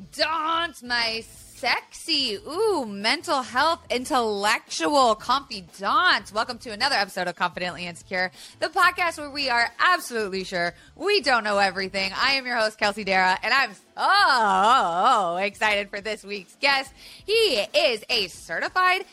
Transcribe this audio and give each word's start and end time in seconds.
confidant, 0.00 0.82
my 0.82 1.22
sexy, 1.28 2.38
ooh, 2.48 2.86
mental 2.86 3.42
health, 3.42 3.80
intellectual 3.90 5.14
confidant. 5.14 6.32
Welcome 6.32 6.56
to 6.58 6.70
another 6.70 6.94
episode 6.94 7.28
of 7.28 7.36
Confidently 7.36 7.86
Insecure, 7.86 8.30
the 8.60 8.68
podcast 8.68 9.18
where 9.18 9.30
we 9.30 9.50
are 9.50 9.70
absolutely 9.78 10.44
sure 10.44 10.74
we 10.96 11.20
don't 11.20 11.44
know 11.44 11.58
everything. 11.58 12.12
I 12.16 12.32
am 12.32 12.46
your 12.46 12.56
host, 12.56 12.78
Kelsey 12.78 13.04
Darragh, 13.04 13.38
and 13.42 13.52
I'm 13.52 13.74
so 13.94 15.36
excited 15.36 15.90
for 15.90 16.00
this 16.00 16.24
week's 16.24 16.56
guest. 16.56 16.94
He 17.26 17.66
is 17.74 18.02
a 18.08 18.28
certified 18.28 19.04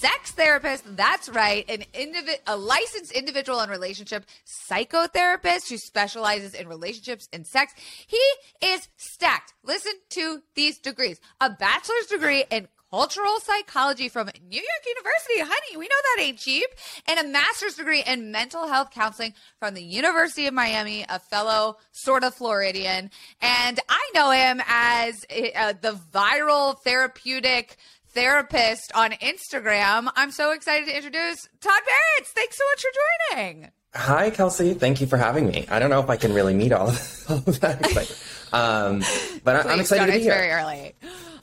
sex 0.00 0.32
therapist. 0.32 0.96
That's 0.96 1.28
right, 1.28 1.64
an 1.68 1.84
indivi- 1.94 2.40
a 2.46 2.56
licensed 2.56 3.12
individual 3.12 3.60
and 3.60 3.70
relationship 3.70 4.24
psychotherapist 4.46 5.68
who 5.68 5.78
specializes 5.78 6.54
in 6.54 6.68
relationships 6.68 7.28
and 7.32 7.46
sex. 7.46 7.72
He 8.06 8.20
is 8.66 8.88
stacked. 8.96 9.54
Listen 9.62 9.92
to 10.10 10.42
these 10.54 10.78
degrees: 10.78 11.20
a 11.40 11.50
bachelor's 11.50 12.06
degree 12.06 12.44
in 12.50 12.68
cultural 12.94 13.40
psychology 13.40 14.08
from 14.08 14.28
New 14.48 14.56
York 14.56 14.84
University. 14.86 15.40
Honey, 15.40 15.76
we 15.76 15.84
know 15.84 15.96
that 16.16 16.22
ain't 16.22 16.38
cheap. 16.38 16.66
And 17.08 17.18
a 17.18 17.28
master's 17.28 17.74
degree 17.74 18.04
in 18.06 18.30
mental 18.30 18.68
health 18.68 18.92
counseling 18.92 19.34
from 19.58 19.74
the 19.74 19.82
University 19.82 20.46
of 20.46 20.54
Miami, 20.54 21.04
a 21.08 21.18
fellow 21.18 21.78
sort 21.90 22.22
of 22.22 22.36
Floridian. 22.36 23.10
And 23.42 23.80
I 23.88 24.10
know 24.14 24.30
him 24.30 24.62
as 24.68 25.26
uh, 25.56 25.72
the 25.80 25.98
viral 26.12 26.78
therapeutic 26.82 27.78
therapist 28.14 28.92
on 28.94 29.10
Instagram. 29.12 30.08
I'm 30.16 30.30
so 30.30 30.52
excited 30.52 30.86
to 30.88 30.96
introduce 30.96 31.48
Todd 31.60 31.82
Baratz. 31.82 32.26
Thanks 32.28 32.56
so 32.56 32.64
much 32.72 32.82
for 32.82 33.36
joining. 33.36 33.70
Hi, 33.94 34.30
Kelsey. 34.30 34.74
Thank 34.74 35.00
you 35.00 35.06
for 35.06 35.16
having 35.16 35.46
me. 35.46 35.66
I 35.68 35.78
don't 35.78 35.90
know 35.90 36.00
if 36.00 36.10
I 36.10 36.16
can 36.16 36.32
really 36.32 36.54
meet 36.54 36.72
all 36.72 36.88
of, 36.88 37.24
all 37.28 37.36
of 37.46 37.60
that, 37.60 37.80
but, 37.94 38.56
um, 38.56 39.02
but 39.44 39.66
I'm 39.66 39.80
excited 39.80 40.06
to 40.06 40.12
be 40.12 40.16
it's 40.18 40.24
here. 40.24 40.34
very 40.34 40.50
early. 40.50 40.94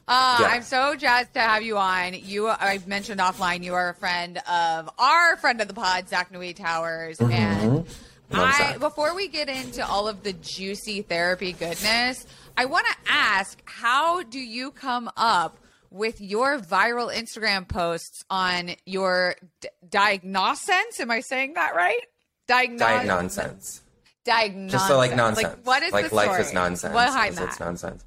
Uh, 0.08 0.38
Yeah. 0.42 0.47
I'm 0.47 0.64
so 0.64 0.95
jazzed 0.95 1.33
to 1.36 1.39
have 1.39 1.64
you 1.64 1.77
on. 1.77 2.14
You, 2.14 2.49
I 2.49 2.80
mentioned 2.88 3.22
offline, 3.22 3.64
you 3.64 3.73
are 3.75 3.89
a 3.89 3.94
friend 3.95 4.38
of 4.49 4.89
our 4.99 5.38
friend 5.38 5.61
of 5.61 5.67
the 5.67 5.73
pod, 5.73 6.09
Zach 6.09 6.31
Nui 6.31 6.53
Towers, 6.53 7.19
and 7.22 7.86
I. 8.33 8.77
Before 8.80 9.16
we 9.16 9.27
get 9.27 9.47
into 9.47 9.86
all 9.86 10.08
of 10.08 10.23
the 10.23 10.33
juicy 10.33 11.02
therapy 11.03 11.53
goodness, 11.53 12.25
I 12.58 12.66
want 12.66 12.86
to 12.88 13.11
ask, 13.11 13.61
how 13.66 14.23
do 14.23 14.39
you 14.39 14.72
come 14.72 15.09
up? 15.16 15.58
With 15.92 16.22
your 16.22 16.58
viral 16.58 17.14
Instagram 17.14 17.67
posts 17.67 18.23
on 18.30 18.72
your 18.86 19.36
d- 19.59 19.67
diagnosense, 19.88 21.00
am 21.00 21.11
I 21.11 21.20
saying 21.20 21.53
that 21.56 21.75
right? 21.75 22.00
Diagnos- 22.48 22.80
Diet 22.80 23.06
nonsense. 23.06 23.81
Diagnosis. 24.23 24.72
Just 24.72 24.88
so 24.88 24.98
like 24.98 25.16
nonsense. 25.16 25.48
Like, 25.50 25.66
what 25.66 25.83
is 25.83 25.92
like 25.92 26.09
the 26.09 26.16
life 26.16 26.28
story? 26.30 26.42
is 26.44 26.53
nonsense? 26.53 26.94
What 26.94 27.08
behind 27.08 27.36
because 27.36 27.48
It's 27.50 27.58
that? 27.58 27.66
nonsense. 27.66 28.06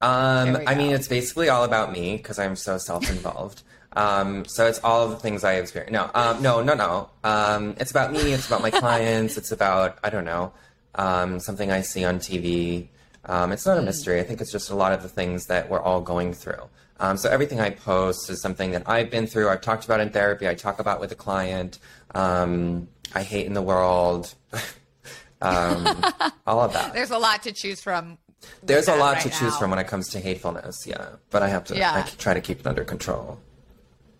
Um, 0.00 0.58
I 0.66 0.74
mean, 0.74 0.92
it's 0.92 1.06
basically 1.08 1.48
all 1.50 1.64
about 1.64 1.92
me 1.92 2.16
because 2.16 2.38
I'm 2.38 2.56
so 2.56 2.78
self-involved. 2.78 3.62
um, 3.92 4.44
so 4.46 4.66
it's 4.66 4.80
all 4.82 5.08
the 5.08 5.16
things 5.16 5.44
I 5.44 5.54
experience. 5.54 5.92
No, 5.92 6.10
um, 6.14 6.40
no, 6.42 6.62
no, 6.62 6.74
no. 6.74 7.10
Um, 7.22 7.74
it's 7.78 7.90
about 7.90 8.12
me. 8.12 8.32
It's 8.32 8.46
about 8.46 8.62
my 8.62 8.70
clients. 8.82 9.36
It's 9.36 9.52
about 9.52 9.98
I 10.02 10.10
don't 10.10 10.24
know 10.24 10.52
um, 10.96 11.38
something 11.38 11.70
I 11.70 11.82
see 11.82 12.04
on 12.04 12.18
TV. 12.18 12.88
Um, 13.26 13.52
it's 13.52 13.66
not 13.66 13.74
Hmm. 13.76 13.82
a 13.82 13.86
mystery. 13.86 14.18
I 14.18 14.24
think 14.24 14.40
it's 14.40 14.50
just 14.52 14.70
a 14.70 14.74
lot 14.74 14.92
of 14.92 15.02
the 15.02 15.08
things 15.08 15.46
that 15.46 15.68
we're 15.70 15.80
all 15.80 16.00
going 16.00 16.32
through. 16.32 16.62
Um, 17.00 17.16
so 17.16 17.30
everything 17.30 17.60
I 17.60 17.70
post 17.70 18.28
is 18.28 18.42
something 18.42 18.72
that 18.72 18.82
I've 18.86 19.10
been 19.10 19.26
through. 19.26 19.48
I've 19.48 19.62
talked 19.62 19.86
about 19.86 20.00
in 20.00 20.10
therapy. 20.10 20.46
I 20.46 20.54
talk 20.54 20.78
about 20.80 21.00
with 21.00 21.10
a 21.12 21.14
client. 21.14 21.78
Um, 22.14 22.88
I 23.14 23.22
hate 23.22 23.46
in 23.46 23.54
the 23.54 23.62
world. 23.62 24.34
um, 25.40 26.04
all 26.46 26.60
of 26.60 26.74
that. 26.74 26.92
There's 26.92 27.10
a 27.10 27.18
lot 27.18 27.42
to 27.44 27.52
choose 27.52 27.80
from. 27.80 28.18
There's 28.62 28.88
a 28.88 28.96
lot 28.96 29.14
right 29.14 29.22
to 29.22 29.30
choose 29.30 29.52
now. 29.54 29.58
from 29.58 29.70
when 29.70 29.78
it 29.78 29.86
comes 29.86 30.08
to 30.10 30.20
hatefulness, 30.20 30.86
yeah. 30.86 31.08
But 31.30 31.42
I 31.42 31.48
have 31.48 31.64
to 31.64 31.76
Yeah. 31.76 31.94
I 31.94 32.02
try 32.18 32.34
to 32.34 32.40
keep 32.40 32.60
it 32.60 32.66
under 32.66 32.84
control. 32.84 33.38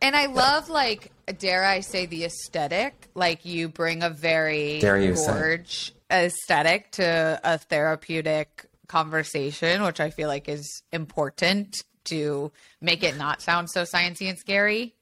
And 0.02 0.16
I 0.16 0.26
love, 0.26 0.70
like, 0.70 1.12
dare 1.38 1.64
I 1.64 1.80
say, 1.80 2.06
the 2.06 2.24
aesthetic. 2.24 3.08
Like, 3.14 3.44
you 3.44 3.68
bring 3.68 4.02
a 4.02 4.08
very 4.08 4.78
Dare 4.80 4.98
you 4.98 5.16
say. 5.16 5.32
gorge 5.32 5.92
aesthetic 6.10 6.92
to 6.92 7.38
a 7.44 7.58
therapeutic 7.58 8.66
conversation, 8.88 9.82
which 9.82 10.00
I 10.00 10.08
feel 10.08 10.28
like 10.28 10.48
is 10.48 10.82
important 10.92 11.84
to 12.04 12.50
make 12.80 13.02
it 13.02 13.16
not 13.16 13.42
sound 13.42 13.70
so 13.70 13.82
sciencey 13.82 14.28
and 14.28 14.38
scary. 14.38 14.94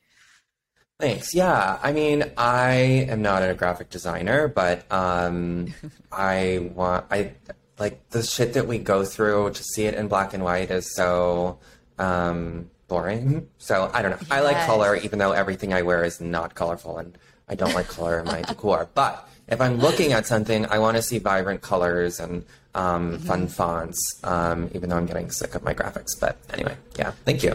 Thanks. 1.00 1.32
Yeah. 1.32 1.78
I 1.81 1.92
mean, 1.92 2.25
I 2.36 3.06
am 3.09 3.22
not 3.22 3.42
a 3.42 3.54
graphic 3.54 3.88
designer, 3.91 4.48
but 4.48 4.91
um 4.92 5.72
I 6.12 6.70
want 6.75 7.06
I 7.10 7.32
like 7.78 8.08
the 8.10 8.22
shit 8.22 8.54
that 8.54 8.66
we 8.66 8.78
go 8.78 9.04
through 9.04 9.50
to 9.50 9.62
see 9.62 9.84
it 9.84 9.94
in 9.94 10.08
black 10.08 10.34
and 10.34 10.42
white 10.42 10.70
is 10.70 10.94
so 10.94 11.58
um 11.98 12.70
boring. 12.88 13.48
So 13.58 13.91
I 13.92 14.03
don't 14.03 14.10
know. 14.10 14.26
I 14.31 14.41
like 14.41 14.66
color 14.66 14.97
even 14.97 15.19
though 15.20 15.32
everything 15.32 15.72
I 15.72 15.82
wear 15.82 16.04
is 16.04 16.20
not 16.20 16.54
colorful 16.54 16.98
and 16.98 17.16
I 17.48 17.54
don't 17.54 17.75
like 17.75 17.88
color 17.88 18.19
in 18.19 18.26
my 18.26 18.42
decor. 18.48 18.88
But 18.94 19.28
if 19.47 19.60
I'm 19.60 19.78
looking 19.78 20.12
at 20.12 20.26
something, 20.26 20.66
I 20.66 20.78
want 20.78 20.97
to 20.97 21.03
see 21.03 21.19
vibrant 21.19 21.62
colors 21.62 22.19
and 22.20 22.44
um, 22.78 23.12
Mm-hmm. 23.12 23.27
fun 23.27 23.49
fonts, 23.49 24.21
um, 24.25 24.71
even 24.75 24.89
though 24.89 24.97
I'm 24.97 25.06
getting 25.06 25.31
sick 25.31 25.55
of 25.55 25.62
my 25.65 25.75
graphics. 25.75 26.19
But 26.21 26.37
anyway, 26.53 26.77
yeah, 26.99 27.12
thank 27.25 27.43
you. 27.43 27.55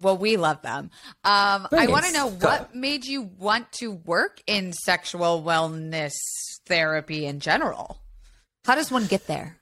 Well, 0.00 0.16
we 0.16 0.36
love 0.38 0.62
them. 0.62 0.90
Um, 1.24 1.68
I 1.72 1.86
want 1.88 2.06
to 2.06 2.12
know 2.12 2.28
what 2.30 2.74
made 2.74 3.04
you 3.04 3.22
want 3.38 3.70
to 3.72 3.92
work 3.92 4.42
in 4.46 4.72
sexual 4.72 5.42
wellness 5.42 6.14
therapy 6.66 7.26
in 7.26 7.40
general. 7.40 7.98
How 8.64 8.74
does 8.76 8.90
one 8.90 9.06
get 9.06 9.26
there? 9.26 9.58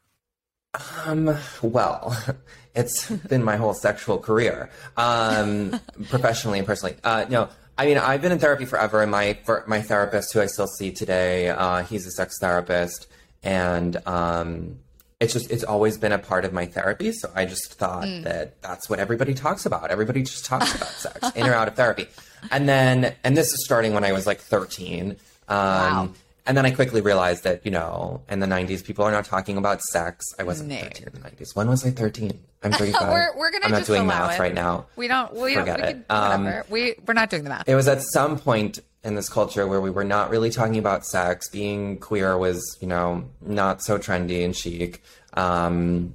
Um, 1.05 1.35
well, 1.63 2.17
it's 2.75 3.11
been 3.11 3.43
my 3.43 3.57
whole 3.57 3.75
sexual 3.75 4.19
career, 4.19 4.71
um, 4.97 5.81
professionally 6.09 6.59
and 6.59 6.67
personally. 6.67 6.97
Uh, 7.03 7.25
no, 7.29 7.49
I 7.77 7.87
mean, 7.87 7.99
I've 7.99 8.23
been 8.23 8.33
in 8.33 8.39
therapy 8.39 8.65
forever, 8.65 9.03
and 9.03 9.11
my 9.11 9.39
for, 9.45 9.65
my 9.67 9.81
therapist, 9.83 10.33
who 10.33 10.41
I 10.41 10.47
still 10.47 10.67
see 10.67 10.93
today, 10.93 11.49
uh, 11.49 11.83
he's 11.85 12.07
a 12.07 12.11
sex 12.11 12.37
therapist, 12.41 13.09
and 13.43 13.97
um, 14.07 14.79
it's 15.21 15.33
just 15.33 15.51
it's 15.51 15.65
always 15.65 15.99
been 15.99 16.13
a 16.13 16.19
part 16.19 16.45
of 16.45 16.53
my 16.53 16.67
therapy. 16.67 17.13
So 17.13 17.31
I 17.35 17.45
just 17.45 17.75
thought 17.75 18.07
that 18.25 18.61
that's 18.63 18.89
what 18.89 18.99
everybody 18.99 19.35
talks 19.35 19.67
about. 19.67 19.91
Everybody 19.91 20.23
just 20.23 20.45
talks 20.45 20.75
about 20.75 20.89
sex 21.05 21.31
in 21.37 21.47
or 21.47 21.55
out 21.55 21.69
of 21.69 21.75
therapy, 21.75 22.07
and 22.51 22.69
then 22.69 23.15
and 23.25 23.37
this 23.37 23.53
is 23.53 23.65
starting 23.65 23.95
when 23.95 24.05
I 24.05 24.13
was 24.13 24.27
like 24.27 24.41
thirteen. 24.41 25.17
Um, 25.49 25.57
Wow. 25.57 26.09
and 26.47 26.57
then 26.57 26.67
I 26.67 26.71
quickly 26.73 27.01
realized 27.01 27.45
that, 27.45 27.65
you 27.65 27.71
know, 27.71 28.21
in 28.29 28.41
the 28.41 28.47
90s, 28.47 28.85
people 28.85 29.03
are 29.07 29.11
not 29.11 29.25
talking 29.25 29.57
about 29.57 29.81
sex. 29.81 30.25
I 30.39 30.43
wasn't 30.43 30.69
No. 30.71 30.77
13 30.79 31.07
in 31.09 31.13
the 31.23 31.27
90s. 31.29 31.57
When 31.57 31.69
was 31.69 31.87
I 31.87 31.91
13? 31.91 32.39
I'm 32.63 32.73
35. 32.83 33.09
we're 33.11 33.37
we're 33.37 33.51
gonna 33.51 33.65
I'm 33.67 33.71
not 33.71 33.79
just 33.79 33.87
doing 33.89 34.07
math 34.07 34.35
it. 34.37 34.41
right 34.41 34.53
now. 34.55 34.87
We 34.97 35.09
don't. 35.09 35.33
We 35.35 35.55
Forget 35.55 35.79
don't. 35.79 35.87
We 35.87 35.93
it. 36.01 36.09
can, 36.09 36.47
Um, 36.49 36.63
we 36.69 36.95
we're 37.07 37.15
not 37.15 37.31
doing 37.31 37.45
the 37.45 37.49
math. 37.51 37.67
It 37.69 37.75
was 37.75 37.89
at 37.89 38.03
some 38.03 38.39
point 38.39 38.79
in 39.05 39.15
this 39.15 39.29
culture 39.29 39.67
where 39.67 39.81
we 39.81 39.91
were 39.91 40.05
not 40.05 40.31
really 40.31 40.51
talking 40.51 40.79
about 40.79 41.07
sex. 41.07 41.49
Being 41.49 41.99
queer 41.99 42.37
was, 42.37 42.77
you 42.81 42.89
know, 42.89 43.25
not 43.41 43.83
so 43.83 43.99
trendy 43.99 44.45
and 44.45 44.57
chic. 44.57 45.03
Um, 45.35 46.15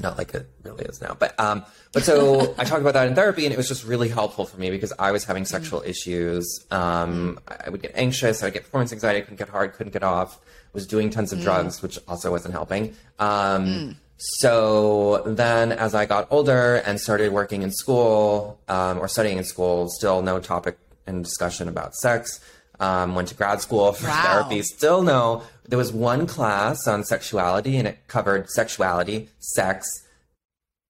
not 0.00 0.18
like 0.18 0.34
it 0.34 0.46
really 0.62 0.84
is 0.84 1.00
now, 1.00 1.16
but 1.18 1.38
um, 1.40 1.64
but 1.92 2.04
so 2.04 2.54
I 2.58 2.64
talked 2.64 2.82
about 2.82 2.94
that 2.94 3.08
in 3.08 3.14
therapy, 3.14 3.44
and 3.46 3.52
it 3.52 3.56
was 3.56 3.68
just 3.68 3.84
really 3.84 4.08
helpful 4.08 4.44
for 4.44 4.60
me 4.60 4.70
because 4.70 4.92
I 4.98 5.10
was 5.10 5.24
having 5.24 5.46
sexual 5.46 5.82
issues. 5.86 6.66
Um, 6.70 7.38
I 7.48 7.70
would 7.70 7.80
get 7.80 7.92
anxious, 7.94 8.42
I 8.42 8.46
would 8.46 8.54
get 8.54 8.64
performance 8.64 8.92
anxiety, 8.92 9.20
I 9.20 9.22
couldn't 9.22 9.38
get 9.38 9.48
hard, 9.48 9.72
couldn't 9.72 9.92
get 9.92 10.02
off. 10.02 10.38
Was 10.74 10.86
doing 10.86 11.08
tons 11.08 11.32
of 11.32 11.40
drugs, 11.40 11.80
which 11.80 11.98
also 12.06 12.30
wasn't 12.30 12.52
helping. 12.52 12.94
Um, 13.18 13.96
So 14.18 15.22
then, 15.26 15.72
as 15.72 15.94
I 15.94 16.06
got 16.06 16.28
older 16.30 16.76
and 16.76 17.00
started 17.00 17.32
working 17.32 17.62
in 17.62 17.70
school 17.70 18.58
um, 18.68 18.98
or 18.98 19.08
studying 19.08 19.36
in 19.38 19.44
school, 19.44 19.88
still 19.88 20.22
no 20.22 20.40
topic 20.40 20.78
in 21.06 21.22
discussion 21.22 21.68
about 21.68 21.94
sex. 21.94 22.40
Um, 22.78 23.14
went 23.14 23.28
to 23.28 23.34
grad 23.34 23.62
school 23.62 23.92
for 23.92 24.06
Wow. 24.06 24.22
therapy. 24.22 24.62
Still 24.62 25.02
no. 25.02 25.42
There 25.66 25.78
was 25.78 25.92
one 25.92 26.26
class 26.26 26.86
on 26.86 27.04
sexuality, 27.04 27.78
and 27.78 27.88
it 27.88 28.06
covered 28.06 28.50
sexuality, 28.50 29.30
sex, 29.38 29.88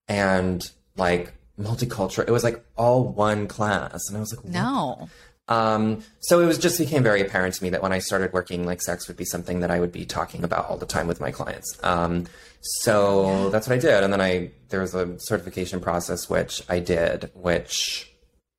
and 0.08 0.68
like 0.96 1.32
multicultural. 1.60 2.26
It 2.26 2.32
was 2.32 2.44
like 2.44 2.64
all 2.76 3.04
one 3.04 3.46
class, 3.48 4.08
and 4.08 4.16
I 4.16 4.20
was 4.20 4.34
like, 4.34 4.44
what? 4.44 4.52
no. 4.52 5.08
Um, 5.48 6.02
so 6.19 6.40
it 6.40 6.46
was 6.46 6.58
just 6.58 6.76
became 6.76 7.04
very 7.04 7.20
apparent 7.20 7.54
to 7.54 7.62
me 7.62 7.70
that 7.70 7.80
when 7.80 7.92
I 7.92 8.00
started 8.00 8.32
working, 8.32 8.66
like 8.66 8.82
sex 8.82 9.06
would 9.06 9.16
be 9.16 9.24
something 9.24 9.60
that 9.60 9.70
I 9.70 9.78
would 9.78 9.92
be 9.92 10.04
talking 10.04 10.42
about 10.42 10.69
all 10.69 10.76
the 10.76 10.86
time 10.86 11.06
with 11.06 11.20
my 11.20 11.30
clients. 11.30 11.78
Um, 11.84 12.26
so 12.62 13.48
that's 13.50 13.69
what 13.69 13.74
I 13.76 13.78
did, 13.78 14.02
and 14.02 14.12
then 14.12 14.20
I 14.20 14.50
there 14.70 14.80
was 14.80 14.94
a 14.96 15.16
certification 15.20 15.80
process 15.80 16.28
which 16.28 16.62
I 16.69 16.80
did, 16.80 17.30
which 17.34 18.10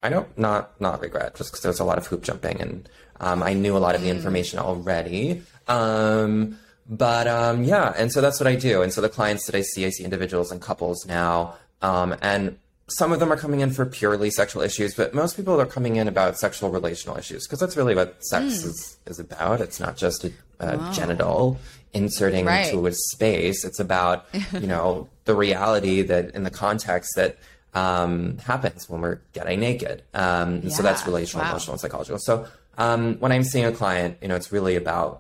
I 0.03 0.09
don't 0.09 0.37
not 0.37 0.79
not 0.79 1.01
regret, 1.01 1.35
just 1.35 1.51
because 1.51 1.61
there's 1.63 1.79
a 1.79 1.83
lot 1.83 1.97
of 1.97 2.07
hoop 2.07 2.23
jumping 2.23 2.61
and 2.61 2.89
um, 3.19 3.41
I 3.41 3.53
knew 3.53 3.75
a 3.75 3.79
lot 3.79 3.95
of 3.95 4.01
the 4.01 4.09
information 4.09 4.59
already. 4.59 5.41
Um, 5.67 6.57
but 6.89 7.27
um, 7.27 7.63
yeah, 7.63 7.93
and 7.97 8.11
so 8.11 8.21
that's 8.21 8.39
what 8.39 8.47
I 8.47 8.55
do. 8.55 8.81
And 8.81 8.93
so 8.93 9.01
the 9.01 9.09
clients 9.09 9.45
that 9.47 9.55
I 9.55 9.61
see, 9.61 9.85
I 9.85 9.89
see 9.89 10.03
individuals 10.03 10.51
and 10.51 10.61
couples 10.61 11.05
now, 11.05 11.55
um, 11.81 12.15
and 12.21 12.57
some 12.89 13.11
of 13.11 13.19
them 13.19 13.33
are 13.33 13.35
coming 13.37 13.59
in 13.59 13.71
for 13.71 13.85
purely 13.85 14.29
sexual 14.29 14.61
issues, 14.61 14.93
but 14.95 15.13
most 15.13 15.35
people 15.35 15.59
are 15.59 15.65
coming 15.65 15.97
in 15.97 16.07
about 16.07 16.37
sexual 16.37 16.69
relational 16.69 17.17
issues 17.17 17.45
because 17.45 17.59
that's 17.59 17.75
really 17.75 17.93
what 17.95 18.23
sex 18.23 18.63
is, 18.63 18.97
is 19.05 19.19
about. 19.19 19.59
It's 19.59 19.79
not 19.79 19.97
just 19.97 20.23
a, 20.23 20.31
a 20.61 20.91
genital 20.93 21.57
inserting 21.93 22.45
Right. 22.45 22.67
into 22.71 22.87
a 22.87 22.93
space. 22.93 23.65
It's 23.65 23.79
about, 23.81 24.25
you 24.53 24.67
know, 24.67 25.09
the 25.25 25.35
reality 25.35 26.01
that 26.03 26.31
in 26.35 26.43
the 26.43 26.49
context 26.51 27.15
that 27.17 27.37
um, 27.77 28.37
happens 28.51 28.89
when 28.89 28.99
we're 29.01 29.19
getting 29.37 29.59
naked. 29.59 29.97
Um, 30.13 30.49
and 30.63 30.71
So 30.73 30.81
that's 30.83 31.05
relational, 31.05 31.43
Wow. 31.45 31.51
emotional, 31.51 31.73
and 31.75 31.81
psychological. 31.81 32.19
So 32.19 32.33
um, 32.77 33.01
when 33.21 33.31
I'm 33.31 33.43
seeing 33.43 33.65
a 33.65 33.71
client, 33.71 34.17
you 34.21 34.27
know, 34.29 34.35
it's 34.35 34.51
really 34.51 34.75
about 34.75 35.11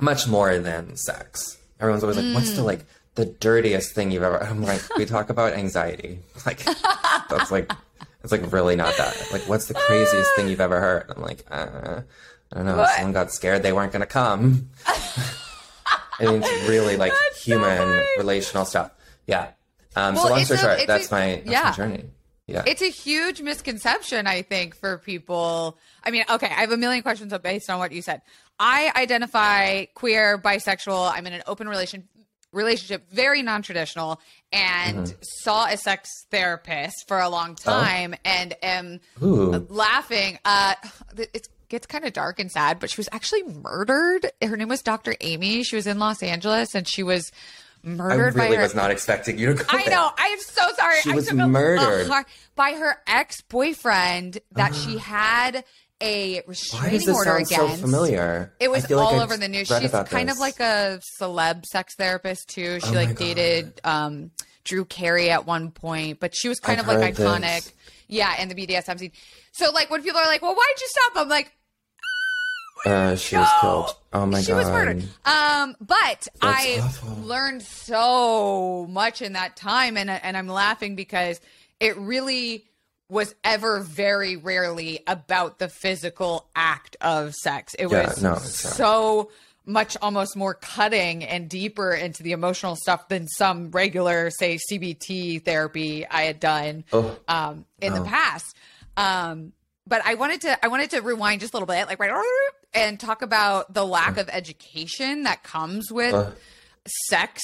much 0.00 0.26
more 0.28 0.58
than 0.58 0.96
sex. 0.96 1.58
Everyone's 1.80 2.02
always 2.04 2.16
like, 2.20 2.34
"What's 2.34 2.50
Mm. 2.52 2.56
the 2.56 2.62
like 2.72 2.82
the 3.14 3.26
dirtiest 3.26 3.94
thing 3.94 4.10
you've 4.12 4.22
ever?" 4.30 4.42
I'm 4.50 4.62
like, 4.62 4.82
we 4.96 5.04
talk 5.06 5.30
about 5.30 5.52
anxiety. 5.54 6.12
Like 6.46 6.60
that's 7.30 7.50
like 7.50 7.70
it's 8.22 8.32
like 8.32 8.44
really 8.52 8.76
not 8.76 8.94
that. 8.98 9.14
Like, 9.32 9.42
what's 9.50 9.66
the 9.66 9.74
craziest 9.74 10.30
thing 10.36 10.48
you've 10.48 10.60
ever 10.68 10.78
heard? 10.80 11.04
I'm 11.14 11.22
like, 11.22 11.40
uh, 11.50 12.00
I 12.52 12.56
don't 12.56 12.66
know. 12.66 12.76
What? 12.78 12.90
Someone 12.96 13.12
got 13.12 13.32
scared 13.32 13.62
they 13.62 13.72
weren't 13.72 13.92
gonna 13.92 14.06
come. 14.22 14.68
I 14.86 16.24
mean, 16.24 16.42
it's 16.42 16.68
really 16.68 16.96
like 16.96 17.12
That's 17.12 17.42
human 17.44 17.76
funny. 17.78 18.02
relational 18.18 18.64
stuff. 18.66 18.90
Yeah. 19.26 19.48
Um, 19.96 20.14
Well, 20.14 20.24
so 20.24 20.30
long 20.30 20.44
story 20.44 20.58
short, 20.60 20.86
that's 20.86 21.10
a- 21.10 21.14
my 21.14 21.26
that's 21.44 21.50
yeah. 21.50 21.62
my 21.64 21.72
journey. 21.72 22.04
Yeah. 22.46 22.64
It's 22.66 22.82
a 22.82 22.90
huge 22.90 23.40
misconception, 23.42 24.26
I 24.26 24.42
think, 24.42 24.74
for 24.74 24.98
people. 24.98 25.78
I 26.02 26.10
mean, 26.10 26.24
okay, 26.28 26.46
I 26.48 26.60
have 26.62 26.72
a 26.72 26.76
million 26.76 27.02
questions 27.02 27.32
based 27.42 27.70
on 27.70 27.78
what 27.78 27.92
you 27.92 28.02
said. 28.02 28.22
I 28.58 28.92
identify 28.96 29.84
queer, 29.94 30.36
bisexual. 30.36 31.12
I'm 31.14 31.26
in 31.28 31.32
an 31.32 31.42
open 31.46 31.68
relation 31.68 32.08
relationship, 32.52 33.08
very 33.12 33.42
non-traditional, 33.42 34.20
and 34.52 35.06
Mm-hmm. 35.06 35.18
saw 35.44 35.66
a 35.66 35.76
sex 35.76 36.08
therapist 36.32 37.06
for 37.06 37.20
a 37.20 37.28
long 37.28 37.54
time, 37.54 38.16
and 38.24 38.56
am 38.64 38.98
Oh. 39.22 39.26
Ooh. 39.54 39.66
laughing. 39.68 40.36
Uh, 40.44 40.74
it 41.16 41.46
gets 41.68 41.86
kind 41.86 42.04
of 42.04 42.12
dark 42.12 42.40
and 42.40 42.50
sad, 42.50 42.80
but 42.80 42.90
she 42.90 42.96
was 42.96 43.08
actually 43.12 43.44
murdered. 43.44 44.32
Her 44.42 44.56
name 44.56 44.66
was 44.68 44.82
Dr. 44.82 45.14
Amy. 45.20 45.62
She 45.62 45.76
was 45.76 45.86
in 45.86 46.00
Los 46.00 46.20
Angeles, 46.24 46.74
and 46.74 46.88
she 46.88 47.04
was 47.04 47.30
I 47.84 47.88
really 48.14 48.32
by 48.32 48.54
her 48.56 48.62
was 48.62 48.74
not 48.74 48.90
expecting 48.90 49.38
you 49.38 49.46
to 49.46 49.54
go 49.54 49.64
I 49.68 49.84
there. 49.84 49.90
know. 49.94 50.10
I 50.18 50.26
am 50.26 50.38
so 50.40 50.62
sorry. 50.76 51.00
She 51.02 51.12
I 51.12 51.14
was 51.14 51.26
took 51.28 51.38
a- 51.38 51.42
a 51.42 51.48
murdered. 51.48 52.08
by 52.56 52.72
her 52.72 52.98
ex 53.06 53.40
boyfriend 53.42 54.38
that 54.52 54.74
she 54.74 54.98
had 54.98 55.64
a 56.02 56.36
Why 56.36 56.42
restraining 56.46 56.90
does 56.98 57.06
this 57.06 57.16
order 57.16 57.30
sound 57.30 57.46
so 57.48 57.64
against. 57.66 57.80
familiar? 57.82 58.52
It 58.60 58.70
was 58.70 58.82
like 58.84 58.92
all 58.92 59.14
I've 59.16 59.22
over 59.22 59.36
the 59.36 59.48
news. 59.48 59.68
She's 59.68 59.90
kind 59.90 60.28
this. 60.28 60.36
of 60.36 60.40
like 60.40 60.58
a 60.60 61.00
celeb 61.20 61.64
sex 61.66 61.94
therapist 61.96 62.48
too. 62.48 62.80
She 62.80 62.88
Oh 62.90 62.92
like 62.92 63.16
dated 63.16 63.80
um, 63.84 64.30
Drew 64.64 64.84
Carey 64.84 65.30
at 65.30 65.46
one 65.46 65.70
point, 65.70 66.20
but 66.20 66.34
she 66.34 66.48
was 66.48 66.58
kind 66.60 66.80
I've 66.80 66.88
of 66.88 67.00
like 67.00 67.14
iconic. 67.16 67.40
this. 67.64 67.72
Yeah, 68.08 68.40
in 68.42 68.48
the 68.48 68.54
BDSM 68.54 68.98
scene. 68.98 69.12
So 69.52 69.70
like 69.72 69.90
when 69.90 70.02
people 70.02 70.18
are 70.20 70.26
like, 70.26 70.42
"Well, 70.42 70.54
why'd 70.54 70.80
you 70.80 70.86
stop?" 70.88 71.12
I'm 71.22 71.28
like, 71.28 71.52
Uh, 72.86 73.16
she 73.16 73.36
was 73.36 73.48
killed. 73.60 73.94
Oh 74.12 74.26
my 74.26 74.40
she 74.42 74.48
god. 74.48 74.56
was 74.56 74.66
murdered. 74.66 75.04
Um, 75.24 75.76
but 75.80 76.26
I 76.42 76.80
awful. 76.82 77.10
learned 77.22 77.62
so 77.62 78.88
much 78.90 79.22
in 79.22 79.34
that 79.34 79.54
time, 79.54 79.96
and 79.96 80.10
and 80.10 80.36
I'm 80.36 80.48
laughing 80.48 80.96
because 80.96 81.40
it 81.78 81.96
really 81.96 82.64
was 83.08 83.36
ever 83.44 83.78
very 83.80 84.34
rarely 84.36 85.04
about 85.06 85.60
the 85.60 85.68
physical 85.68 86.48
act 86.56 86.96
of 87.00 87.34
sex. 87.36 87.74
It 87.78 87.88
Yeah, 87.88 88.08
was 88.08 88.20
no, 88.20 88.34
so 88.34 89.30
much 89.64 89.96
almost 90.02 90.36
more 90.36 90.54
cutting 90.54 91.22
and 91.22 91.48
deeper 91.48 91.92
into 91.92 92.24
the 92.24 92.32
emotional 92.32 92.74
stuff 92.74 93.06
than 93.06 93.28
some 93.28 93.70
regular, 93.70 94.30
say, 94.30 94.58
CBT 94.72 95.44
therapy 95.44 96.04
I 96.04 96.22
had 96.22 96.40
done 96.40 96.82
Oh, 96.92 97.16
um, 97.28 97.64
in 97.80 97.94
the 97.94 98.02
past. 98.02 98.56
Um, 98.96 99.52
but 99.86 100.02
I 100.04 100.14
wanted 100.14 100.40
to 100.40 100.64
I 100.64 100.68
wanted 100.68 100.90
to 100.90 101.00
rewind 101.00 101.40
just 101.42 101.54
a 101.54 101.56
little 101.56 101.68
bit, 101.68 101.86
like 101.86 102.00
right, 102.00 102.10
and 102.72 102.98
talk 103.00 103.22
about 103.22 103.72
the 103.74 103.84
lack 103.86 104.16
of 104.16 104.28
education 104.28 105.24
that 105.24 105.42
comes 105.42 105.90
with 105.90 106.14
Uh. 106.14 106.30
sex 107.08 107.42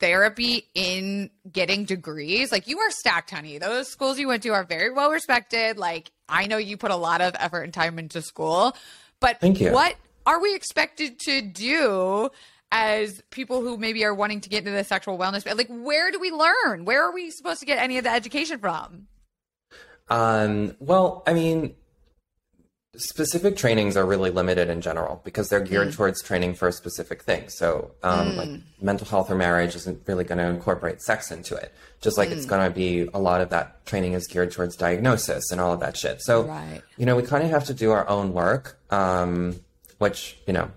therapy 0.00 0.68
in 0.74 1.30
getting 1.50 1.84
degrees. 1.84 2.50
Like 2.52 2.66
you 2.68 2.78
are 2.78 2.90
stacked, 2.90 3.30
honey. 3.30 3.58
Those 3.58 3.88
schools 3.88 4.18
you 4.18 4.28
went 4.28 4.42
to 4.42 4.50
are 4.50 4.64
very 4.64 4.90
well 4.92 5.10
respected. 5.10 5.78
Like 5.78 6.10
I 6.28 6.46
know 6.46 6.56
you 6.56 6.76
put 6.76 6.90
a 6.90 6.96
lot 6.96 7.20
of 7.20 7.34
effort 7.38 7.62
and 7.62 7.72
time 7.74 7.98
into 7.98 8.20
school, 8.22 8.76
but 9.20 9.40
Thank 9.40 9.60
you. 9.60 9.72
what 9.72 9.94
are 10.26 10.40
we 10.40 10.54
expected 10.54 11.18
to 11.20 11.40
do? 11.42 12.30
As 12.76 13.22
people 13.30 13.60
who 13.60 13.76
maybe 13.76 14.04
are 14.04 14.12
wanting 14.14 14.40
to 14.40 14.48
get 14.48 14.58
into 14.60 14.72
the 14.72 14.82
sexual 14.82 15.16
wellness, 15.16 15.46
like 15.56 15.68
where 15.68 16.10
do 16.10 16.18
we 16.18 16.32
learn? 16.32 16.84
Where 16.84 17.04
are 17.04 17.12
we 17.14 17.30
supposed 17.30 17.60
to 17.60 17.66
get 17.66 17.78
any 17.78 17.98
of 17.98 18.04
the 18.04 18.10
education 18.10 18.58
from? 18.58 19.06
Um, 20.08 20.74
well, 20.80 21.22
I 21.24 21.34
mean, 21.34 21.74
specific 22.96 23.56
trainings 23.56 23.96
are 23.96 24.04
really 24.06 24.30
limited 24.30 24.68
in 24.68 24.80
general 24.80 25.20
because 25.24 25.48
they're 25.48 25.60
geared 25.60 25.88
Mm. 25.88 25.94
towards 25.96 26.22
training 26.22 26.54
for 26.54 26.68
a 26.68 26.72
specific 26.72 27.22
thing. 27.22 27.48
So, 27.48 27.90
um, 28.02 28.36
like 28.36 28.48
mental 28.80 29.06
health 29.06 29.30
or 29.30 29.34
marriage 29.34 29.74
isn't 29.76 30.00
really 30.06 30.24
going 30.24 30.38
to 30.38 30.44
incorporate 30.46 31.02
sex 31.02 31.30
into 31.30 31.54
it. 31.56 31.72
Just 32.00 32.16
like 32.18 32.28
Mm. 32.28 32.32
it's 32.32 32.46
going 32.46 32.64
to 32.68 32.74
be 32.74 33.08
a 33.12 33.18
lot 33.18 33.40
of 33.40 33.50
that 33.50 33.84
training 33.86 34.12
is 34.12 34.26
geared 34.26 34.52
towards 34.52 34.76
diagnosis 34.76 35.50
and 35.50 35.60
all 35.60 35.72
of 35.72 35.80
that 35.80 35.96
shit. 35.96 36.22
So, 36.22 36.42
Right. 36.42 36.82
you 36.96 37.06
know, 37.06 37.16
we 37.16 37.22
kind 37.22 37.42
of 37.44 37.50
have 37.50 37.64
to 37.66 37.74
do 37.74 37.90
our 37.90 38.08
own 38.08 38.32
work, 38.32 38.78
um, 38.90 39.60
which, 39.98 40.38
you 40.46 40.52
know, 40.52 40.70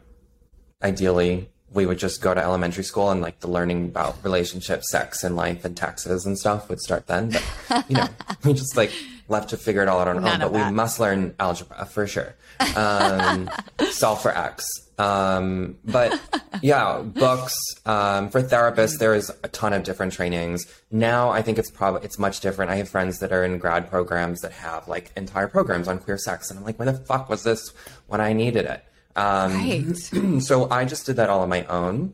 ideally 0.84 1.50
we 1.74 1.86
would 1.86 1.98
just 1.98 2.22
go 2.22 2.34
to 2.34 2.42
elementary 2.42 2.84
school 2.84 3.12
and 3.12 3.22
like 3.22 3.42
the 3.42 3.48
learning 3.48 3.86
about 3.86 4.16
relationships, 4.24 4.90
sex 4.90 5.24
and 5.24 5.36
life 5.36 5.66
and 5.66 5.76
taxes 5.76 6.26
and 6.26 6.38
stuff 6.40 6.70
would 6.70 6.80
start 6.80 7.08
then. 7.08 7.30
But 7.68 7.90
you 7.90 7.98
know, 7.98 8.08
we 8.44 8.54
just 8.54 8.78
like 8.78 8.92
left 9.30 9.50
to 9.50 9.58
figure 9.58 9.82
it 9.82 9.88
all 9.90 10.00
out 10.00 10.08
on 10.08 10.24
our 10.24 10.34
own. 10.34 10.40
But 10.40 10.52
we 10.54 10.72
must 10.72 11.00
learn 11.00 11.36
algebra 11.40 11.86
for 11.86 12.08
sure. 12.08 12.36
Um, 12.76 13.50
solve 13.92 14.22
for 14.22 14.36
X. 14.36 14.66
Um, 14.98 15.78
but 15.86 16.20
yeah, 16.62 17.02
books 17.02 17.56
um, 17.86 18.30
for 18.30 18.42
therapists. 18.42 18.98
There 18.98 19.14
is 19.14 19.32
a 19.44 19.48
ton 19.50 19.74
of 19.74 19.84
different 19.84 20.14
trainings 20.14 20.66
now. 20.90 21.30
I 21.30 21.42
think 21.44 21.60
it's 21.60 21.70
probably 21.70 22.04
it's 22.04 22.18
much 22.18 22.40
different. 22.40 22.72
I 22.72 22.78
have 22.78 22.90
friends 22.90 23.20
that 23.20 23.32
are 23.32 23.44
in 23.44 23.60
grad 23.60 23.90
programs 23.90 24.42
that 24.42 24.54
have 24.54 24.88
like 24.88 25.12
entire 25.16 25.48
programs 25.48 25.88
on 25.88 26.00
queer 26.00 26.18
sex, 26.18 26.50
and 26.50 26.58
I'm 26.58 26.66
like, 26.66 26.80
where 26.80 26.92
the 26.92 26.98
fuck 26.98 27.30
was 27.30 27.44
this 27.44 27.74
when 28.08 28.22
I 28.22 28.34
needed 28.34 28.66
it? 28.66 28.84
Um, 29.16 29.54
Right. 29.54 29.96
so 30.42 30.68
I 30.72 30.86
just 30.86 31.06
did 31.06 31.18
that 31.18 31.30
all 31.30 31.42
on 31.42 31.50
my 31.50 31.64
own. 31.66 32.14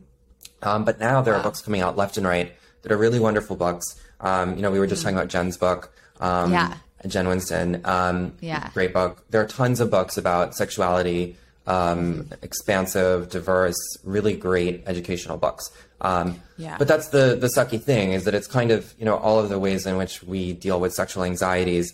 Um, 0.62 0.84
but 0.84 0.98
now 1.00 1.20
there 1.22 1.34
are 1.34 1.42
books 1.42 1.60
coming 1.62 1.80
out 1.80 1.96
left 1.96 2.16
and 2.16 2.26
right 2.26 2.52
that 2.82 2.92
are 2.92 2.96
really 2.96 3.20
wonderful 3.20 3.56
books. 3.56 3.84
Um, 4.20 4.56
you 4.56 4.62
know, 4.62 4.70
we 4.70 4.78
were 4.78 4.86
just 4.86 5.02
talking 5.02 5.16
about 5.16 5.28
Jen's 5.28 5.56
book. 5.56 5.92
Um, 6.20 6.52
Yeah. 6.52 6.74
Jen 7.06 7.28
Winston. 7.28 7.80
Um, 7.84 8.32
Yeah. 8.40 8.70
Great 8.74 8.92
book. 8.92 9.24
There 9.30 9.40
are 9.40 9.46
tons 9.46 9.80
of 9.80 9.90
books 9.90 10.16
about 10.16 10.54
sexuality, 10.54 11.36
um, 11.66 12.28
expansive, 12.42 13.28
diverse, 13.30 13.76
really 14.04 14.36
great 14.36 14.82
educational 14.86 15.36
books. 15.38 15.70
Um, 16.00 16.40
Yeah. 16.56 16.76
But 16.78 16.88
that's 16.88 17.08
the, 17.08 17.36
the 17.40 17.48
sucky 17.56 17.80
thing 17.82 18.12
is 18.12 18.24
that 18.24 18.34
it's 18.34 18.46
kind 18.46 18.70
of, 18.70 18.94
you 18.98 19.04
know, 19.04 19.16
all 19.16 19.38
of 19.38 19.48
the 19.48 19.58
ways 19.58 19.86
in 19.86 19.96
which 19.96 20.22
we 20.22 20.52
deal 20.52 20.78
with 20.80 20.92
sexual 20.94 21.24
anxieties 21.24 21.92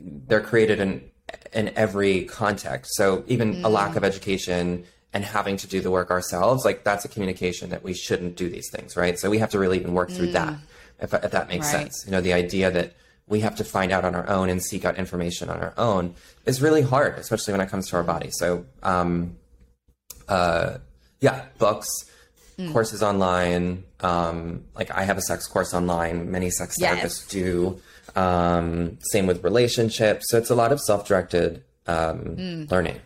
they're 0.00 0.40
created 0.40 0.80
in 0.80 1.02
in 1.52 1.70
every 1.76 2.24
context. 2.24 2.94
So 2.96 3.24
even 3.26 3.62
a 3.64 3.68
lack 3.68 3.94
of 3.96 4.04
education 4.04 4.84
and 5.12 5.24
having 5.24 5.56
to 5.58 5.66
do 5.66 5.80
the 5.80 5.90
work 5.90 6.10
ourselves, 6.10 6.64
like 6.64 6.82
that's 6.84 7.04
a 7.04 7.08
communication 7.08 7.70
that 7.70 7.82
we 7.82 7.92
shouldn't 7.94 8.36
do 8.36 8.48
these 8.48 8.68
things, 8.70 8.96
right? 8.96 9.18
So 9.18 9.30
we 9.30 9.38
have 9.38 9.50
to 9.50 9.58
really 9.58 9.78
even 9.78 9.92
work 9.92 10.10
through 10.10 10.32
that, 10.32 10.54
if, 11.00 11.12
if 11.14 11.30
that 11.30 11.48
makes 11.48 11.72
Right. 11.72 11.82
sense. 11.82 12.02
You 12.06 12.12
know, 12.12 12.20
the 12.20 12.32
idea 12.32 12.70
that 12.70 12.94
we 13.32 13.40
have 13.40 13.56
to 13.56 13.64
find 13.64 13.90
out 13.90 14.04
on 14.04 14.14
our 14.14 14.28
own 14.28 14.48
and 14.50 14.62
seek 14.62 14.84
out 14.84 14.96
information 14.98 15.48
on 15.48 15.58
our 15.58 15.72
own 15.78 16.14
is 16.44 16.60
really 16.60 16.82
hard, 16.82 17.18
especially 17.18 17.52
when 17.52 17.60
it 17.62 17.68
comes 17.70 17.88
to 17.88 17.96
our 17.96 18.02
body. 18.02 18.28
So, 18.30 18.66
um, 18.82 19.36
uh, 20.28 20.78
yeah, 21.20 21.46
books, 21.58 21.88
courses 22.72 23.02
online. 23.02 23.84
Um, 24.00 24.64
like 24.76 24.90
I 24.90 25.02
have 25.04 25.16
a 25.18 25.22
sex 25.22 25.46
course 25.46 25.72
online. 25.74 26.30
Many 26.30 26.50
sex 26.50 26.76
Yes. 26.78 26.92
therapists 27.24 27.28
do. 27.30 27.80
Um, 28.14 28.98
same 29.12 29.26
with 29.26 29.42
relationships. 29.42 30.26
So 30.28 30.36
it's 30.38 30.50
a 30.50 30.54
lot 30.54 30.70
of 30.70 30.80
self-directed 30.80 31.64
um, 31.86 32.66
learning, 32.70 33.00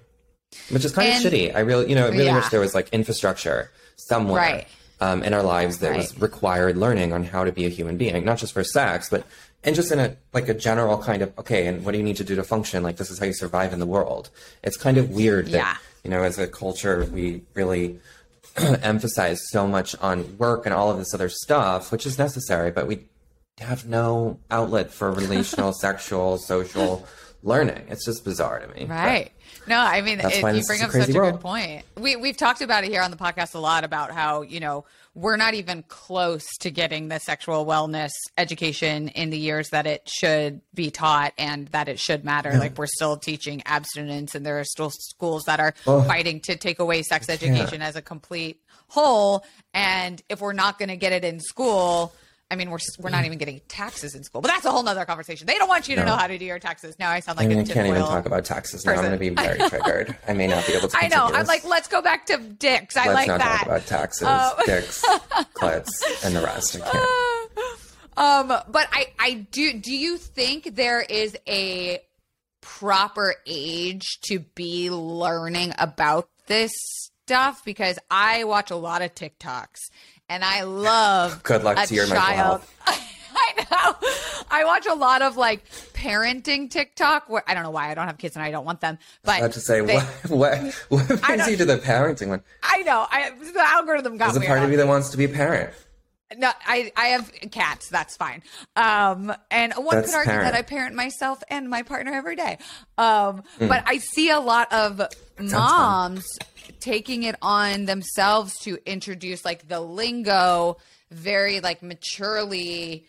which 0.70 0.84
is 0.84 0.92
kind 0.92 1.08
And- 1.08 1.24
of 1.24 1.32
shitty. 1.32 1.54
I 1.54 1.60
really, 1.60 1.88
you 1.88 1.94
know, 1.94 2.06
I 2.06 2.10
really 2.10 2.24
Yeah. 2.26 2.34
wish 2.36 2.48
there 2.50 2.60
was 2.60 2.74
like 2.74 2.88
infrastructure 2.90 3.70
somewhere 3.96 4.42
Right. 4.42 4.66
um, 5.00 5.22
in 5.22 5.32
our 5.32 5.42
lives 5.42 5.78
that 5.78 5.96
was 5.96 6.18
required 6.20 6.76
learning 6.76 7.12
on 7.12 7.22
how 7.24 7.44
to 7.44 7.52
be 7.52 7.64
a 7.64 7.68
human 7.70 7.96
being, 7.96 8.24
not 8.24 8.38
just 8.38 8.52
for 8.52 8.64
sex, 8.64 9.08
but 9.10 9.24
and 9.66 9.76
just 9.76 9.92
in 9.92 9.98
a 9.98 10.16
like 10.32 10.48
a 10.48 10.54
general 10.54 10.96
kind 11.02 11.20
of 11.22 11.38
okay. 11.38 11.66
And 11.66 11.84
what 11.84 11.92
do 11.92 11.98
you 11.98 12.04
need 12.04 12.16
to 12.16 12.24
do 12.24 12.34
to 12.36 12.42
function? 12.44 12.82
Like 12.82 12.96
this 12.96 13.10
is 13.10 13.18
how 13.18 13.26
you 13.26 13.34
survive 13.34 13.72
in 13.74 13.80
the 13.80 13.86
world. 13.86 14.30
It's 14.62 14.76
kind 14.78 14.96
of 14.96 15.10
weird 15.10 15.46
that 15.48 15.52
Yeah. 15.52 15.76
you 16.04 16.10
know, 16.10 16.22
as 16.22 16.38
a 16.38 16.46
culture, 16.46 17.04
we 17.12 17.42
really 17.54 17.98
emphasize 18.82 19.40
so 19.50 19.66
much 19.66 19.94
on 20.00 20.38
work 20.38 20.64
and 20.66 20.74
all 20.74 20.90
of 20.90 20.98
this 20.98 21.12
other 21.12 21.28
stuff, 21.28 21.92
which 21.92 22.06
is 22.06 22.18
necessary, 22.18 22.70
but 22.70 22.86
we 22.86 23.06
have 23.58 23.86
no 23.86 24.38
outlet 24.50 24.90
for 24.90 25.10
relational, 25.12 25.72
sexual, 25.80 26.38
social 26.38 27.06
learning. 27.42 27.84
It's 27.88 28.04
just 28.04 28.24
bizarre 28.24 28.60
to 28.60 28.68
me. 28.68 28.86
But 28.86 28.94
Right. 28.94 29.32
No, 29.68 29.78
I 29.78 30.00
mean, 30.00 30.20
it, 30.20 30.34
you 30.36 30.40
bring 30.64 30.82
up 30.82 30.90
such 30.92 31.08
a 31.08 31.12
world. 31.12 31.32
good 31.34 31.40
point. 31.40 31.82
We 31.96 32.14
we've 32.14 32.36
talked 32.36 32.60
about 32.62 32.84
it 32.84 32.90
here 32.90 33.02
on 33.02 33.10
the 33.10 33.16
podcast 33.16 33.54
a 33.54 33.58
lot 33.58 33.82
about 33.82 34.12
how 34.12 34.42
you 34.42 34.60
know 34.60 34.84
we're 35.16 35.38
not 35.38 35.54
even 35.54 35.82
close 35.88 36.44
to 36.60 36.70
getting 36.70 37.08
the 37.08 37.18
sexual 37.18 37.64
wellness 37.64 38.10
education 38.36 39.08
in 39.08 39.30
the 39.30 39.38
years 39.38 39.70
that 39.70 39.86
it 39.86 40.06
should 40.06 40.60
be 40.74 40.90
taught 40.90 41.32
and 41.38 41.68
that 41.68 41.88
it 41.88 41.98
should 41.98 42.22
matter. 42.22 42.50
Yeah. 42.52 42.58
Like 42.58 42.76
we're 42.76 42.86
still 42.86 43.16
teaching 43.16 43.62
abstinence, 43.64 44.34
and 44.34 44.44
there 44.44 44.60
are 44.60 44.64
still 44.64 44.90
schools 44.90 45.44
that 45.44 45.58
are 45.58 45.72
fighting 45.84 46.40
to 46.40 46.56
take 46.56 46.80
away 46.80 47.02
sex 47.02 47.30
education 47.30 47.80
as 47.80 47.96
a 47.96 48.02
complete 48.02 48.60
whole. 48.88 49.42
And 49.72 50.22
if 50.28 50.42
we're 50.42 50.52
not 50.52 50.78
going 50.78 50.90
to 50.90 50.96
get 50.96 51.12
it 51.12 51.24
in 51.24 51.40
school, 51.40 52.14
I 52.48 52.54
mean, 52.54 52.70
we're 52.70 52.78
we're 53.00 53.10
not 53.10 53.24
even 53.24 53.38
getting 53.38 53.60
taxes 53.66 54.14
in 54.14 54.22
school, 54.22 54.40
but 54.40 54.48
that's 54.48 54.64
a 54.64 54.70
whole 54.70 54.84
nother 54.84 55.04
conversation. 55.04 55.48
They 55.48 55.58
don't 55.58 55.68
want 55.68 55.88
you 55.88 55.96
to 55.96 56.02
no. 56.02 56.12
know 56.12 56.16
how 56.16 56.28
to 56.28 56.38
do 56.38 56.44
your 56.44 56.60
taxes. 56.60 56.96
Now 56.98 57.10
I 57.10 57.18
sound 57.18 57.38
like 57.38 57.46
I 57.46 57.48
mean, 57.48 57.58
I 57.58 57.64
can't 57.64 57.88
even 57.88 58.02
talk 58.02 58.24
about 58.24 58.44
taxes 58.44 58.84
now. 58.86 58.92
I'm 58.92 58.98
going 58.98 59.10
to 59.10 59.18
be 59.18 59.28
very 59.30 59.58
triggered. 59.68 60.16
I 60.28 60.32
may 60.32 60.46
not 60.46 60.64
be 60.64 60.74
able 60.74 60.88
to. 60.88 60.96
I 60.96 61.08
know. 61.08 61.28
I'm 61.32 61.46
like, 61.46 61.64
let's 61.64 61.88
go 61.88 62.02
back 62.02 62.26
to 62.26 62.38
dicks. 62.38 62.96
I 62.96 63.06
let's 63.06 63.14
like 63.14 63.28
not 63.28 63.40
that. 63.40 63.58
Talk 63.58 63.66
about 63.66 63.86
taxes, 63.86 64.28
uh, 64.28 64.54
dicks, 64.64 65.04
clits, 65.54 66.24
and 66.24 66.36
the 66.36 66.42
rest. 66.42 66.76
I 66.76 66.90
can't. 66.90 67.10
Um, 68.18 68.48
but 68.48 68.88
I, 68.92 69.08
I 69.18 69.46
do. 69.50 69.74
Do 69.74 69.94
you 69.94 70.16
think 70.16 70.74
there 70.74 71.02
is 71.02 71.36
a 71.46 72.00
proper 72.62 73.34
age 73.46 74.20
to 74.22 74.38
be 74.38 74.88
learning 74.88 75.74
about 75.78 76.30
this 76.46 76.72
stuff? 77.26 77.62
Because 77.62 77.98
I 78.10 78.44
watch 78.44 78.70
a 78.70 78.76
lot 78.76 79.02
of 79.02 79.14
TikToks 79.14 79.90
and 80.28 80.44
I 80.44 80.62
love 80.62 81.42
good 81.42 81.62
luck 81.62 81.86
to 81.86 81.94
your 81.94 82.06
child. 82.06 82.62
I 82.86 83.64
know. 83.70 84.08
I 84.50 84.64
watch 84.64 84.86
a 84.86 84.94
lot 84.94 85.22
of 85.22 85.36
like 85.36 85.62
parenting 85.92 86.70
TikTok. 86.70 87.28
Where 87.28 87.42
I 87.46 87.54
don't 87.54 87.62
know 87.62 87.70
why 87.70 87.90
I 87.90 87.94
don't 87.94 88.06
have 88.06 88.18
kids 88.18 88.36
and 88.36 88.44
I 88.44 88.50
don't 88.50 88.64
want 88.64 88.80
them. 88.80 88.98
But 89.24 89.32
I 89.32 89.38
have 89.38 89.52
to 89.52 89.60
say, 89.60 89.80
they, 89.82 89.96
what 89.96 90.04
what 90.30 90.74
what 90.88 91.22
brings 91.22 91.48
you 91.48 91.56
to 91.58 91.64
the 91.64 91.76
parenting 91.76 92.28
one? 92.28 92.42
I 92.62 92.82
know. 92.82 93.06
I 93.10 93.30
the 93.30 93.60
algorithm 93.60 94.16
got. 94.16 94.32
There's 94.32 94.44
a 94.44 94.46
part 94.46 94.62
of 94.62 94.70
you 94.70 94.76
that 94.78 94.86
wants 94.86 95.10
to 95.10 95.16
be 95.16 95.24
a 95.24 95.28
parent. 95.28 95.70
No, 96.36 96.50
I 96.66 96.90
I 96.96 97.06
have 97.08 97.32
cats. 97.50 97.88
That's 97.88 98.16
fine. 98.16 98.42
Um, 98.74 99.32
and 99.50 99.72
one 99.74 99.96
that's 99.96 100.10
could 100.10 100.16
argue 100.16 100.32
parent. 100.32 100.52
that 100.52 100.54
I 100.54 100.62
parent 100.62 100.94
myself 100.96 101.42
and 101.48 101.68
my 101.68 101.82
partner 101.82 102.12
every 102.12 102.36
day. 102.36 102.58
Um, 102.98 103.42
mm. 103.58 103.68
but 103.68 103.84
I 103.86 103.98
see 103.98 104.30
a 104.30 104.40
lot 104.40 104.72
of 104.72 105.00
moms 105.38 106.24
taking 106.80 107.22
it 107.22 107.36
on 107.42 107.84
themselves 107.84 108.58
to 108.60 108.78
introduce 108.86 109.44
like 109.44 109.68
the 109.68 109.80
lingo 109.80 110.78
very 111.10 111.60
like 111.60 111.82
maturely 111.82 113.06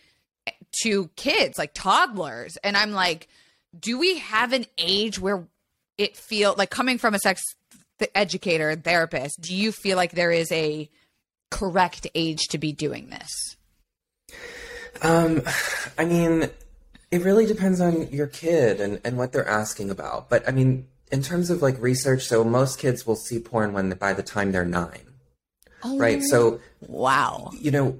to 0.82 1.08
kids, 1.16 1.58
like 1.58 1.74
toddlers. 1.74 2.56
And 2.58 2.76
I'm 2.76 2.92
like, 2.92 3.28
do 3.78 3.98
we 3.98 4.18
have 4.18 4.52
an 4.52 4.66
age 4.78 5.18
where 5.18 5.46
it 5.96 6.16
feel 6.16 6.54
like 6.56 6.70
coming 6.70 6.98
from 6.98 7.14
a 7.14 7.18
sex 7.18 7.42
educator 8.14 8.76
therapist, 8.76 9.40
do 9.40 9.54
you 9.54 9.72
feel 9.72 9.96
like 9.96 10.12
there 10.12 10.30
is 10.30 10.50
a 10.52 10.88
correct 11.50 12.06
age 12.14 12.48
to 12.48 12.58
be 12.58 12.72
doing 12.72 13.10
this? 13.10 13.56
Um, 15.02 15.42
I 15.96 16.04
mean, 16.04 16.50
it 17.10 17.22
really 17.22 17.46
depends 17.46 17.80
on 17.80 18.08
your 18.08 18.26
kid 18.26 18.80
and, 18.80 19.00
and 19.04 19.16
what 19.16 19.32
they're 19.32 19.48
asking 19.48 19.90
about. 19.90 20.28
But 20.28 20.46
I 20.48 20.52
mean, 20.52 20.86
in 21.10 21.22
terms 21.22 21.50
of 21.50 21.62
like 21.62 21.80
research, 21.80 22.24
so 22.24 22.44
most 22.44 22.78
kids 22.78 23.06
will 23.06 23.16
see 23.16 23.38
porn 23.38 23.72
when 23.72 23.90
by 23.90 24.12
the 24.12 24.22
time 24.22 24.52
they're 24.52 24.64
nine. 24.64 25.06
Oh, 25.84 25.98
right. 25.98 26.22
So 26.22 26.60
wow. 26.86 27.50
You 27.58 27.70
know, 27.70 27.98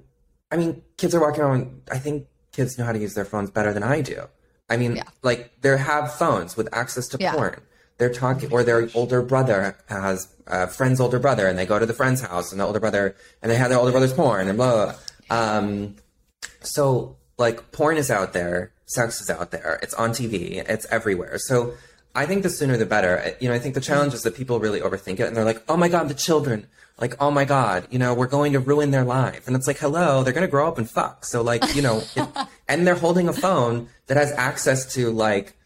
I 0.50 0.56
mean, 0.56 0.82
kids 0.96 1.14
are 1.14 1.20
walking 1.20 1.42
around. 1.42 1.82
I 1.90 1.98
think 1.98 2.26
kids 2.52 2.76
know 2.78 2.84
how 2.84 2.92
to 2.92 2.98
use 2.98 3.14
their 3.14 3.24
phones 3.24 3.50
better 3.50 3.72
than 3.72 3.82
I 3.82 4.00
do. 4.00 4.28
I 4.68 4.76
mean, 4.76 4.96
yeah. 4.96 5.04
like 5.22 5.60
they 5.62 5.76
have 5.76 6.14
phones 6.14 6.56
with 6.56 6.68
access 6.72 7.08
to 7.08 7.18
yeah. 7.20 7.32
porn. 7.32 7.60
They're 7.98 8.12
talking, 8.12 8.52
or 8.52 8.62
their 8.62 8.88
older 8.94 9.22
brother 9.22 9.76
has 9.88 10.28
a 10.48 10.66
friend's 10.66 11.00
older 11.00 11.18
brother, 11.18 11.46
and 11.46 11.58
they 11.58 11.66
go 11.66 11.78
to 11.78 11.86
the 11.86 11.94
friend's 11.94 12.20
house, 12.20 12.50
and 12.50 12.60
the 12.60 12.64
older 12.66 12.80
brother, 12.80 13.14
and 13.42 13.50
they 13.50 13.56
have 13.56 13.70
their 13.70 13.78
older 13.78 13.92
brother's 13.92 14.12
porn, 14.12 14.48
and 14.48 14.58
blah. 14.58 14.72
blah, 14.72 14.94
blah. 15.28 15.58
Um, 15.58 15.96
so 16.60 17.16
like, 17.38 17.70
porn 17.70 17.96
is 17.96 18.10
out 18.10 18.32
there, 18.32 18.72
sex 18.86 19.20
is 19.20 19.30
out 19.30 19.52
there, 19.52 19.78
it's 19.82 19.94
on 19.94 20.10
TV, 20.10 20.64
it's 20.68 20.86
everywhere. 20.90 21.38
So 21.38 21.74
I 22.14 22.26
think 22.26 22.42
the 22.42 22.50
sooner 22.50 22.76
the 22.76 22.86
better. 22.86 23.36
You 23.40 23.48
know, 23.48 23.54
I 23.54 23.60
think 23.60 23.74
the 23.74 23.80
challenge 23.80 24.12
is 24.12 24.22
that 24.24 24.34
people 24.34 24.58
really 24.58 24.80
overthink 24.80 25.20
it 25.20 25.28
and 25.28 25.36
they're 25.36 25.44
like, 25.44 25.62
oh 25.68 25.76
my 25.76 25.88
God, 25.88 26.08
the 26.08 26.14
children. 26.14 26.66
Like, 27.00 27.14
oh 27.20 27.30
my 27.30 27.44
God, 27.44 27.86
you 27.92 27.98
know, 28.00 28.12
we're 28.12 28.26
going 28.26 28.54
to 28.54 28.58
ruin 28.58 28.90
their 28.90 29.04
life. 29.04 29.46
And 29.46 29.54
it's 29.54 29.68
like, 29.68 29.78
hello, 29.78 30.24
they're 30.24 30.32
going 30.32 30.46
to 30.46 30.50
grow 30.50 30.66
up 30.66 30.78
and 30.78 30.90
fuck. 30.90 31.24
So, 31.24 31.42
like, 31.42 31.76
you 31.76 31.82
know, 31.82 32.02
it, 32.16 32.28
and 32.68 32.84
they're 32.84 32.96
holding 32.96 33.28
a 33.28 33.32
phone 33.32 33.88
that 34.08 34.16
has 34.16 34.32
access 34.32 34.94
to 34.94 35.12
like 35.12 35.56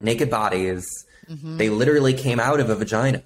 naked 0.00 0.30
bodies. 0.30 0.86
Mm-hmm. 1.28 1.56
They 1.56 1.70
literally 1.70 2.14
came 2.14 2.38
out 2.38 2.60
of 2.60 2.70
a 2.70 2.76
vagina. 2.76 3.24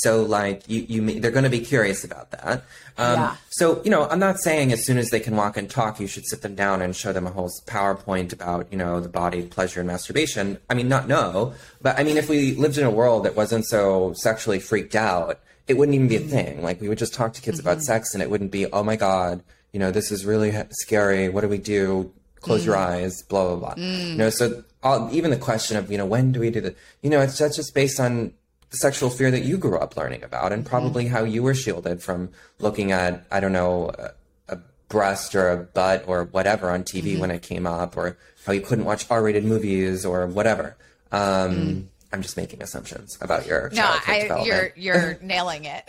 So 0.00 0.22
like 0.22 0.68
you, 0.68 0.84
you, 0.88 1.20
they're 1.20 1.30
going 1.30 1.44
to 1.44 1.50
be 1.50 1.60
curious 1.60 2.04
about 2.04 2.30
that. 2.32 2.64
Um, 2.98 3.16
yeah. 3.16 3.36
So 3.50 3.82
you 3.84 3.90
know, 3.90 4.08
I'm 4.08 4.18
not 4.18 4.38
saying 4.40 4.72
as 4.72 4.84
soon 4.84 4.98
as 4.98 5.10
they 5.10 5.20
can 5.20 5.36
walk 5.36 5.56
and 5.56 5.68
talk, 5.70 6.00
you 6.00 6.06
should 6.06 6.26
sit 6.26 6.42
them 6.42 6.54
down 6.54 6.82
and 6.82 6.94
show 6.94 7.12
them 7.12 7.26
a 7.26 7.30
whole 7.30 7.50
PowerPoint 7.66 8.32
about 8.32 8.70
you 8.70 8.78
know 8.78 9.00
the 9.00 9.08
body, 9.08 9.42
pleasure, 9.42 9.80
and 9.80 9.86
masturbation. 9.86 10.58
I 10.68 10.74
mean, 10.74 10.88
not 10.88 11.08
no, 11.08 11.54
but 11.80 11.98
I 11.98 12.04
mean, 12.04 12.16
if 12.16 12.28
we 12.28 12.54
lived 12.54 12.78
in 12.78 12.84
a 12.84 12.90
world 12.90 13.24
that 13.24 13.36
wasn't 13.36 13.66
so 13.66 14.12
sexually 14.16 14.58
freaked 14.58 14.94
out, 14.94 15.40
it 15.68 15.74
wouldn't 15.74 15.94
even 15.94 16.08
be 16.08 16.16
a 16.16 16.20
mm-hmm. 16.20 16.28
thing. 16.28 16.62
Like 16.62 16.80
we 16.80 16.88
would 16.88 16.98
just 16.98 17.14
talk 17.14 17.32
to 17.34 17.42
kids 17.42 17.58
mm-hmm. 17.58 17.68
about 17.68 17.82
sex, 17.82 18.14
and 18.14 18.22
it 18.22 18.30
wouldn't 18.30 18.50
be, 18.50 18.66
oh 18.66 18.82
my 18.82 18.96
god, 18.96 19.42
you 19.72 19.80
know, 19.80 19.90
this 19.90 20.10
is 20.10 20.24
really 20.24 20.54
scary. 20.70 21.28
What 21.28 21.42
do 21.42 21.48
we 21.48 21.58
do? 21.58 22.12
Close 22.40 22.62
mm. 22.62 22.66
your 22.66 22.76
eyes. 22.76 23.22
Blah 23.22 23.48
blah 23.48 23.56
blah. 23.56 23.74
Mm. 23.74 24.10
You 24.10 24.16
know, 24.16 24.30
so 24.30 24.62
all, 24.82 25.08
even 25.12 25.30
the 25.30 25.36
question 25.36 25.76
of 25.76 25.90
you 25.90 25.98
know 25.98 26.06
when 26.06 26.32
do 26.32 26.40
we 26.40 26.50
do 26.50 26.60
that? 26.60 26.76
You 27.02 27.10
know, 27.10 27.20
it's 27.20 27.38
that's 27.38 27.56
just 27.56 27.74
based 27.74 27.98
on 27.98 28.14
the 28.26 28.32
sexual 28.80 29.10
fear 29.10 29.30
that 29.30 29.44
you 29.44 29.56
grew 29.56 29.78
up 29.78 29.96
learning 29.96 30.22
about 30.22 30.52
and 30.52 30.64
probably 30.64 31.04
mm-hmm. 31.04 31.14
how 31.14 31.24
you 31.24 31.42
were 31.42 31.54
shielded 31.54 32.02
from 32.02 32.30
looking 32.58 32.92
at 32.92 33.26
i 33.30 33.40
don't 33.40 33.52
know 33.52 33.90
a, 33.98 34.54
a 34.54 34.58
breast 34.88 35.34
or 35.34 35.50
a 35.50 35.56
butt 35.56 36.04
or 36.06 36.24
whatever 36.24 36.70
on 36.70 36.82
tv 36.82 37.12
mm-hmm. 37.12 37.20
when 37.20 37.30
it 37.30 37.42
came 37.42 37.66
up 37.66 37.96
or 37.96 38.16
how 38.44 38.52
you 38.52 38.60
couldn't 38.60 38.84
watch 38.84 39.06
r-rated 39.10 39.44
movies 39.44 40.04
or 40.04 40.26
whatever 40.26 40.76
um, 41.12 41.20
mm. 41.20 41.84
i'm 42.12 42.22
just 42.22 42.36
making 42.36 42.62
assumptions 42.62 43.18
about 43.20 43.46
your 43.46 43.68
childhood. 43.70 44.28
no 44.28 44.36
I, 44.36 44.44
you're 44.44 44.72
you're 44.76 45.18
nailing 45.22 45.64
it 45.64 45.84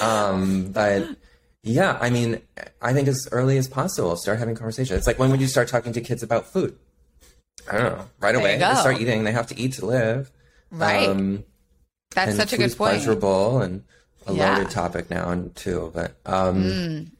um, 0.02 0.70
but 0.72 1.08
yeah 1.62 1.98
i 2.00 2.10
mean 2.10 2.40
i 2.82 2.92
think 2.92 3.08
as 3.08 3.28
early 3.32 3.56
as 3.56 3.68
possible 3.68 4.16
start 4.16 4.38
having 4.38 4.54
conversations 4.54 4.98
it's 4.98 5.06
like 5.06 5.18
when 5.18 5.30
would 5.30 5.40
you 5.40 5.46
start 5.46 5.68
talking 5.68 5.92
to 5.92 6.00
kids 6.00 6.22
about 6.22 6.46
food 6.46 6.76
i 7.70 7.78
don't 7.78 7.96
know 7.96 8.06
right 8.20 8.34
away 8.34 8.58
they 8.58 8.74
start 8.74 9.00
eating 9.00 9.24
they 9.24 9.32
have 9.32 9.46
to 9.46 9.58
eat 9.58 9.72
to 9.72 9.86
live 9.86 10.30
Right. 10.74 11.08
Um, 11.08 11.44
That's 12.14 12.36
such 12.36 12.52
a 12.52 12.56
good 12.56 12.76
point. 12.76 12.94
Pleasurable 12.94 13.60
and 13.60 13.84
a 14.26 14.32
yeah. 14.32 14.56
loaded 14.56 14.70
topic 14.70 15.10
now 15.10 15.30
and 15.30 15.54
too, 15.54 15.90
but 15.94 16.16
um, 16.26 16.62
mm. 16.64 17.10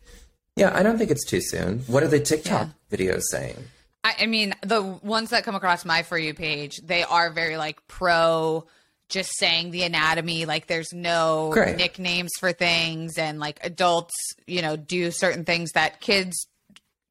yeah, 0.56 0.74
I 0.74 0.82
don't 0.82 0.98
think 0.98 1.10
it's 1.10 1.24
too 1.24 1.40
soon. 1.40 1.80
What 1.80 2.02
are 2.02 2.08
the 2.08 2.20
TikTok 2.20 2.68
yeah. 2.90 2.96
videos 2.96 3.22
saying? 3.30 3.56
I, 4.02 4.14
I 4.20 4.26
mean, 4.26 4.54
the 4.62 4.82
ones 4.82 5.30
that 5.30 5.44
come 5.44 5.54
across 5.54 5.84
my 5.84 6.02
for 6.02 6.18
you 6.18 6.34
page, 6.34 6.80
they 6.84 7.02
are 7.02 7.30
very 7.30 7.56
like 7.56 7.86
pro 7.88 8.66
just 9.08 9.36
saying 9.38 9.70
the 9.70 9.82
anatomy 9.82 10.46
like 10.46 10.66
there's 10.66 10.92
no 10.92 11.50
Great. 11.52 11.76
nicknames 11.76 12.30
for 12.40 12.52
things 12.52 13.18
and 13.18 13.38
like 13.38 13.60
adults 13.62 14.14
you 14.46 14.62
know 14.62 14.76
do 14.76 15.10
certain 15.10 15.44
things 15.44 15.72
that 15.72 16.00
kids 16.00 16.46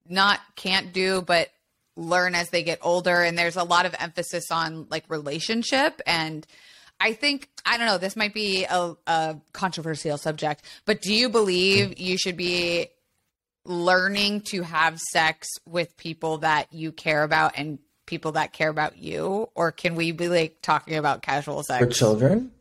not 0.10 0.40
can't 0.56 0.92
do 0.92 1.22
but 1.22 1.50
learn 1.96 2.34
as 2.34 2.50
they 2.50 2.64
get 2.64 2.80
older 2.82 3.22
and 3.22 3.38
there's 3.38 3.56
a 3.56 3.64
lot 3.64 3.86
of 3.86 3.96
emphasis 4.00 4.50
on 4.50 4.88
like 4.90 5.04
relationship 5.08 6.02
and 6.08 6.48
I 7.04 7.14
think 7.14 7.50
I 7.66 7.78
don't 7.78 7.86
know 7.86 7.98
this 7.98 8.16
might 8.16 8.34
be 8.34 8.64
a, 8.64 8.96
a 9.06 9.36
controversial 9.52 10.18
subject 10.18 10.64
but 10.86 11.02
do 11.02 11.14
you 11.14 11.30
believe 11.30 12.00
you 12.00 12.18
should 12.18 12.38
be 12.38 12.88
learning 13.66 14.42
to 14.42 14.62
have 14.62 15.00
sex 15.00 15.50
with 15.68 15.96
people 15.98 16.40
that 16.40 16.72
you 16.72 16.92
care 16.92 17.24
about 17.24 17.54
and 17.58 17.80
people 18.06 18.34
that 18.34 18.54
care 18.54 18.70
about 18.70 18.98
you 18.98 19.50
or 19.54 19.72
can 19.72 19.96
we 19.96 20.12
be 20.12 20.30
like 20.30 20.62
talking 20.62 20.96
about 20.96 21.22
casual 21.22 21.62
sex 21.64 21.84
for 21.84 21.92
children 21.92 22.52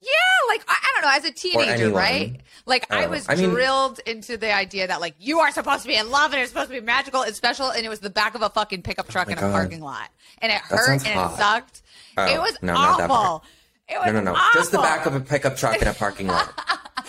yeah, 0.00 0.54
like 0.54 0.62
I, 0.68 0.74
I 0.74 0.92
don't 0.94 1.02
know, 1.02 1.16
as 1.16 1.24
a 1.24 1.32
teenager, 1.32 1.90
right? 1.90 2.40
Like 2.66 2.92
I, 2.92 3.04
I 3.04 3.06
was 3.06 3.26
I 3.28 3.34
mean, 3.34 3.50
drilled 3.50 3.98
into 4.06 4.36
the 4.36 4.54
idea 4.54 4.86
that 4.86 5.00
like 5.00 5.14
you 5.18 5.40
are 5.40 5.50
supposed 5.50 5.82
to 5.82 5.88
be 5.88 5.96
in 5.96 6.10
love 6.10 6.32
and 6.32 6.42
it's 6.42 6.50
supposed 6.50 6.68
to 6.68 6.78
be 6.78 6.84
magical 6.84 7.22
and 7.22 7.34
special, 7.34 7.70
and 7.70 7.84
it 7.84 7.88
was 7.88 8.00
the 8.00 8.10
back 8.10 8.34
of 8.34 8.42
a 8.42 8.50
fucking 8.50 8.82
pickup 8.82 9.06
oh 9.08 9.12
truck 9.12 9.28
oh 9.28 9.32
in 9.32 9.38
a 9.38 9.40
God. 9.40 9.52
parking 9.52 9.80
lot, 9.80 10.10
and 10.38 10.52
it 10.52 10.60
that 10.70 10.78
hurt 10.78 11.06
and 11.06 11.18
hot. 11.18 11.32
it 11.32 11.36
sucked. 11.36 11.82
Oh, 12.18 12.26
it 12.26 12.38
was 12.38 12.58
no, 12.62 12.74
awful. 12.76 13.44
No, 13.90 14.12
no, 14.12 14.20
no, 14.20 14.34
awful. 14.34 14.60
just 14.60 14.72
the 14.72 14.78
back 14.78 15.06
of 15.06 15.14
a 15.14 15.20
pickup 15.20 15.56
truck 15.56 15.80
in 15.80 15.86
a 15.86 15.94
parking 15.94 16.26
lot. 16.26 16.52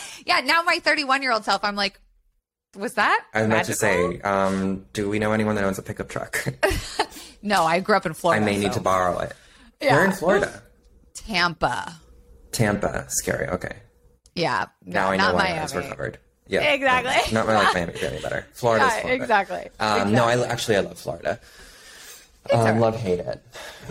yeah, 0.26 0.42
now 0.42 0.62
my 0.62 0.80
31 0.80 1.22
year 1.24 1.32
old 1.32 1.44
self, 1.44 1.64
I'm 1.64 1.76
like, 1.76 2.00
was 2.76 2.94
that? 2.94 3.26
I 3.34 3.42
was 3.42 3.48
about 3.48 3.66
to 3.66 3.74
say, 3.74 4.22
um, 4.22 4.86
do 4.94 5.10
we 5.10 5.18
know 5.18 5.32
anyone 5.32 5.56
that 5.56 5.64
owns 5.64 5.80
a 5.80 5.82
pickup 5.82 6.10
truck? 6.10 6.46
no, 7.42 7.64
I 7.64 7.80
grew 7.80 7.96
up 7.96 8.06
in 8.06 8.14
Florida. 8.14 8.42
I 8.42 8.46
may 8.46 8.56
so. 8.56 8.62
need 8.62 8.74
to 8.74 8.80
borrow 8.80 9.20
it. 9.20 9.34
Yeah. 9.82 9.96
Where 9.96 10.06
in 10.06 10.12
Florida? 10.12 10.62
Tampa. 11.14 11.96
Tampa, 12.52 13.06
scary. 13.10 13.48
Okay. 13.48 13.76
Yeah. 14.36 14.68
Now 14.86 15.10
I 15.10 15.18
know 15.18 15.34
why 15.34 15.54
Miami. 15.56 15.60
I 15.60 15.78
recovered. 15.78 16.20
Yeah. 16.48 16.62
Exactly. 16.62 17.34
Not 17.34 17.48
my 17.48 17.56
like 17.56 17.74
Miami 17.74 17.94
any 18.02 18.22
better. 18.22 18.46
Florida's 18.54 18.88
yeah, 18.88 19.02
Florida. 19.02 19.24
Exactly. 19.24 19.58
Um, 19.58 19.64
exactly. 19.90 20.14
No, 20.14 20.26
I 20.26 20.48
actually 20.48 20.78
I 20.78 20.80
love 20.82 20.98
Florida. 20.98 21.40
Um, 22.54 22.66
right. 22.66 22.80
Love 22.80 22.96
hate 22.96 23.20
it. 23.20 23.42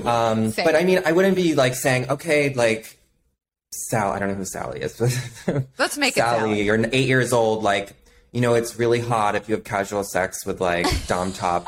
Um, 0.04 0.50
but 0.50 0.76
I 0.76 0.84
mean, 0.84 1.02
I 1.04 1.12
wouldn't 1.12 1.36
be 1.36 1.54
like 1.54 1.74
saying, 1.74 2.10
okay, 2.10 2.52
like 2.54 2.98
Sal. 3.72 4.12
I 4.12 4.18
don't 4.18 4.28
know 4.28 4.34
who 4.34 4.44
Sally 4.44 4.80
is, 4.80 4.96
but 4.98 5.66
let's 5.78 5.98
make 5.98 6.14
Sally, 6.14 6.36
it 6.36 6.40
Sally. 6.40 6.62
You're 6.62 6.86
eight 6.92 7.08
years 7.08 7.32
old. 7.32 7.62
Like 7.62 7.94
you 8.32 8.40
know, 8.40 8.54
it's 8.54 8.78
really 8.78 9.00
hot 9.00 9.34
if 9.34 9.48
you 9.48 9.54
have 9.54 9.64
casual 9.64 10.04
sex 10.04 10.44
with 10.44 10.60
like 10.60 10.86
Dom 11.06 11.32
Top 11.32 11.64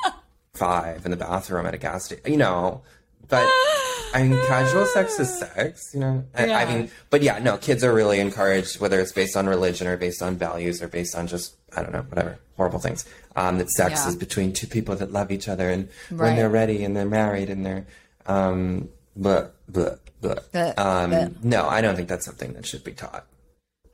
five 0.54 1.04
in 1.04 1.10
the 1.10 1.16
bathroom 1.16 1.66
at 1.66 1.74
a 1.74 1.78
gas 1.78 2.06
station, 2.06 2.30
you 2.30 2.36
know. 2.36 2.82
But 3.28 3.46
I 4.14 4.22
mean, 4.22 4.38
casual 4.46 4.84
sex 4.86 5.18
is 5.20 5.38
sex, 5.38 5.90
you 5.94 6.00
know. 6.00 6.24
I, 6.34 6.50
I 6.52 6.64
mean, 6.64 6.90
but 7.10 7.22
yeah, 7.22 7.38
no, 7.38 7.56
kids 7.58 7.84
are 7.84 7.92
really 7.92 8.20
encouraged, 8.20 8.80
whether 8.80 9.00
it's 9.00 9.12
based 9.12 9.36
on 9.36 9.46
religion 9.46 9.86
or 9.86 9.96
based 9.96 10.22
on 10.22 10.36
values 10.36 10.82
or 10.82 10.88
based 10.88 11.14
on 11.14 11.26
just 11.26 11.54
I 11.76 11.82
don't 11.82 11.92
know, 11.92 12.02
whatever 12.02 12.38
horrible 12.56 12.78
things. 12.78 13.04
Um, 13.36 13.58
that 13.58 13.70
sex 13.70 14.00
Yeah. 14.02 14.08
is 14.08 14.16
between 14.16 14.52
two 14.52 14.66
people 14.66 14.96
that 14.96 15.12
love 15.12 15.30
each 15.30 15.48
other, 15.48 15.68
and 15.70 15.88
Right. 16.10 16.28
when 16.28 16.36
they're 16.36 16.48
ready 16.48 16.82
and 16.84 16.96
they're 16.96 17.04
married 17.06 17.50
and 17.50 17.64
they're, 17.64 17.86
um, 18.26 18.88
but 19.16 19.54
but 19.68 20.00
but 20.20 20.48
But- 20.52 20.78
um, 20.78 21.10
but- 21.10 21.44
no, 21.44 21.68
I 21.68 21.80
don't 21.80 21.94
think 21.94 22.08
that's 22.08 22.24
something 22.24 22.54
that 22.54 22.66
should 22.66 22.84
be 22.84 22.92
taught. 22.92 23.26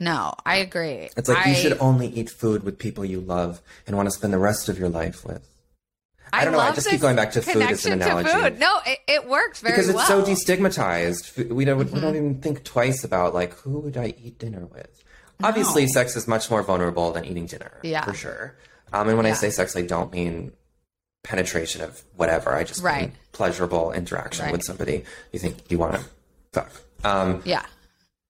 No, 0.00 0.34
I 0.44 0.56
agree. 0.56 1.08
It's 1.16 1.28
like 1.28 1.46
I, 1.46 1.50
you 1.50 1.54
should 1.56 1.76
only 1.80 2.08
eat 2.08 2.28
food 2.30 2.62
with 2.64 2.78
people 2.78 3.04
you 3.04 3.20
love 3.20 3.60
and 3.86 3.96
want 3.96 4.06
to 4.06 4.10
spend 4.10 4.32
the 4.32 4.38
rest 4.38 4.68
of 4.68 4.78
your 4.78 4.88
life 4.88 5.24
with. 5.24 5.46
I 6.32 6.44
don't 6.44 6.52
know, 6.52 6.58
I 6.58 6.72
just 6.72 6.88
keep 6.88 7.00
going 7.00 7.14
back 7.16 7.30
to 7.32 7.42
food 7.42 7.62
as 7.62 7.86
an 7.86 7.92
analogy. 7.94 8.28
food. 8.28 8.58
No, 8.58 8.80
it, 8.86 8.98
it 9.06 9.28
works 9.28 9.60
very 9.60 9.72
well. 9.72 9.76
because 9.76 9.88
it's 9.90 10.08
well. 10.08 10.22
Mm-hmm. 10.24 10.46
so 10.46 10.54
destigmatized. 10.54 11.48
We 11.52 11.64
don't 11.64 11.78
we 11.92 12.00
don't 12.00 12.16
even 12.16 12.40
think 12.40 12.64
twice 12.64 13.04
about 13.04 13.34
like 13.34 13.52
who 13.54 13.78
would 13.80 13.96
I 13.96 14.14
eat 14.22 14.38
dinner 14.38 14.66
with. 14.66 15.02
Obviously, 15.42 15.86
sex 15.86 16.16
is 16.16 16.26
much 16.26 16.50
more 16.50 16.62
vulnerable 16.62 17.12
than 17.12 17.24
eating 17.24 17.46
dinner. 17.46 17.78
Yeah. 17.82 18.04
for 18.04 18.14
sure. 18.14 18.56
Um, 18.92 19.08
and 19.08 19.16
when 19.16 19.26
I 19.26 19.32
say 19.32 19.50
sex, 19.50 19.76
I 19.76 19.82
don't 19.82 20.12
mean 20.12 20.52
penetration 21.24 21.80
of 21.82 22.02
whatever. 22.16 22.54
I 22.54 22.64
just 22.64 22.82
Right. 22.82 23.02
mean 23.08 23.12
pleasurable 23.32 23.92
interaction 23.92 24.44
Right. 24.46 24.52
with 24.52 24.62
somebody 24.62 25.04
you 25.32 25.38
think 25.38 25.70
you 25.70 25.78
want 25.78 25.94
to 25.94 26.04
fuck. 26.52 26.70
Um, 27.02 27.42
yeah. 27.44 27.64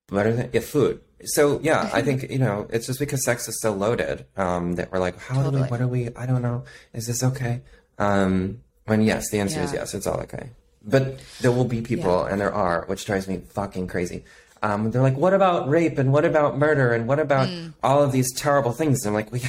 what 0.09 0.25
are 0.25 0.33
they? 0.33 0.49
Yeah, 0.53 0.61
food. 0.61 1.01
So 1.25 1.59
yeah, 1.61 1.89
I 1.93 2.01
think 2.07 2.29
you 2.29 2.39
know 2.39 2.67
it's 2.69 2.87
just 2.87 2.99
because 2.99 3.23
sex 3.23 3.47
is 3.47 3.59
so 3.61 3.71
loaded 3.73 4.25
um, 4.37 4.73
that 4.75 4.91
we're 4.91 4.99
like, 4.99 5.17
how 5.19 5.43
do 5.49 5.57
we? 5.57 5.61
What 5.63 5.81
are 5.81 5.87
we? 5.87 6.09
I 6.15 6.25
don't 6.25 6.41
know. 6.41 6.63
Is 6.93 7.07
this 7.07 7.23
okay? 7.23 7.61
Um, 7.97 8.61
when 8.85 9.01
yes, 9.01 9.29
the 9.31 9.39
answer 9.39 9.61
is 9.61 9.73
yes. 9.73 9.93
It's 9.93 10.05
all 10.07 10.19
okay. 10.21 10.49
But 10.83 11.19
there 11.41 11.51
will 11.51 11.65
be 11.65 11.81
people, 11.81 12.23
and 12.25 12.39
there 12.39 12.53
are, 12.53 12.85
which 12.85 13.05
drives 13.05 13.27
me 13.27 13.41
fucking 13.49 13.87
crazy. 13.87 14.23
Um, 14.61 14.91
they're 14.91 15.01
like, 15.01 15.17
what 15.17 15.33
about 15.33 15.67
rape 15.69 15.97
and 15.97 16.11
what 16.13 16.25
about 16.25 16.57
murder 16.57 16.93
and 16.93 17.07
what 17.07 17.19
about 17.19 17.49
Mm. 17.49 17.73
all 17.83 18.01
of 18.03 18.11
these 18.11 18.33
terrible 18.35 18.71
things? 18.71 19.03
And 19.05 19.09
I'm 19.09 19.13
like, 19.15 19.31
we, 19.31 19.41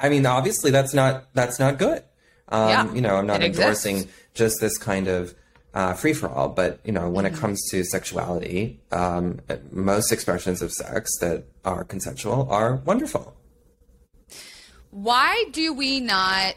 I 0.00 0.08
mean, 0.08 0.26
obviously 0.26 0.70
that's 0.70 0.94
not 0.94 1.32
that's 1.34 1.58
not 1.58 1.78
good. 1.78 2.02
Um, 2.48 2.68
Yeah, 2.68 2.92
you 2.94 3.00
know, 3.00 3.16
I'm 3.16 3.26
not 3.26 3.42
it 3.42 3.46
exists. 3.46 3.84
endorsing 3.84 4.12
just 4.34 4.60
this 4.60 4.78
kind 4.78 5.08
of 5.08 5.34
uh, 5.74 5.92
free 5.94 6.12
for 6.12 6.28
all. 6.28 6.48
But 6.48 6.80
you 6.84 6.92
know, 6.92 7.10
when 7.10 7.24
Mm-hmm. 7.24 7.34
it 7.34 7.38
comes 7.40 7.68
to 7.70 7.82
sexuality, 7.84 8.80
um, 8.92 9.40
most 9.72 10.12
expressions 10.12 10.62
of 10.62 10.72
sex 10.72 11.10
that 11.20 11.44
are 11.64 11.82
consensual 11.84 12.46
are 12.50 12.76
wonderful. 12.76 13.34
Why 14.90 15.44
do 15.52 15.72
we 15.72 16.00
not 16.00 16.54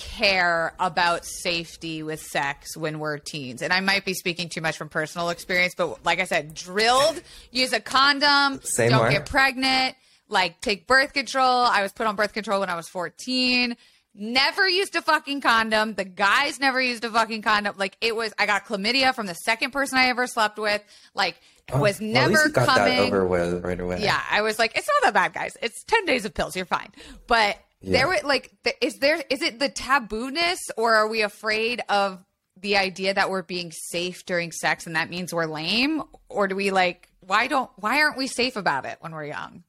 care 0.00 0.74
about 0.80 1.24
safety 1.24 2.02
with 2.02 2.20
sex 2.20 2.76
when 2.76 2.98
we're 2.98 3.18
teens? 3.18 3.62
And 3.62 3.72
I 3.72 3.80
might 3.80 4.04
be 4.04 4.14
speaking 4.14 4.48
too 4.48 4.60
much 4.60 4.76
from 4.76 4.88
personal 4.88 5.28
experience, 5.28 5.74
but 5.76 6.04
like 6.04 6.18
I 6.20 6.24
said, 6.24 6.54
drilled, 6.54 7.22
use 7.50 7.72
a 7.72 7.80
condom, 7.80 8.60
Same 8.62 8.90
don't 8.90 9.10
get 9.10 9.26
pregnant, 9.26 9.94
like 10.28 10.60
take 10.60 10.86
birth 10.86 11.12
control. 11.12 11.44
I 11.44 11.82
was 11.82 11.92
put 11.92 12.06
on 12.06 12.16
birth 12.16 12.32
control 12.32 12.60
when 12.60 12.70
I 12.70 12.76
was 12.76 12.88
14. 12.88 13.76
Never 14.12 14.68
used 14.68 14.96
a 14.96 15.02
fucking 15.02 15.40
condom. 15.40 15.94
The 15.94 16.04
guys 16.04 16.58
never 16.58 16.80
used 16.80 17.04
a 17.04 17.10
fucking 17.10 17.42
condom. 17.42 17.76
Like 17.78 17.96
it 18.00 18.16
was, 18.16 18.32
I 18.38 18.46
got 18.46 18.64
chlamydia 18.66 19.14
from 19.14 19.26
the 19.26 19.34
second 19.34 19.70
person 19.70 19.98
I 19.98 20.06
ever 20.06 20.26
slept 20.26 20.58
with. 20.58 20.82
Like 21.14 21.36
oh, 21.72 21.78
was 21.78 22.00
Well, 22.00 22.08
at 22.08 22.12
never 22.14 22.30
least 22.30 22.46
you 22.46 22.52
got 22.52 22.66
coming. 22.68 22.96
that 22.96 23.06
over 23.06 23.24
with 23.24 23.64
right 23.64 23.78
away. 23.78 24.02
Yeah, 24.02 24.20
I 24.28 24.42
was 24.42 24.58
like, 24.58 24.76
it's 24.76 24.88
not 25.00 25.12
that 25.12 25.14
bad, 25.14 25.32
guys. 25.32 25.56
It's 25.62 25.84
ten 25.84 26.06
days 26.06 26.24
of 26.24 26.34
pills. 26.34 26.56
You're 26.56 26.66
fine. 26.66 26.90
But 27.28 27.56
there 27.82 28.06
were 28.08 28.18
like, 28.24 28.52
is 28.80 28.98
there 28.98 29.22
is 29.30 29.42
it 29.42 29.58
the 29.58 29.68
tabooness, 29.68 30.58
or 30.76 30.94
are 30.94 31.08
we 31.08 31.22
afraid 31.22 31.82
of 31.88 32.18
the 32.60 32.76
idea 32.76 33.14
that 33.14 33.30
we're 33.30 33.42
being 33.42 33.72
safe 33.72 34.26
during 34.26 34.52
sex, 34.52 34.86
and 34.86 34.96
that 34.96 35.08
means 35.08 35.32
we're 35.32 35.46
lame, 35.46 36.02
or 36.28 36.46
do 36.48 36.54
we 36.56 36.70
like 36.70 37.08
why 37.20 37.46
don't 37.46 37.70
why 37.76 38.00
aren't 38.02 38.16
we 38.18 38.26
safe 38.26 38.56
about 38.56 38.84
it 38.86 38.96
when 39.00 39.12
we're 39.12 39.24
young? 39.26 39.62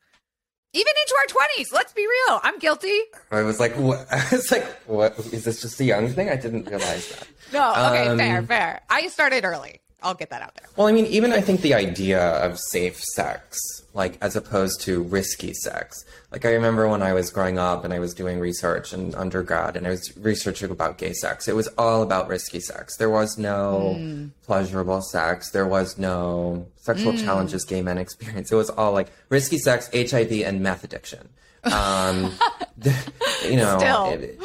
Even 0.74 0.94
into 1.04 1.16
our 1.20 1.26
twenties. 1.28 1.72
Let's 1.74 1.92
be 1.94 2.06
real. 2.08 2.40
I'm 2.44 2.58
guilty. 2.60 2.98
I 3.32 3.42
was 3.42 3.60
like, 3.60 3.74
what? 3.76 4.08
I 4.12 4.26
was 4.32 4.52
like, 4.52 4.66
what? 4.88 5.18
Is 5.34 5.44
this 5.44 5.62
just 5.62 5.80
a 5.80 5.84
young 5.84 6.08
thing? 6.10 6.30
I 6.30 6.36
didn't 6.38 6.66
realize 6.70 7.10
that. 7.10 7.28
No, 7.52 7.72
okay, 7.72 8.08
Um, 8.08 8.18
fair, 8.18 8.44
fair. 8.44 8.82
I 8.90 9.08
started 9.08 9.44
early. 9.44 9.82
I'll 10.02 10.14
get 10.16 10.30
that 10.32 10.42
out 10.42 10.56
there. 10.56 10.68
Well, 10.76 10.88
I 10.88 10.92
mean, 10.92 11.06
even 11.06 11.32
I 11.32 11.42
think 11.42 11.62
the 11.62 11.74
idea 11.76 12.20
of 12.40 12.58
safe 12.60 13.00
sex, 13.14 13.60
like 13.94 14.18
as 14.22 14.36
opposed 14.36 14.82
to 14.82 15.04
risky 15.04 15.54
sex. 15.54 16.04
Like 16.32 16.46
I 16.46 16.54
remember 16.54 16.88
when 16.88 17.04
I 17.04 17.14
was 17.14 17.30
growing 17.30 17.60
up 17.60 17.84
and 17.84 17.94
I 17.94 18.00
was 18.00 18.14
doing 18.14 18.40
research 18.40 18.94
in 18.94 19.14
undergrad 19.16 19.76
and 19.76 19.86
I 19.86 19.92
was 19.92 20.16
researching 20.18 20.72
about 20.72 20.98
gay 20.98 21.14
sex. 21.14 21.48
It 21.48 21.56
was 21.56 21.68
all 21.78 22.02
about 22.02 22.28
risky 22.30 22.60
sex. 22.62 22.98
There 22.98 23.10
was 23.10 23.38
no 23.38 24.30
pleasurable 24.44 25.02
sex. 25.02 25.52
There 25.52 25.68
was 25.68 25.98
no 25.98 26.68
sexual 26.78 27.16
challenges 27.18 27.64
gay 27.66 27.82
men 27.82 27.98
experience. 27.98 28.52
It 28.52 28.56
was 28.56 28.70
all 28.70 28.94
like 28.94 29.12
risky 29.30 29.58
sex, 29.58 29.90
HIV, 29.94 30.32
and 30.46 30.62
meth 30.62 30.84
addiction. 30.84 31.30
Um, 31.64 32.32
you 33.46 33.58
know, 33.58 33.78
Still. 33.78 34.06
it- 34.14 34.40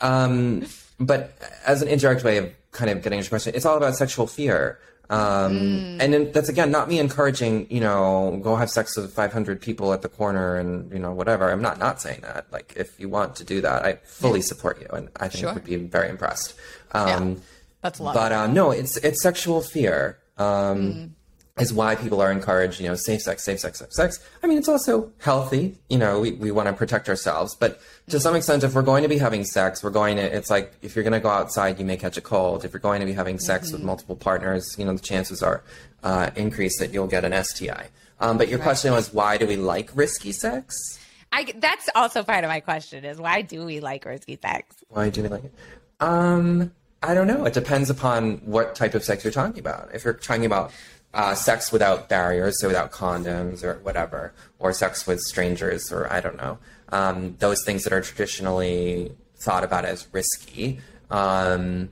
um, 0.00 0.66
but 0.98 1.32
as 1.66 1.80
an 1.82 1.88
indirect 1.88 2.24
way 2.24 2.38
of 2.38 2.50
kind 2.72 2.90
of 2.90 3.02
getting 3.02 3.18
into 3.18 3.26
your 3.26 3.30
question, 3.30 3.54
it's 3.54 3.64
all 3.66 3.76
about 3.76 3.94
sexual 3.96 4.26
fear. 4.26 4.78
Um, 5.10 5.98
and 6.00 6.12
then 6.12 6.32
that's 6.32 6.48
again 6.48 6.70
not 6.70 6.88
me 6.88 6.98
encouraging, 6.98 7.66
you 7.70 7.80
know, 7.80 8.40
go 8.42 8.56
have 8.56 8.70
sex 8.70 8.96
with 8.96 9.12
500 9.12 9.60
people 9.60 9.92
at 9.92 10.00
the 10.00 10.08
corner 10.08 10.56
and, 10.56 10.90
you 10.90 10.98
know, 10.98 11.12
whatever. 11.12 11.50
I'm 11.50 11.60
not 11.60 11.78
not 11.78 12.00
saying 12.00 12.20
that. 12.22 12.46
Like, 12.50 12.72
if 12.76 12.98
you 12.98 13.08
want 13.10 13.36
to 13.36 13.44
do 13.44 13.60
that, 13.60 13.84
I 13.84 13.94
fully 14.04 14.40
support 14.40 14.80
you 14.80 14.86
and 14.92 15.10
I 15.16 15.28
think 15.28 15.40
Sure. 15.44 15.52
would 15.54 15.64
be 15.64 15.76
very 15.76 16.08
impressed. 16.08 16.54
Um, 16.92 17.42
That's 17.82 18.00
love. 18.00 18.14
but 18.14 18.32
uh, 18.32 18.46
no, 18.46 18.70
it's 18.70 18.96
it's 18.98 19.22
sexual 19.22 19.60
fear. 19.60 20.18
Um, 20.38 21.14
Is 21.58 21.70
why 21.70 21.96
people 21.96 22.22
are 22.22 22.32
encouraged, 22.32 22.80
you 22.80 22.88
know, 22.88 22.94
safe 22.94 23.20
sex, 23.20 23.44
safe 23.44 23.60
sex, 23.60 23.78
safe 23.78 23.92
sex. 23.92 24.26
I 24.42 24.46
mean, 24.46 24.56
it's 24.56 24.70
also 24.70 25.12
healthy. 25.18 25.76
You 25.90 25.98
know, 25.98 26.18
we, 26.18 26.32
we 26.32 26.50
want 26.50 26.68
to 26.68 26.72
protect 26.72 27.10
ourselves, 27.10 27.54
but 27.54 27.78
to 28.08 28.18
some 28.18 28.34
extent, 28.34 28.64
if 28.64 28.74
we're 28.74 28.80
going 28.80 29.02
to 29.02 29.08
be 29.08 29.18
having 29.18 29.44
sex, 29.44 29.84
we're 29.84 29.90
going 29.90 30.16
to. 30.16 30.22
It's 30.22 30.48
like 30.48 30.72
if 30.80 30.96
you're 30.96 31.02
going 31.02 31.12
to 31.12 31.20
go 31.20 31.28
outside, 31.28 31.78
you 31.78 31.84
may 31.84 31.98
catch 31.98 32.16
a 32.16 32.22
cold. 32.22 32.64
If 32.64 32.72
you're 32.72 32.80
going 32.80 33.00
to 33.00 33.06
be 33.06 33.12
having 33.12 33.38
sex 33.38 33.70
with 33.70 33.82
multiple 33.82 34.16
partners, 34.16 34.74
you 34.78 34.86
know, 34.86 34.94
the 34.94 35.02
chances 35.02 35.42
are 35.42 35.62
uh, 36.02 36.30
increased 36.36 36.78
that 36.78 36.94
you'll 36.94 37.06
get 37.06 37.22
an 37.22 37.44
STI. 37.44 37.88
Um, 38.18 38.38
but 38.38 38.48
your 38.48 38.58
question 38.58 38.92
was, 38.92 39.12
why 39.12 39.36
do 39.36 39.46
we 39.46 39.56
like 39.56 39.90
risky 39.94 40.32
sex? 40.32 40.98
I 41.32 41.52
that's 41.56 41.88
also 41.94 42.22
part 42.22 42.44
of 42.44 42.48
my 42.48 42.60
question 42.60 43.04
is 43.04 43.18
why 43.18 43.42
do 43.42 43.64
we 43.64 43.80
like 43.80 44.04
risky 44.04 44.38
sex? 44.40 44.76
Why 44.88 45.10
do 45.10 45.22
we 45.22 45.28
like 45.28 45.44
it? 45.44 45.54
Um, 46.00 46.72
I 47.02 47.14
don't 47.14 47.26
know. 47.26 47.44
It 47.44 47.54
depends 47.54 47.90
upon 47.90 48.38
what 48.38 48.74
type 48.74 48.94
of 48.94 49.02
sex 49.02 49.24
you're 49.24 49.32
talking 49.32 49.58
about. 49.58 49.90
If 49.94 50.04
you're 50.04 50.14
talking 50.14 50.44
about 50.44 50.72
uh, 51.14 51.34
sex 51.34 51.72
without 51.72 52.08
barriers, 52.08 52.60
so 52.60 52.68
without 52.68 52.90
condoms 52.92 53.62
or 53.62 53.74
whatever, 53.82 54.32
or 54.58 54.72
sex 54.72 55.06
with 55.06 55.20
strangers, 55.20 55.92
or 55.92 56.10
I 56.12 56.20
don't 56.20 56.36
know, 56.36 56.58
um, 56.90 57.36
those 57.38 57.64
things 57.64 57.84
that 57.84 57.92
are 57.92 58.00
traditionally 58.00 59.12
thought 59.42 59.64
about 59.64 59.84
as 59.84 60.06
risky. 60.12 60.80
Um, 61.10 61.90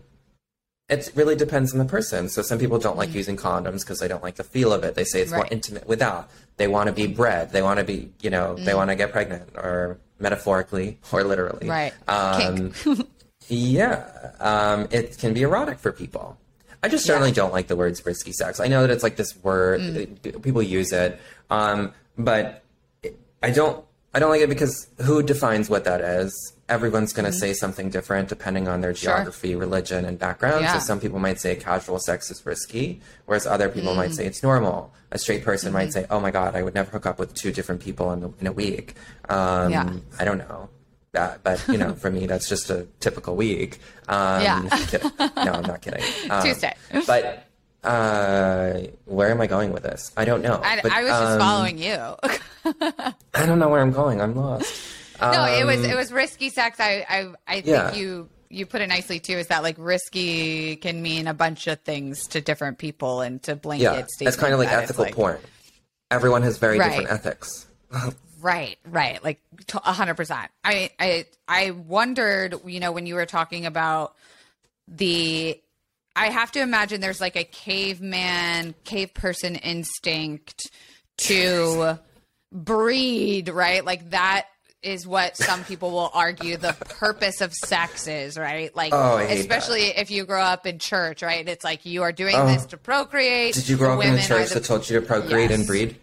it 0.88 1.10
really 1.14 1.36
depends 1.36 1.72
on 1.72 1.78
the 1.78 1.84
person. 1.84 2.28
So 2.28 2.42
some 2.42 2.58
people 2.58 2.78
don't 2.78 2.96
like 2.96 3.14
using 3.14 3.36
condoms 3.36 3.80
because 3.80 4.00
they 4.00 4.08
don't 4.08 4.22
like 4.22 4.34
the 4.34 4.44
feel 4.44 4.72
of 4.72 4.82
it. 4.82 4.96
They 4.96 5.04
say 5.04 5.20
it's 5.20 5.32
more 5.32 5.46
intimate 5.50 5.86
without. 5.86 6.28
They 6.56 6.66
want 6.66 6.88
to 6.88 6.92
be 6.92 7.06
bred. 7.06 7.52
They 7.52 7.62
want 7.62 7.78
to 7.78 7.84
be, 7.84 8.10
you 8.20 8.30
know, 8.30 8.56
they 8.56 8.74
want 8.74 8.90
to 8.90 8.96
get 8.96 9.12
pregnant, 9.12 9.50
or 9.54 9.98
metaphorically 10.18 10.98
or 11.12 11.24
literally. 11.24 11.68
Right. 11.68 11.92
Um, 12.08 12.72
yeah, 13.48 14.32
um, 14.40 14.88
it 14.90 15.18
can 15.18 15.32
be 15.32 15.42
erotic 15.42 15.78
for 15.78 15.92
people. 15.92 16.38
I 16.82 16.88
just 16.88 17.04
certainly 17.04 17.32
don't 17.32 17.52
like 17.52 17.66
the 17.68 17.76
words 17.76 18.04
risky 18.06 18.32
sex. 18.32 18.58
I 18.60 18.66
know 18.68 18.80
that 18.82 18.90
it's 18.90 19.02
like 19.02 19.16
this 19.16 19.36
word 19.42 19.80
Mm. 19.80 20.42
people 20.42 20.62
use 20.62 20.92
it, 20.92 21.20
um, 21.50 21.92
but 22.16 22.62
I 23.42 23.50
don't. 23.50 23.84
I 24.12 24.18
don't 24.18 24.30
like 24.30 24.40
it 24.40 24.48
because 24.48 24.88
who 25.02 25.22
defines 25.22 25.70
what 25.70 25.84
that 25.84 26.00
is? 26.00 26.32
Everyone's 26.68 27.12
going 27.12 27.26
to 27.26 27.32
say 27.32 27.52
something 27.52 27.90
different 27.90 28.28
depending 28.28 28.66
on 28.66 28.80
their 28.80 28.92
Mm-hmm. 28.92 29.04
Sure. 29.04 29.14
geography, 29.14 29.54
religion, 29.54 30.04
and 30.04 30.18
background. 30.18 30.62
Yeah. 30.62 30.72
So 30.74 30.78
some 30.80 30.98
people 30.98 31.20
might 31.20 31.38
say 31.40 31.54
casual 31.54 32.00
sex 32.00 32.28
is 32.28 32.44
risky, 32.44 33.00
whereas 33.26 33.46
other 33.46 33.68
people 33.68 33.92
Mm. 33.92 33.96
might 33.96 34.12
say 34.14 34.26
it's 34.26 34.42
normal. 34.42 34.92
A 35.12 35.18
straight 35.18 35.44
person 35.44 35.68
Mm-hmm. 35.68 35.74
might 35.78 35.92
say, 35.92 36.06
"Oh 36.10 36.18
my 36.18 36.32
god, 36.32 36.56
I 36.56 36.62
would 36.64 36.74
never 36.74 36.90
hook 36.90 37.06
up 37.06 37.20
with 37.20 37.34
two 37.34 37.52
different 37.52 37.80
people 37.80 38.12
in, 38.12 38.24
a- 38.24 38.32
in 38.40 38.46
a 38.48 38.52
week." 38.52 38.94
Um, 39.28 39.70
Yeah. 39.70 39.92
I 40.18 40.24
don't 40.24 40.38
know 40.38 40.68
that, 41.12 41.42
but 41.42 41.62
you 41.68 41.76
know, 41.78 41.94
for 41.94 42.10
me, 42.10 42.26
that's 42.26 42.48
just 42.48 42.70
a 42.70 42.86
typical 43.00 43.36
week. 43.36 43.78
Um, 44.08 44.42
Yeah. 44.42 44.62
No, 45.36 45.52
I'm 45.52 45.62
not 45.62 45.82
kidding. 45.82 46.02
Um, 46.30 46.42
Tuesday. 46.42 46.74
But 47.06 47.46
uh, 47.82 48.80
where 49.06 49.30
am 49.30 49.40
I 49.40 49.46
going 49.46 49.72
with 49.72 49.82
this? 49.82 50.12
I 50.16 50.24
don't 50.24 50.42
know. 50.42 50.60
I, 50.62 50.80
But, 50.82 50.92
I 50.92 51.02
was 51.02 51.10
just 51.10 51.32
um, 51.32 51.38
following 51.40 51.78
you. 51.78 51.96
I 53.34 53.46
don't 53.46 53.58
know 53.58 53.68
where 53.68 53.80
I'm 53.80 53.92
going. 53.92 54.20
I'm 54.20 54.34
lost. 54.36 54.72
no, 55.20 55.44
it 55.44 55.64
was 55.64 55.78
Um, 55.84 55.90
it 55.90 55.96
was 55.96 56.12
risky 56.12 56.48
sex. 56.50 56.78
I 56.80 57.04
I, 57.08 57.32
I 57.48 57.54
think 57.62 57.66
Yeah. 57.66 57.94
you 57.94 58.28
you 58.52 58.66
put 58.66 58.80
it 58.80 58.88
nicely 58.88 59.18
too. 59.20 59.34
Is 59.38 59.46
that 59.48 59.62
like 59.62 59.76
risky 59.78 60.76
can 60.76 61.00
mean 61.02 61.26
a 61.26 61.34
bunch 61.34 61.66
of 61.68 61.80
things 61.80 62.26
to 62.28 62.40
different 62.40 62.78
people 62.78 63.20
and 63.20 63.42
to 63.44 63.54
blanket 63.56 63.82
Yeah, 63.84 63.90
statements. 64.06 64.16
it's 64.20 64.36
kind 64.36 64.52
of 64.52 64.58
like 64.60 64.70
ethical 64.72 65.04
like- 65.04 65.14
porn. 65.14 65.38
Everyone 66.10 66.42
has 66.42 66.58
very 66.58 66.78
Right. 66.78 66.88
different 66.90 67.10
ethics. 67.12 67.66
Right, 68.40 68.78
right. 68.86 69.22
Like 69.22 69.40
a 69.74 69.92
hundred 69.92 70.14
percent. 70.14 70.50
I, 70.64 70.90
I, 70.98 71.26
I 71.48 71.70
wondered, 71.72 72.54
you 72.66 72.80
know, 72.80 72.92
when 72.92 73.06
you 73.06 73.14
were 73.16 73.26
talking 73.26 73.66
about 73.66 74.14
the, 74.88 75.60
I 76.16 76.26
have 76.30 76.52
to 76.52 76.60
imagine 76.60 77.00
there's 77.00 77.20
like 77.20 77.36
a 77.36 77.44
caveman, 77.44 78.74
cave 78.84 79.14
person 79.14 79.56
instinct 79.56 80.70
to 81.18 81.98
breed, 82.52 83.48
right? 83.48 83.84
Like 83.84 84.10
that 84.10 84.46
is 84.82 85.06
what 85.06 85.36
some 85.36 85.62
people 85.64 85.90
will 85.90 86.10
argue 86.14 86.56
the 86.56 86.72
purpose 86.72 87.42
of 87.42 87.52
sex 87.52 88.08
is, 88.08 88.38
right? 88.38 88.74
Like, 88.74 88.94
Oh, 88.94 89.18
especially 89.18 89.82
if 89.88 90.10
you 90.10 90.24
grow 90.24 90.40
up 90.42 90.66
in 90.66 90.78
church, 90.78 91.22
right? 91.22 91.46
It's 91.46 91.62
like 91.64 91.84
you 91.84 92.02
are 92.02 92.12
doing 92.12 92.34
Oh. 92.36 92.46
this 92.46 92.64
to 92.66 92.78
procreate. 92.78 93.54
Did 93.54 93.68
you 93.68 93.76
grow 93.76 93.98
up 93.98 94.04
in 94.04 94.14
the 94.14 94.18
are 94.20 94.22
church 94.22 94.48
the- 94.48 94.54
that 94.54 94.64
told 94.64 94.88
you 94.88 94.98
to 94.98 95.06
procreate 95.06 95.50
Yes. 95.50 95.58
and 95.58 95.66
breed? 95.68 95.96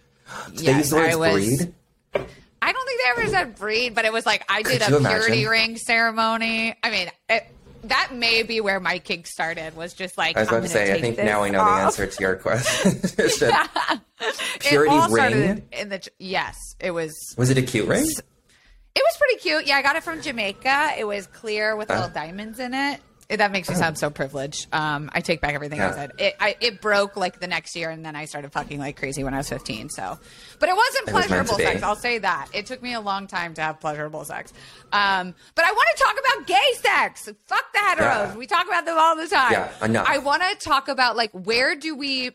Did 0.49 0.57
they 0.57 0.63
Yes, 0.65 0.77
use 0.77 0.89
the 0.91 0.95
words 0.97 1.13
I 1.13 1.15
was- 1.17 1.57
breed? 1.57 1.73
I 2.15 2.71
don't 2.73 2.85
think 2.87 3.01
they 3.03 3.21
ever 3.21 3.29
said 3.29 3.55
breed, 3.55 3.93
but 3.95 4.05
it 4.05 4.11
was 4.13 4.25
like 4.25 4.43
I 4.49 4.61
did 4.63 4.81
Could 4.81 4.93
a 4.93 4.99
purity 4.99 5.43
imagine? 5.43 5.49
ring 5.49 5.77
ceremony. 5.77 6.75
I 6.83 6.89
mean, 6.91 7.09
it, 7.29 7.47
that 7.83 8.09
may 8.13 8.43
be 8.43 8.59
where 8.59 8.79
my 8.79 8.99
kink 8.99 9.27
started. 9.27 9.75
Was 9.75 9.93
just 9.93 10.17
like 10.17 10.35
I 10.35 10.41
was 10.41 10.49
I'm 10.49 10.55
about 10.55 10.63
to 10.63 10.69
say, 10.69 10.93
I 10.93 10.99
think 10.99 11.17
now 11.17 11.43
I 11.43 11.49
know 11.49 11.59
off. 11.61 11.77
the 11.79 11.85
answer 12.03 12.07
to 12.07 12.21
your 12.21 12.35
question. 12.37 12.99
It 14.19 14.59
Purity 14.61 14.95
ring? 15.13 15.33
in, 15.33 15.63
in 15.71 15.89
the 15.89 16.07
yes, 16.17 16.75
it 16.79 16.89
was. 16.91 17.13
Was 17.37 17.51
it 17.51 17.57
a 17.59 17.61
cute 17.61 17.87
ring? 17.87 18.01
It 18.03 19.03
was 19.05 19.17
pretty 19.19 19.39
cute. 19.39 19.67
Yeah, 19.67 19.75
I 19.77 19.83
got 19.83 19.95
it 19.95 20.01
from 20.03 20.23
Jamaica. 20.23 20.93
It 20.97 21.05
was 21.05 21.27
clear 21.27 21.75
with 21.75 21.91
Uh. 21.91 21.95
little 21.95 22.09
diamonds 22.09 22.59
in 22.59 22.73
it. 22.73 22.99
That 23.29 23.51
makes 23.51 23.67
me 23.69 23.75
sound 23.75 23.97
so 23.99 24.09
privileged. 24.09 24.67
Um, 24.73 25.09
I 25.13 25.19
take 25.19 25.41
back 25.41 25.53
everything 25.53 25.81
I 25.81 25.91
said. 25.91 26.11
It, 26.17 26.35
I, 26.39 26.55
it 26.61 26.79
broke 26.79 27.17
like 27.17 27.39
the 27.41 27.47
next 27.47 27.75
year, 27.75 27.89
and 27.89 28.05
then 28.05 28.15
I 28.15 28.23
started 28.25 28.53
fucking 28.53 28.79
like 28.79 28.95
crazy 28.97 29.23
when 29.23 29.33
I 29.33 29.37
was 29.37 29.49
15. 29.49 29.89
So, 29.89 30.17
but 30.59 30.69
it 30.69 30.75
wasn't 30.75 31.09
It 31.09 31.13
was 31.13 31.23
to 31.23 31.29
pleasurable 31.29 31.57
be. 31.57 31.63
sex. 31.63 31.83
I'll 31.83 31.95
say 31.97 32.19
that. 32.19 32.47
It 32.53 32.65
took 32.67 32.81
me 32.81 32.93
a 32.93 33.01
long 33.01 33.27
time 33.27 33.53
to 33.55 33.61
have 33.61 33.79
pleasurable 33.81 34.23
sex. 34.23 34.53
Um, 34.93 35.35
but 35.55 35.65
I 35.65 35.71
want 35.71 35.87
to 35.97 36.03
talk 36.03 36.15
about 36.19 36.47
gay 36.47 36.73
sex. 36.75 37.29
Fuck 37.47 37.73
the 37.73 37.79
heteros. 37.79 37.97
Yeah. 37.99 38.35
We 38.37 38.47
talk 38.47 38.65
about 38.65 38.85
them 38.85 38.97
all 38.97 39.15
the 39.17 39.27
time. 39.27 39.51
Yeah, 39.51 39.85
enough. 39.85 40.07
I 40.09 40.19
want 40.19 40.43
to 40.43 40.55
talk 40.55 40.87
about 40.87 41.17
like 41.17 41.31
where 41.31 41.75
do 41.75 41.95
we 41.95 42.31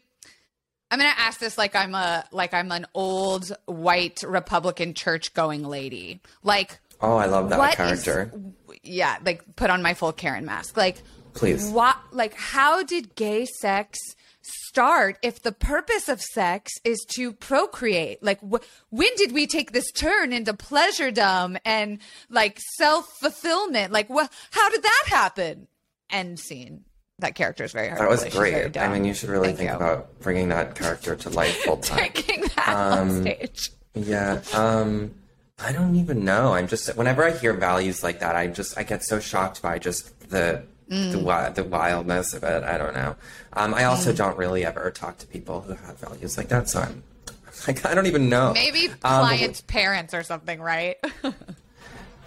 I'm 0.91 0.99
gonna 0.99 1.15
ask 1.17 1.41
this 1.41 1.57
like 1.57 1.75
I'm 1.75 1.95
a 1.95 2.25
like 2.33 2.53
I'm 2.53 2.71
an 2.71 2.85
old 2.93 3.51
white 3.65 4.23
Republican 4.27 4.93
church 4.93 5.33
going 5.33 5.65
lady. 5.65 6.21
Like 6.43 6.81
Oh, 7.01 7.17
I 7.17 7.27
love 7.27 7.49
that 7.49 7.59
what 7.59 7.71
is- 7.71 7.77
character. 8.05 8.33
Yeah, 8.83 9.19
like 9.25 9.43
put 9.57 9.71
on 9.71 9.83
my 9.83 9.95
full 9.95 10.13
Karen 10.13 10.45
mask. 10.45 10.77
Like 10.77 11.03
Please. 11.35 11.69
what 11.71 11.97
like 12.13 12.35
how 12.35 12.83
did 12.83 13.15
gay 13.15 13.47
sex 13.47 13.99
start 14.45 15.19
if 15.23 15.41
the 15.43 15.53
purpose 15.53 16.09
of 16.09 16.21
sex 16.21 16.73
is 16.85 17.05
to 17.17 17.33
procreate? 17.33 18.23
Like 18.23 18.41
wh- 18.41 18.63
when 18.91 19.09
did 19.17 19.33
we 19.33 19.47
take 19.47 19.73
this 19.73 19.91
turn 19.93 20.33
into 20.33 20.53
pleasuredom 20.53 21.59
and 21.65 21.99
like 22.29 22.59
self-fulfillment? 22.77 23.93
Like 23.93 24.09
what 24.09 24.31
how 24.51 24.69
did 24.71 24.83
that 24.83 25.05
happen? 25.07 25.69
End 26.11 26.39
scene. 26.39 26.85
That 27.19 27.35
character 27.35 27.63
is 27.65 27.73
very 27.73 27.89
hard. 27.89 28.01
That 28.01 28.09
was 28.09 28.21
play. 28.21 28.31
She's 28.31 28.39
very 28.39 28.51
great. 28.71 28.77
I 28.79 28.89
mean, 28.93 29.05
you 29.05 29.15
should 29.15 29.29
really 29.29 29.49
Thank 29.49 29.59
think 29.59 29.71
you. 29.71 29.77
about 29.77 30.19
bringing 30.21 30.49
that 30.49 30.75
character 30.75 31.15
to 31.15 31.31
life 31.31 31.55
full 31.63 31.77
time. 31.79 31.99
taking 32.13 32.43
that 32.57 32.69
on 32.69 32.99
Um, 32.99 33.21
stage. 33.23 33.71
Yeah. 33.95 34.41
Um 34.55 35.15
I 35.59 35.73
don't 35.73 35.97
even 35.97 36.25
know. 36.25 36.55
I'm 36.55 36.67
just 36.69 36.89
whenever 36.97 37.25
I 37.25 37.31
hear 37.33 37.53
values 37.53 38.03
like 38.03 38.21
that, 38.21 38.35
I 38.37 38.47
just 38.49 38.77
I 38.79 38.83
get 38.83 39.05
so 39.05 39.21
shocked 39.21 39.63
by 39.63 39.79
just 39.79 40.31
the 40.31 40.63
the, 40.89 41.53
the 41.55 41.65
wildness 41.65 42.35
of 42.35 42.43
it. 42.45 42.63
I 42.65 42.77
don't 42.77 42.95
know. 42.95 43.17
Um, 43.55 43.73
I 43.73 43.85
also 43.85 44.13
don't 44.13 44.37
really 44.37 44.65
ever 44.67 44.91
talk 44.91 45.17
to 45.19 45.27
people 45.27 45.63
who 45.63 45.73
have 45.75 45.99
values 45.99 46.37
like 46.37 46.49
that, 46.49 46.69
so 46.69 46.81
I'm 46.81 47.03
like 47.67 47.85
I 47.87 47.95
don't 47.95 48.07
even 48.07 48.29
know. 48.29 48.53
Maybe 48.53 48.89
Um, 48.89 48.97
clients' 49.03 49.61
parents 49.63 50.13
or 50.15 50.23
something, 50.23 50.61
right? 50.61 50.97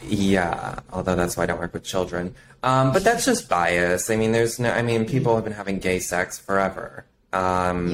Yeah, 0.07 0.79
although 0.91 1.15
that's 1.15 1.35
why 1.35 1.43
I 1.43 1.45
don't 1.47 1.59
work 1.59 1.73
with 1.73 1.83
children. 1.83 2.35
Um, 2.61 2.91
but 2.93 3.03
that's 3.03 3.25
just 3.25 3.49
bias. 3.49 4.09
I 4.09 4.17
mean, 4.17 4.33
there's 4.33 4.59
no. 4.59 4.69
I 4.71 4.81
mean, 4.81 5.05
people 5.05 5.33
have 5.35 5.43
been 5.43 5.53
having 5.53 5.79
gay 5.79 5.99
sex 5.99 6.37
forever. 6.37 7.05
Um, 7.33 7.89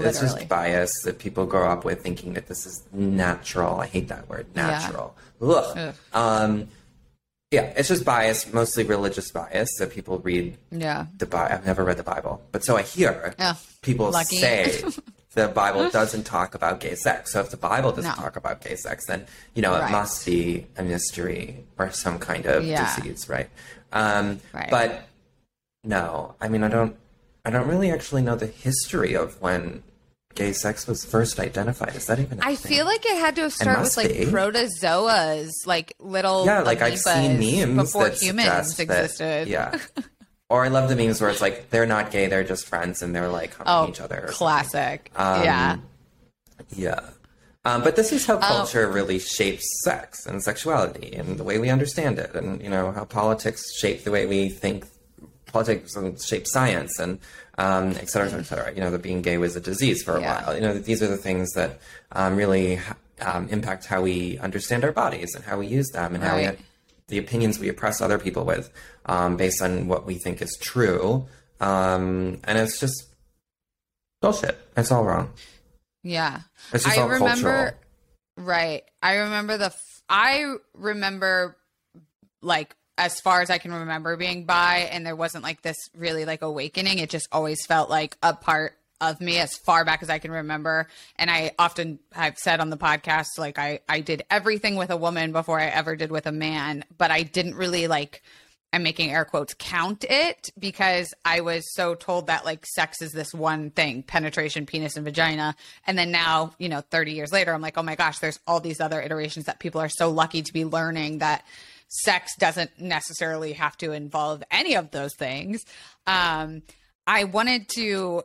yeah. 0.00 0.08
It's 0.08 0.20
just 0.20 0.48
bias 0.48 1.02
that 1.02 1.18
people 1.18 1.46
grow 1.46 1.68
up 1.70 1.84
with 1.84 2.02
thinking 2.02 2.32
that 2.34 2.46
this 2.48 2.66
is 2.66 2.82
natural. 2.92 3.80
I 3.80 3.86
hate 3.86 4.08
that 4.08 4.28
word, 4.28 4.46
Yeah. 4.54 4.66
natural. 4.68 5.16
Ugh. 5.40 5.76
Ugh. 5.76 5.94
Um, 6.12 6.68
yeah, 7.50 7.72
it's 7.76 7.88
just 7.88 8.04
bias, 8.04 8.50
mostly 8.52 8.84
religious 8.84 9.30
bias 9.30 9.68
that 9.78 9.90
people 9.90 10.18
read 10.20 10.56
yeah. 10.70 11.06
the 11.18 11.26
Bible. 11.26 11.54
I've 11.54 11.66
never 11.66 11.84
read 11.84 11.98
the 11.98 12.02
Bible, 12.02 12.42
but 12.52 12.64
so 12.64 12.76
I 12.76 12.82
hear 12.82 13.34
Oh, 13.38 13.58
people 13.82 14.10
lucky. 14.10 14.38
say 14.38 14.82
the 15.34 15.48
Bible 15.48 15.90
doesn't 15.90 16.24
talk 16.24 16.54
about 16.54 16.80
gay 16.80 16.94
sex. 16.94 17.32
So 17.32 17.40
if 17.40 17.50
the 17.50 17.58
Bible 17.58 17.92
doesn't 17.92 18.16
No. 18.16 18.22
talk 18.22 18.36
about 18.36 18.62
gay 18.62 18.76
sex, 18.76 19.04
then 19.06 19.26
you 19.54 19.60
know 19.60 19.72
Right. 19.72 19.88
it 19.88 19.92
must 19.92 20.24
be 20.24 20.66
a 20.78 20.82
mystery 20.82 21.64
or 21.78 21.90
some 21.90 22.18
kind 22.18 22.46
of 22.46 22.64
Yeah. 22.64 22.94
disease, 22.96 23.28
right? 23.28 23.50
Um, 23.92 24.40
Right. 24.54 24.70
But 24.70 25.02
no, 25.84 26.34
I 26.40 26.48
mean, 26.48 26.62
I 26.64 26.68
don't. 26.68 26.96
I 27.44 27.50
don't 27.50 27.68
really 27.68 27.90
actually 27.90 28.22
know 28.22 28.36
the 28.36 28.46
history 28.46 29.14
of 29.14 29.40
when 29.40 29.82
gay 30.34 30.52
sex 30.52 30.86
was 30.86 31.04
first 31.04 31.38
identified. 31.40 31.94
Is 31.96 32.06
that 32.06 32.18
even? 32.20 32.38
a 32.40 32.46
I 32.46 32.54
thing? 32.54 32.70
feel 32.76 32.86
like 32.86 33.04
it 33.04 33.16
had 33.18 33.34
to 33.36 33.42
have 33.42 33.52
started 33.52 33.82
with 33.82 33.96
like 33.96 34.08
be. 34.08 34.24
protozoas, 34.26 35.50
like 35.66 35.94
little 35.98 36.46
yeah, 36.46 36.60
like 36.62 36.80
I've 36.82 36.98
seen 36.98 37.38
memes 37.38 37.76
before 37.76 38.08
that 38.08 38.22
humans 38.22 38.74
suggest 38.74 39.18
that- 39.18 39.42
existed. 39.42 39.48
yeah. 39.48 39.78
Or 40.48 40.62
I 40.66 40.68
love 40.68 40.90
the 40.90 40.96
memes 40.96 41.18
where 41.18 41.30
it's 41.30 41.40
like 41.40 41.70
they're 41.70 41.86
not 41.86 42.10
gay, 42.10 42.26
they're 42.26 42.44
just 42.44 42.66
friends, 42.68 43.00
and 43.00 43.16
they're 43.16 43.28
like 43.30 43.54
humping 43.54 43.72
Oh, 43.74 43.88
each 43.88 44.02
other. 44.02 44.26
classic. 44.28 45.10
Um, 45.16 45.42
yeah. 45.44 45.76
Yeah. 46.76 47.00
Um, 47.64 47.82
but 47.82 47.96
this 47.96 48.12
is 48.12 48.26
how 48.26 48.36
culture 48.36 48.86
really 48.86 49.18
shapes 49.18 49.64
sex 49.82 50.26
and 50.26 50.42
sexuality 50.42 51.14
and 51.14 51.38
the 51.38 51.44
way 51.44 51.58
we 51.58 51.70
understand 51.70 52.18
it, 52.18 52.34
and 52.34 52.60
you 52.62 52.68
know 52.68 52.92
how 52.92 53.04
politics 53.06 53.62
shape 53.78 54.04
the 54.04 54.10
way 54.10 54.26
we 54.26 54.50
think. 54.50 54.84
Politics 55.52 55.94
shape 56.24 56.46
science, 56.46 56.98
and 56.98 57.18
um, 57.58 57.90
et 57.90 58.08
cetera, 58.08 58.26
et 58.26 58.30
cetera, 58.30 58.40
et 58.40 58.44
cetera. 58.44 58.74
You 58.74 58.80
know, 58.80 58.90
that 58.90 59.02
being 59.02 59.20
gay 59.22 59.36
was 59.38 59.54
a 59.56 59.60
disease 59.60 60.02
for 60.02 60.16
a 60.16 60.20
Yeah. 60.20 60.44
while. 60.44 60.54
You 60.54 60.60
know, 60.62 60.78
these 60.78 61.02
are 61.02 61.06
the 61.08 61.16
things 61.18 61.50
that 61.52 61.78
um, 62.12 62.36
really 62.36 62.80
um, 63.20 63.48
impact 63.50 63.84
how 63.86 64.00
we 64.02 64.38
understand 64.38 64.84
our 64.84 64.92
bodies 64.92 65.34
and 65.34 65.44
how 65.44 65.58
we 65.58 65.66
use 65.66 65.88
them, 65.90 66.14
and 66.14 66.24
how 66.24 66.36
we 66.36 66.50
the 67.08 67.18
opinions 67.18 67.58
we 67.58 67.68
oppress 67.68 68.00
other 68.00 68.18
people 68.18 68.44
with, 68.44 68.70
um, 69.06 69.36
based 69.36 69.60
on 69.60 69.86
what 69.86 70.06
we 70.06 70.14
think 70.14 70.40
is 70.40 70.56
true. 70.60 71.26
Um, 71.60 72.40
and 72.44 72.56
it's 72.58 72.80
just 72.80 73.08
bullshit. 74.22 74.58
It's 74.76 74.90
all 74.90 75.04
wrong. 75.04 75.30
Yeah. 76.02 76.40
It's 76.72 76.84
just 76.84 76.96
I 76.98 77.02
all 77.02 77.08
remember 77.08 77.26
cultural. 77.42 77.72
right. 78.38 78.82
I 79.02 79.16
remember 79.18 79.58
the 79.58 79.66
f- 79.66 80.02
I 80.08 80.54
remember 80.74 81.56
like 82.40 82.74
as 83.02 83.20
far 83.20 83.42
as 83.42 83.50
I 83.50 83.58
can 83.58 83.72
remember 83.72 84.16
being 84.16 84.44
bi 84.44 84.88
and 84.92 85.04
there 85.04 85.16
wasn't 85.16 85.42
like 85.42 85.60
this 85.60 85.76
really 85.96 86.24
like 86.24 86.42
awakening. 86.42 87.00
It 87.00 87.10
just 87.10 87.26
always 87.32 87.66
felt 87.66 87.90
like 87.90 88.16
a 88.22 88.32
part 88.32 88.78
of 89.00 89.20
me 89.20 89.38
as 89.38 89.56
far 89.56 89.84
back 89.84 90.04
as 90.04 90.08
I 90.08 90.20
can 90.20 90.30
remember. 90.30 90.86
And 91.16 91.28
I 91.28 91.50
often 91.58 91.98
have 92.12 92.38
said 92.38 92.60
on 92.60 92.70
the 92.70 92.76
podcast, 92.76 93.26
like 93.38 93.58
I, 93.58 93.80
I 93.88 94.02
did 94.02 94.22
everything 94.30 94.76
with 94.76 94.90
a 94.90 94.96
woman 94.96 95.32
before 95.32 95.58
I 95.58 95.66
ever 95.66 95.96
did 95.96 96.12
with 96.12 96.26
a 96.26 96.32
man, 96.32 96.84
but 96.96 97.10
I 97.10 97.24
didn't 97.24 97.56
really 97.56 97.88
like 97.88 98.22
I'm 98.72 98.84
making 98.84 99.10
air 99.10 99.24
quotes 99.24 99.54
count 99.58 100.04
it 100.08 100.50
because 100.56 101.12
I 101.24 101.40
was 101.40 101.74
so 101.74 101.94
told 101.94 102.28
that 102.28 102.44
like 102.44 102.64
sex 102.64 103.02
is 103.02 103.12
this 103.12 103.34
one 103.34 103.70
thing, 103.70 104.02
penetration, 104.02 104.64
penis 104.64 104.96
and 104.96 105.04
vagina. 105.04 105.56
And 105.86 105.98
then 105.98 106.10
now, 106.10 106.54
you 106.58 106.70
know, 106.70 106.80
30 106.80 107.12
years 107.12 107.32
later, 107.32 107.52
I'm 107.52 107.60
like, 107.60 107.76
oh 107.76 107.82
my 107.82 107.96
gosh, 107.96 108.20
there's 108.20 108.38
all 108.46 108.60
these 108.60 108.80
other 108.80 109.02
iterations 109.02 109.44
that 109.46 109.58
people 109.58 109.80
are 109.80 109.90
so 109.90 110.10
lucky 110.10 110.40
to 110.40 110.52
be 110.52 110.64
learning 110.64 111.18
that 111.18 111.44
sex 111.92 112.34
doesn't 112.36 112.80
necessarily 112.80 113.52
have 113.52 113.76
to 113.78 113.92
involve 113.92 114.42
any 114.50 114.74
of 114.74 114.90
those 114.90 115.14
things. 115.14 115.62
Um, 116.06 116.62
I 117.06 117.24
wanted 117.24 117.68
to 117.76 118.22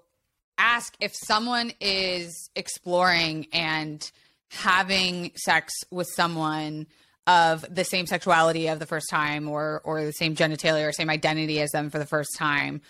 ask 0.58 0.96
if 1.00 1.14
someone 1.16 1.72
is 1.82 2.50
exploring 2.56 3.48
and 3.52 4.10
having 4.50 5.32
sex 5.36 5.74
with 5.92 6.08
someone 6.16 6.88
of 7.28 7.66
the 7.70 7.84
same 7.84 8.08
sexuality 8.08 8.68
of 8.68 8.80
the 8.80 8.86
first 8.86 9.10
time 9.10 9.50
or 9.50 9.82
or 9.84 10.06
the 10.06 10.14
same 10.14 10.36
genitalia 10.36 10.88
or 10.88 10.94
same 10.94 11.10
identity 11.10 11.60
as 11.60 11.70
them 11.72 11.90
for 11.90 12.00
the 12.00 12.06
first 12.06 12.30
time 12.38 12.82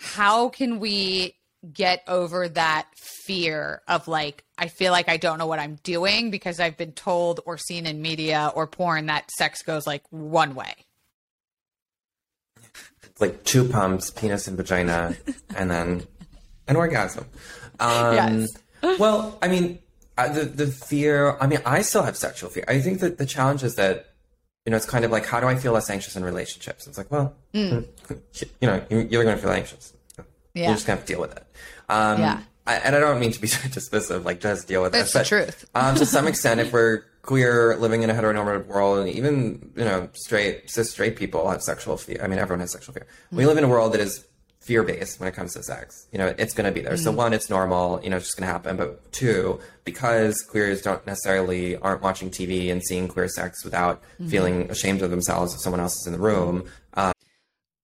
how 0.00 0.48
can 0.48 0.80
we 0.80 1.34
get 1.72 2.02
over 2.08 2.48
that 2.48 2.88
fear 2.96 3.82
of 3.86 4.08
like 4.08 4.42
i 4.58 4.66
feel 4.66 4.90
like 4.90 5.08
i 5.08 5.16
don't 5.16 5.38
know 5.38 5.46
what 5.46 5.60
i'm 5.60 5.78
doing 5.84 6.30
because 6.30 6.58
i've 6.58 6.76
been 6.76 6.92
told 6.92 7.38
or 7.46 7.56
seen 7.56 7.86
in 7.86 8.02
media 8.02 8.50
or 8.56 8.66
porn 8.66 9.06
that 9.06 9.30
sex 9.30 9.62
goes 9.62 9.86
like 9.86 10.02
one 10.10 10.54
way 10.56 10.74
like 13.20 13.44
two 13.44 13.68
pumps, 13.68 14.10
penis 14.10 14.48
and 14.48 14.56
vagina, 14.56 15.16
and 15.56 15.70
then 15.70 16.02
an 16.66 16.76
orgasm. 16.76 17.24
Um, 17.80 18.14
Yes. 18.14 18.48
well, 18.98 19.38
I 19.40 19.48
mean, 19.48 19.78
the 20.16 20.44
the 20.44 20.66
fear. 20.66 21.36
I 21.40 21.46
mean, 21.46 21.60
I 21.64 21.82
still 21.82 22.02
have 22.02 22.16
sexual 22.16 22.50
fear. 22.50 22.64
I 22.68 22.80
think 22.80 23.00
that 23.00 23.18
the 23.18 23.26
challenge 23.26 23.62
is 23.62 23.76
that 23.76 24.10
you 24.66 24.70
know 24.70 24.76
it's 24.76 24.86
kind 24.86 25.04
of 25.04 25.10
like 25.10 25.24
how 25.24 25.40
do 25.40 25.46
I 25.46 25.54
feel 25.54 25.72
less 25.72 25.88
anxious 25.88 26.16
in 26.16 26.24
relationships? 26.24 26.86
It's 26.86 26.98
like, 26.98 27.10
well, 27.10 27.34
you 27.52 27.86
know, 28.62 28.84
you're 28.90 29.24
going 29.24 29.36
to 29.36 29.42
feel 29.42 29.52
anxious. 29.52 29.92
Yeah. 30.54 30.66
You're 30.66 30.74
just 30.74 30.86
going 30.86 30.96
to 30.96 31.00
have 31.00 31.06
to 31.06 31.12
deal 31.12 31.20
with 31.20 31.36
it. 31.36 31.46
Um, 31.88 32.20
Yeah. 32.20 32.40
I, 32.64 32.76
and 32.76 32.94
I 32.94 33.00
don't 33.00 33.18
mean 33.18 33.32
to 33.32 33.40
be 33.40 33.46
so 33.48 33.58
dismissive, 33.68 34.24
like 34.24 34.40
just 34.40 34.68
deal 34.68 34.82
with 34.82 34.92
That's 34.92 35.14
it. 35.14 35.18
the 35.18 35.24
truth. 35.24 35.64
um, 35.74 35.96
to 35.96 36.06
some 36.06 36.28
extent, 36.28 36.60
if 36.60 36.72
we're 36.72 37.02
queer 37.22 37.76
living 37.76 38.02
in 38.02 38.10
a 38.10 38.14
heteronormative 38.14 38.66
world, 38.66 38.98
and 38.98 39.08
even 39.08 39.72
you 39.76 39.84
know 39.84 40.08
straight 40.12 40.68
cis 40.68 40.90
straight 40.90 41.16
people 41.16 41.48
have 41.48 41.62
sexual 41.62 41.96
fear. 41.96 42.20
I 42.22 42.26
mean, 42.26 42.38
everyone 42.38 42.60
has 42.60 42.72
sexual 42.72 42.94
fear. 42.94 43.06
Mm-hmm. 43.26 43.36
We 43.36 43.46
live 43.46 43.58
in 43.58 43.64
a 43.64 43.68
world 43.68 43.94
that 43.94 44.00
is 44.00 44.24
fear 44.60 44.84
based 44.84 45.18
when 45.18 45.28
it 45.28 45.34
comes 45.34 45.54
to 45.54 45.62
sex. 45.62 46.06
You 46.12 46.18
know, 46.18 46.34
it's 46.38 46.54
going 46.54 46.66
to 46.66 46.72
be 46.72 46.80
there. 46.80 46.92
Mm-hmm. 46.94 47.02
So 47.02 47.10
one, 47.10 47.32
it's 47.32 47.50
normal. 47.50 48.00
You 48.02 48.10
know, 48.10 48.16
it's 48.16 48.26
just 48.26 48.38
going 48.38 48.46
to 48.46 48.52
happen. 48.52 48.76
But 48.76 49.12
two, 49.12 49.58
because 49.84 50.40
queers 50.42 50.82
don't 50.82 51.04
necessarily 51.04 51.76
aren't 51.78 52.00
watching 52.00 52.30
TV 52.30 52.70
and 52.70 52.80
seeing 52.82 53.08
queer 53.08 53.28
sex 53.28 53.64
without 53.64 54.02
mm-hmm. 54.02 54.28
feeling 54.28 54.70
ashamed 54.70 55.02
of 55.02 55.10
themselves 55.10 55.52
if 55.52 55.60
someone 55.60 55.80
else 55.80 56.00
is 56.00 56.06
in 56.06 56.12
the 56.12 56.20
room. 56.20 56.64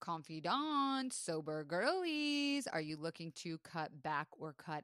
Confidants, 0.09 1.15
sober 1.15 1.63
girlies, 1.63 2.65
are 2.65 2.81
you 2.81 2.97
looking 2.97 3.31
to 3.33 3.59
cut 3.59 4.01
back 4.01 4.27
or 4.39 4.53
cut 4.53 4.83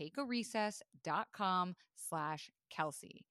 takearecess.com 0.00 1.76
slash 1.96 2.50
Kelsey. 2.70 3.24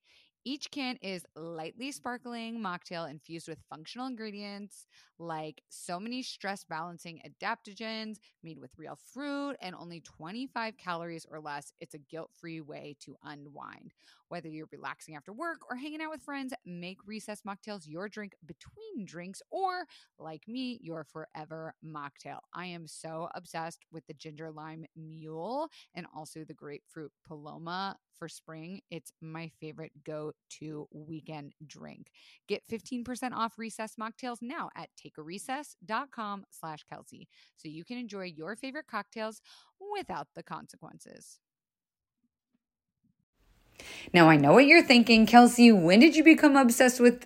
Each 0.45 0.71
can 0.71 0.97
is 1.01 1.25
lightly 1.35 1.91
sparkling 1.91 2.59
mocktail 2.59 3.09
infused 3.09 3.47
with 3.47 3.59
functional 3.69 4.07
ingredients 4.07 4.87
like 5.19 5.61
so 5.69 5.99
many 5.99 6.23
stress 6.23 6.63
balancing 6.63 7.21
adaptogens 7.27 8.17
made 8.41 8.57
with 8.57 8.71
real 8.77 8.97
fruit 9.13 9.57
and 9.61 9.75
only 9.75 9.99
25 9.99 10.77
calories 10.77 11.25
or 11.29 11.39
less. 11.41 11.73
It's 11.81 11.93
a 11.93 11.99
guilt 11.99 12.31
free 12.37 12.61
way 12.61 12.95
to 13.01 13.17
unwind. 13.23 13.93
Whether 14.29 14.47
you're 14.47 14.69
relaxing 14.71 15.15
after 15.15 15.33
work 15.33 15.59
or 15.69 15.75
hanging 15.75 16.01
out 16.01 16.11
with 16.11 16.21
friends, 16.21 16.53
make 16.65 16.99
recess 17.05 17.41
mocktails 17.47 17.87
your 17.87 18.07
drink 18.07 18.33
between 18.45 19.05
drinks 19.05 19.41
or, 19.51 19.85
like 20.17 20.47
me, 20.47 20.79
your 20.81 21.03
forever 21.03 21.73
mocktail. 21.85 22.39
I 22.53 22.67
am 22.67 22.87
so 22.87 23.27
obsessed 23.35 23.85
with 23.91 24.05
the 24.07 24.13
ginger 24.13 24.51
lime 24.51 24.85
mule 24.95 25.69
and 25.95 26.05
also 26.15 26.43
the 26.43 26.53
grapefruit 26.53 27.11
paloma 27.25 27.97
for 28.17 28.27
spring. 28.29 28.81
It's 28.91 29.11
my 29.21 29.49
favorite 29.59 29.91
go 30.03 30.28
to 30.59 30.87
weekend 30.91 31.53
drink. 31.65 32.11
Get 32.47 32.63
15% 32.67 33.33
off 33.33 33.57
recess 33.57 33.95
mocktails 33.99 34.37
now 34.41 34.69
at 34.75 34.89
takearecess.com 34.97 36.45
slash 36.49 36.83
Kelsey 36.89 37.27
so 37.57 37.67
you 37.67 37.83
can 37.83 37.97
enjoy 37.97 38.25
your 38.25 38.55
favorite 38.55 38.87
cocktails 38.87 39.41
without 39.95 40.27
the 40.35 40.43
consequences. 40.43 41.39
Now, 44.13 44.29
I 44.29 44.37
know 44.37 44.53
what 44.53 44.65
you're 44.65 44.83
thinking, 44.83 45.25
Kelsey. 45.25 45.71
When 45.71 45.99
did 45.99 46.15
you 46.15 46.23
become 46.23 46.55
obsessed 46.55 46.99
with 46.99 47.25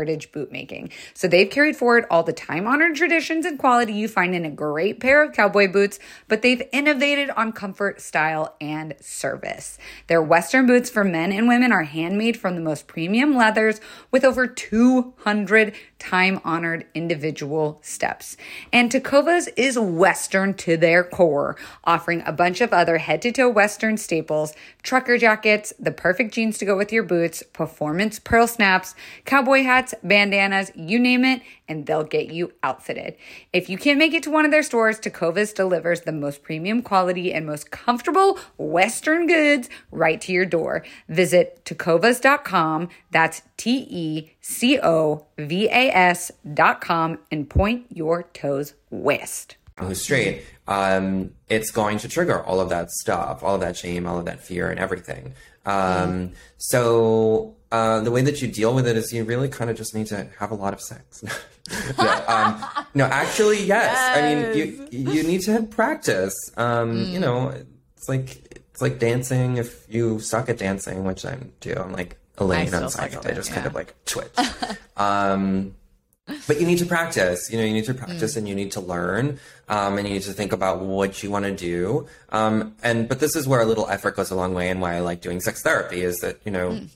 heritage 0.00 0.32
boot 0.32 0.50
making. 0.50 0.90
So 1.12 1.28
they've 1.28 1.50
carried 1.50 1.76
forward 1.76 2.06
all 2.10 2.22
the 2.22 2.32
time 2.32 2.66
honored 2.66 2.96
traditions 2.96 3.44
and 3.44 3.58
quality 3.58 3.92
you 3.92 4.08
find 4.08 4.34
in 4.34 4.46
a 4.46 4.50
great 4.50 4.98
pair 4.98 5.22
of 5.22 5.34
cowboy 5.34 5.70
boots, 5.70 5.98
but 6.26 6.40
they've 6.40 6.62
innovated 6.72 7.28
on 7.30 7.52
comfort, 7.52 8.00
style, 8.00 8.56
and 8.62 8.94
service. 8.98 9.76
Their 10.06 10.22
Western 10.22 10.66
boots 10.66 10.88
for 10.88 11.04
men 11.04 11.32
and 11.32 11.46
women 11.46 11.70
are 11.70 11.82
handmade 11.82 12.38
from 12.38 12.54
the 12.54 12.62
most 12.62 12.86
premium 12.86 13.36
leathers 13.36 13.78
with 14.10 14.24
over 14.24 14.46
200 14.46 15.74
time 16.00 16.40
honored 16.44 16.86
individual 16.94 17.78
steps. 17.82 18.36
And 18.72 18.90
Tecovas 18.90 19.48
is 19.56 19.78
Western 19.78 20.54
to 20.54 20.76
their 20.76 21.04
core, 21.04 21.56
offering 21.84 22.22
a 22.26 22.32
bunch 22.32 22.60
of 22.60 22.72
other 22.72 22.98
head 22.98 23.22
to 23.22 23.30
toe 23.30 23.48
Western 23.48 23.96
staples, 23.96 24.54
trucker 24.82 25.18
jackets, 25.18 25.72
the 25.78 25.92
perfect 25.92 26.34
jeans 26.34 26.58
to 26.58 26.64
go 26.64 26.76
with 26.76 26.92
your 26.92 27.02
boots, 27.02 27.42
performance 27.52 28.18
pearl 28.18 28.46
snaps, 28.46 28.94
cowboy 29.24 29.62
hats, 29.62 29.94
bandanas, 30.02 30.72
you 30.74 30.98
name 30.98 31.24
it, 31.24 31.42
and 31.70 31.86
they'll 31.86 32.04
get 32.04 32.30
you 32.30 32.52
outfitted. 32.62 33.16
If 33.52 33.70
you 33.70 33.78
can't 33.78 33.98
make 33.98 34.12
it 34.12 34.24
to 34.24 34.30
one 34.30 34.44
of 34.44 34.50
their 34.50 34.64
stores, 34.64 34.98
Tecovas 34.98 35.54
delivers 35.54 36.02
the 36.02 36.12
most 36.12 36.42
premium 36.42 36.82
quality 36.82 37.32
and 37.32 37.46
most 37.46 37.70
comfortable 37.70 38.38
Western 38.58 39.26
goods 39.26 39.70
right 39.92 40.20
to 40.20 40.32
your 40.32 40.44
door. 40.44 40.84
Visit 41.08 41.64
tecovas.com. 41.64 42.88
That's 43.12 43.42
T 43.56 43.86
E 43.88 44.32
C 44.40 44.78
O 44.82 45.26
V 45.38 45.68
A 45.68 45.90
S.com 45.90 47.18
and 47.30 47.48
point 47.48 47.86
your 47.88 48.24
toes 48.24 48.74
west. 48.90 49.56
Who's 49.78 50.02
straight, 50.02 50.44
um, 50.68 51.30
it's 51.48 51.70
going 51.70 51.98
to 51.98 52.08
trigger 52.08 52.42
all 52.42 52.60
of 52.60 52.68
that 52.68 52.90
stuff, 52.90 53.42
all 53.42 53.54
of 53.54 53.60
that 53.62 53.78
shame, 53.78 54.06
all 54.06 54.18
of 54.18 54.26
that 54.26 54.42
fear, 54.42 54.70
and 54.70 54.78
everything. 54.78 55.34
Um. 55.64 56.32
So 56.58 57.54
uh, 57.72 58.00
the 58.00 58.10
way 58.10 58.22
that 58.22 58.42
you 58.42 58.48
deal 58.48 58.74
with 58.74 58.86
it 58.86 58.96
is 58.96 59.12
you 59.12 59.24
really 59.24 59.48
kind 59.48 59.70
of 59.70 59.76
just 59.76 59.94
need 59.94 60.06
to 60.08 60.28
have 60.38 60.50
a 60.50 60.54
lot 60.54 60.72
of 60.72 60.80
sex. 60.80 61.22
no, 61.98 62.24
um, 62.28 62.64
no, 62.94 63.04
actually, 63.04 63.64
yes. 63.64 63.92
yes. 63.94 64.16
I 64.16 64.34
mean, 64.34 64.88
you 64.92 65.14
you 65.14 65.22
need 65.22 65.42
to 65.42 65.62
practice. 65.62 66.34
Um, 66.56 66.92
mm. 66.92 67.12
You 67.12 67.20
know, 67.20 67.48
it's 67.96 68.08
like 68.08 68.60
it's 68.72 68.80
like 68.80 68.98
dancing. 68.98 69.56
If 69.56 69.86
you 69.88 70.20
suck 70.20 70.48
at 70.48 70.58
dancing, 70.58 71.04
which 71.04 71.24
I 71.24 71.38
do, 71.60 71.74
I'm 71.74 71.92
like 71.92 72.18
Elaine 72.38 72.72
on 72.74 72.84
Seinfeld. 72.84 73.26
I 73.26 73.32
just 73.32 73.50
yeah. 73.50 73.56
kind 73.56 73.66
of 73.66 73.74
like 73.74 73.94
twitch. 74.04 74.34
um, 74.96 75.74
but 76.46 76.60
you 76.60 76.66
need 76.66 76.78
to 76.78 76.86
practice. 76.86 77.50
You 77.50 77.58
know, 77.58 77.64
you 77.64 77.72
need 77.72 77.86
to 77.86 77.94
practice 77.94 78.34
mm. 78.34 78.38
and 78.38 78.48
you 78.48 78.54
need 78.54 78.72
to 78.72 78.80
learn. 78.80 79.38
Um, 79.68 79.98
and 79.98 80.06
you 80.06 80.14
need 80.14 80.22
to 80.22 80.32
think 80.32 80.52
about 80.52 80.80
what 80.80 81.22
you 81.22 81.30
want 81.30 81.44
to 81.44 81.54
do. 81.54 82.06
Um, 82.30 82.74
and 82.82 83.08
but 83.08 83.20
this 83.20 83.36
is 83.36 83.46
where 83.46 83.60
a 83.60 83.66
little 83.66 83.88
effort 83.88 84.16
goes 84.16 84.30
a 84.30 84.34
long 84.34 84.54
way, 84.54 84.70
and 84.70 84.80
why 84.80 84.96
I 84.96 85.00
like 85.00 85.20
doing 85.20 85.40
sex 85.40 85.62
therapy 85.62 86.02
is 86.02 86.18
that 86.18 86.40
you 86.44 86.52
know. 86.52 86.70
Mm 86.70 86.88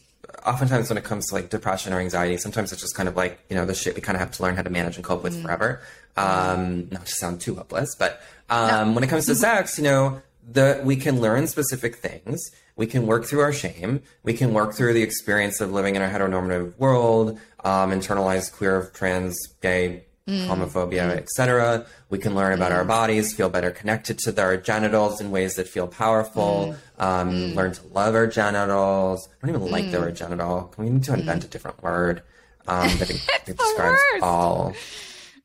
oftentimes 0.45 0.89
when 0.89 0.99
it 0.99 1.05
comes 1.05 1.27
to 1.29 1.35
like 1.35 1.51
depression 1.51 1.93
or 1.93 2.01
anxiety, 2.01 2.37
sometimes 2.37 2.73
it's 2.73 2.81
just 2.81 2.95
kind 2.95 3.09
of 3.09 3.17
like, 3.17 3.39
you 3.49 3.57
know, 3.57 3.65
the 3.65 3.75
shit 3.75 3.95
we 3.95 4.01
kind 4.01 4.17
of 4.17 4.21
have 4.21 4.33
to 4.33 4.43
learn 4.43 4.57
how 4.57 4.63
to 4.63 4.71
manage 4.71 4.97
and 4.97 5.05
cope 5.05 5.23
with 5.23 5.37
mm. 5.37 5.43
forever. 5.43 5.83
Um, 6.17 6.89
not 6.91 7.07
to 7.07 7.13
sound 7.13 7.41
too 7.41 7.57
hopeless, 7.57 7.97
but 7.97 8.23
um, 8.49 8.89
no. 8.89 8.95
when 8.95 9.05
it 9.05 9.09
comes 9.09 9.27
to 9.27 9.35
sex, 9.35 9.79
you 9.79 9.85
know, 9.85 10.23
the 10.49 10.81
we 10.85 10.97
can 10.97 11.21
learn 11.21 11.47
specific 11.47 11.97
things. 11.97 12.41
We 12.77 12.87
can 12.87 13.07
work 13.07 13.25
through 13.25 13.41
our 13.41 13.53
shame. 13.53 14.03
We 14.23 14.35
can 14.35 14.53
work 14.53 14.75
through 14.75 14.95
the 14.95 15.03
experience 15.03 15.61
of 15.61 15.73
living 15.73 15.97
in 15.97 16.03
a 16.03 16.09
heteronormative 16.09 16.77
world, 16.79 17.39
um, 17.65 17.91
internalized 17.93 18.53
queer, 18.53 18.91
trans, 18.95 19.37
gay, 19.63 20.05
mm. 20.29 20.47
homophobia, 20.47 21.11
mm. 21.11 21.17
etc. 21.17 21.87
We 22.11 22.19
can 22.19 22.35
learn 22.35 22.53
about 22.53 22.73
mm. 22.73 22.77
our 22.77 22.85
bodies, 22.85 23.35
feel 23.35 23.49
better 23.49 23.71
connected 23.71 24.19
to 24.21 24.43
our 24.43 24.57
genitals 24.57 25.21
in 25.21 25.31
ways 25.31 25.55
that 25.55 25.69
feel 25.69 25.87
powerful. 25.87 26.77
Mm. 26.99 27.05
Um, 27.05 27.31
mm. 27.31 27.55
learn 27.55 27.73
to 27.73 27.87
love 27.89 28.15
our 28.15 28.27
genitals. 28.27 29.29
I 29.43 29.47
don't 29.47 29.57
even 29.57 29.71
like 29.71 29.91
the 29.91 29.99
mm. 29.99 30.03
word 30.03 30.17
genital. 30.17 30.73
We 30.77 30.91
need 30.91 31.05
to 31.05 31.15
invent 31.15 31.45
a 31.45 31.49
different 31.49 31.83
word 31.83 32.23
um, 32.67 32.89
that 32.99 33.11
it, 33.47 33.57
describes 33.57 34.01
all 34.23 34.75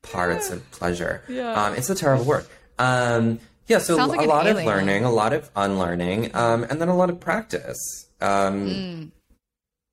parts 0.02 0.50
of 0.50 0.68
pleasure. 0.70 1.22
Yeah. 1.28 1.52
Um, 1.52 1.74
it's 1.74 1.90
a 1.90 1.94
terrible 1.94 2.24
word. 2.24 2.46
Um, 2.78 3.40
yeah, 3.66 3.78
so 3.78 3.94
a 3.94 4.04
lot 4.04 4.46
alien. 4.46 4.58
of 4.58 4.64
learning, 4.64 5.04
a 5.04 5.12
lot 5.12 5.32
of 5.32 5.48
unlearning, 5.54 6.34
um, 6.34 6.64
and 6.64 6.80
then 6.80 6.88
a 6.88 6.96
lot 6.96 7.08
of 7.08 7.20
practice. 7.20 8.08
Um, 8.20 8.66
mm. 8.68 9.10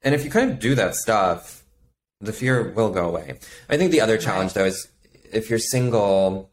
And 0.01 0.15
if 0.15 0.23
you 0.23 0.31
kind 0.31 0.49
of 0.49 0.59
do 0.59 0.73
that 0.75 0.95
stuff, 0.95 1.63
the 2.19 2.33
fear 2.33 2.71
will 2.71 2.89
go 2.89 3.07
away. 3.07 3.39
I 3.69 3.77
think 3.77 3.91
the 3.91 4.01
other 4.01 4.17
challenge, 4.17 4.49
right. 4.49 4.63
though, 4.63 4.65
is 4.65 4.87
if 5.31 5.49
you're 5.49 5.59
single, 5.59 6.49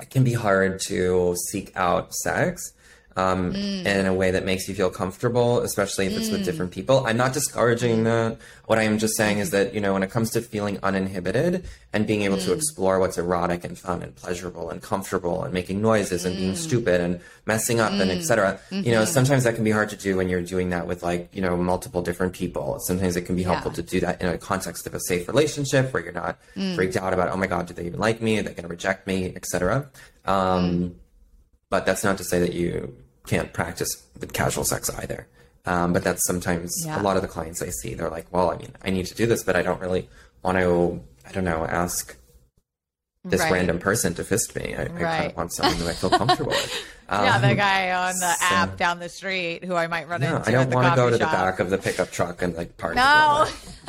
it 0.00 0.10
can 0.10 0.24
be 0.24 0.32
hard 0.32 0.80
to 0.86 1.36
seek 1.50 1.72
out 1.76 2.14
sex. 2.14 2.72
Um, 3.16 3.52
mm. 3.52 3.84
in 3.84 4.06
a 4.06 4.12
way 4.12 4.30
that 4.30 4.44
makes 4.44 4.68
you 4.68 4.74
feel 4.74 4.90
comfortable, 4.90 5.60
especially 5.60 6.06
if 6.06 6.16
it's 6.16 6.28
with 6.30 6.42
mm. 6.42 6.44
different 6.44 6.70
people. 6.70 7.06
I'm 7.06 7.16
not 7.16 7.32
discouraging 7.32 8.04
that. 8.04 8.38
What 8.66 8.78
I 8.78 8.82
am 8.82 8.98
just 8.98 9.16
saying 9.16 9.38
is 9.38 9.50
that, 9.50 9.74
you 9.74 9.80
know, 9.80 9.94
when 9.94 10.02
it 10.02 10.10
comes 10.10 10.30
to 10.30 10.42
feeling 10.42 10.78
uninhibited 10.82 11.64
and 11.92 12.06
being 12.06 12.22
able 12.22 12.36
to 12.36 12.50
mm. 12.50 12.56
explore 12.56 12.98
what's 12.98 13.16
erotic 13.16 13.64
and 13.64 13.78
fun 13.78 14.02
and 14.02 14.14
pleasurable 14.14 14.68
and 14.68 14.82
comfortable 14.82 15.42
and 15.44 15.54
making 15.54 15.80
noises 15.80 16.24
and 16.26 16.36
being 16.36 16.54
stupid 16.54 17.00
and 17.00 17.20
messing 17.46 17.80
up 17.80 17.92
and 17.92 18.10
etc. 18.10 18.60
You 18.70 18.92
know, 18.92 19.02
mm-hmm. 19.02 19.10
sometimes 19.10 19.44
that 19.44 19.54
can 19.54 19.64
be 19.64 19.70
hard 19.70 19.88
to 19.90 19.96
do 19.96 20.16
when 20.16 20.28
you're 20.28 20.42
doing 20.42 20.70
that 20.70 20.86
with 20.86 21.02
like, 21.02 21.30
you 21.32 21.40
know, 21.40 21.56
multiple 21.56 22.02
different 22.02 22.34
people. 22.34 22.78
Sometimes 22.80 23.16
it 23.16 23.22
can 23.22 23.36
be 23.36 23.42
helpful 23.42 23.70
Yeah. 23.70 23.76
to 23.76 23.82
do 23.82 24.00
that 24.00 24.20
in 24.20 24.28
a 24.28 24.36
context 24.36 24.86
of 24.86 24.94
a 24.94 25.00
safe 25.00 25.26
relationship 25.26 25.92
where 25.94 26.02
you're 26.02 26.12
not 26.12 26.38
freaked 26.74 26.96
out 26.96 27.14
about, 27.14 27.30
oh 27.30 27.36
my 27.36 27.46
God, 27.46 27.66
do 27.66 27.74
they 27.74 27.86
even 27.86 28.00
like 28.00 28.20
me? 28.20 28.38
Are 28.38 28.42
they 28.42 28.50
going 28.50 28.62
to 28.62 28.68
reject 28.68 29.06
me, 29.06 29.32
etc. 29.34 29.88
Um, 30.26 30.96
but 31.70 31.86
that's 31.86 32.04
not 32.04 32.18
to 32.18 32.24
say 32.24 32.38
that 32.40 32.52
you 32.52 32.94
can't 33.26 33.52
practice 33.52 34.04
with 34.18 34.32
casual 34.32 34.64
sex 34.64 34.90
either. 34.98 35.26
Um, 35.64 35.92
but 35.92 36.04
that's 36.04 36.24
sometimes 36.26 36.84
Yeah. 36.86 37.00
a 37.00 37.02
lot 37.02 37.16
of 37.16 37.22
the 37.22 37.28
clients 37.28 37.60
I 37.60 37.70
see. 37.70 37.94
They're 37.94 38.08
like, 38.10 38.26
well, 38.30 38.50
I 38.50 38.56
mean, 38.56 38.72
I 38.84 38.90
need 38.90 39.06
to 39.06 39.14
do 39.14 39.26
this, 39.26 39.42
but 39.42 39.56
I 39.56 39.62
don't 39.62 39.80
really 39.80 40.08
want 40.42 40.58
to. 40.58 41.00
I 41.28 41.32
don't 41.32 41.44
know. 41.44 41.64
Ask 41.66 42.16
this 43.24 43.40
Right. 43.40 43.50
random 43.52 43.80
person 43.80 44.14
to 44.14 44.22
fist 44.22 44.54
me. 44.54 44.76
I, 44.76 44.82
I 44.82 44.86
kind 44.86 45.26
of 45.26 45.36
want 45.36 45.52
someone 45.52 45.74
who 45.76 45.88
I 45.88 45.92
feel 45.94 46.10
comfortable 46.10 46.50
with. 46.52 46.84
Um, 47.08 47.24
yeah, 47.24 47.38
the 47.38 47.54
guy 47.56 47.90
on 47.90 48.14
the 48.20 48.32
so- 48.34 48.44
app 48.54 48.76
down 48.76 49.00
the 49.00 49.08
street 49.08 49.64
who 49.64 49.74
I 49.74 49.88
might 49.88 50.06
run 50.08 50.20
No, 50.20 50.36
into 50.36 50.48
I 50.48 50.52
don't 50.52 50.70
want 50.72 50.88
to 50.88 50.94
go 50.94 51.10
to 51.10 51.18
the 51.18 51.24
back 51.24 51.58
of 51.58 51.70
the 51.70 51.78
pickup 51.78 52.12
truck 52.12 52.42
and 52.42 52.54
like 52.54 52.76
party. 52.76 52.96
No, 52.96 53.46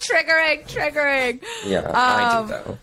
triggering, 0.00 0.66
triggering. 0.66 1.42
Yeah, 1.66 1.90
I 1.92 2.36
Um, 2.38 2.46
do 2.46 2.52
though. 2.54 2.78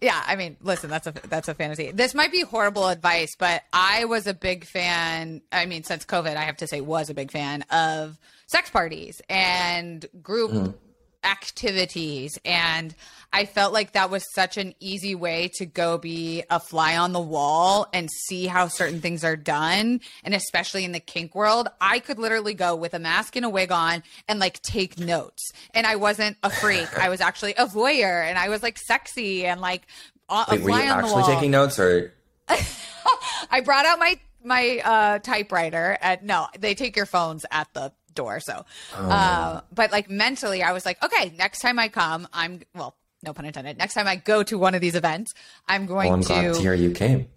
Yeah, 0.00 0.22
I 0.26 0.36
mean, 0.36 0.56
listen, 0.62 0.88
that's 0.88 1.06
a 1.06 1.12
that's 1.28 1.48
a 1.48 1.54
fantasy. 1.54 1.90
This 1.92 2.14
might 2.14 2.32
be 2.32 2.40
horrible 2.40 2.88
advice, 2.88 3.34
but 3.38 3.62
I 3.72 4.06
was 4.06 4.26
a 4.26 4.32
big 4.32 4.64
fan. 4.64 5.42
I 5.52 5.66
mean, 5.66 5.84
since 5.84 6.06
COVID, 6.06 6.36
I 6.36 6.42
have 6.42 6.56
to 6.58 6.66
say, 6.66 6.80
was 6.80 7.10
a 7.10 7.14
big 7.14 7.30
fan 7.30 7.62
of 7.70 8.16
sex 8.46 8.70
parties 8.70 9.20
and 9.28 10.06
group 10.22 10.50
Mm-hmm. 10.52 10.70
activities, 11.22 12.38
and 12.44 12.94
I 13.32 13.44
felt 13.44 13.72
like 13.72 13.92
that 13.92 14.10
was 14.10 14.24
such 14.34 14.56
an 14.56 14.74
easy 14.80 15.14
way 15.14 15.48
to 15.54 15.66
go 15.66 15.98
be 15.98 16.42
a 16.50 16.58
fly 16.58 16.96
on 16.96 17.12
the 17.12 17.20
wall 17.20 17.86
and 17.92 18.08
see 18.26 18.46
how 18.46 18.66
certain 18.68 19.00
things 19.00 19.22
are 19.24 19.36
done, 19.36 20.00
and 20.24 20.34
especially 20.34 20.84
in 20.84 20.92
the 20.92 21.00
kink 21.00 21.34
world, 21.34 21.68
I 21.80 22.00
could 22.00 22.18
literally 22.18 22.54
go 22.54 22.74
with 22.74 22.92
a 22.94 22.98
mask 22.98 23.36
and 23.36 23.44
a 23.44 23.48
wig 23.48 23.70
on 23.70 24.02
and 24.28 24.40
like 24.40 24.60
take 24.62 24.98
notes, 24.98 25.52
and 25.74 25.86
I 25.86 25.96
wasn't 25.96 26.38
a 26.42 26.50
freak. 26.50 26.98
I 26.98 27.08
was 27.08 27.20
actually 27.20 27.54
a 27.54 27.66
voyeur, 27.66 28.24
and 28.28 28.36
I 28.38 28.48
was 28.48 28.62
like 28.62 28.78
sexy 28.78 29.46
and 29.46 29.60
like 29.60 29.86
a, 30.28 30.46
Wait, 30.50 30.62
were 30.62 30.70
you 30.70 30.76
fly 30.76 30.88
on 30.88 30.98
the 30.98 31.04
actually 31.04 31.22
wall. 31.22 31.34
taking 31.34 31.50
notes 31.52 31.78
or? 31.78 32.12
I 33.50 33.60
brought 33.60 33.86
out 33.86 33.98
my 33.98 34.18
my 34.42 34.80
uh, 34.84 35.18
typewriter. 35.20 35.96
At 36.00 36.24
no, 36.24 36.46
they 36.58 36.74
take 36.74 36.96
your 36.96 37.06
phones 37.06 37.44
at 37.50 37.72
the 37.74 37.92
door. 38.14 38.40
So, 38.40 38.64
Oh, 38.96 39.08
uh, 39.08 39.60
but 39.72 39.92
like 39.92 40.10
mentally, 40.10 40.62
I 40.62 40.72
was 40.72 40.84
like, 40.84 41.02
okay, 41.04 41.32
next 41.38 41.60
time 41.60 41.78
I 41.78 41.88
come, 41.88 42.26
I'm 42.32 42.60
well, 42.74 42.96
no 43.22 43.32
pun 43.32 43.44
intended. 43.44 43.78
Next 43.78 43.94
time 43.94 44.06
I 44.06 44.16
go 44.16 44.42
to 44.42 44.58
one 44.58 44.74
of 44.74 44.80
these 44.80 44.94
events, 44.94 45.32
I'm 45.68 45.86
going 45.86 46.06
Well, 46.08 46.14
I'm 46.16 46.22
to. 46.22 46.26
glad 46.28 46.54
to 46.54 46.60
hear 46.60 46.74
you 46.74 46.90
came. 46.92 47.28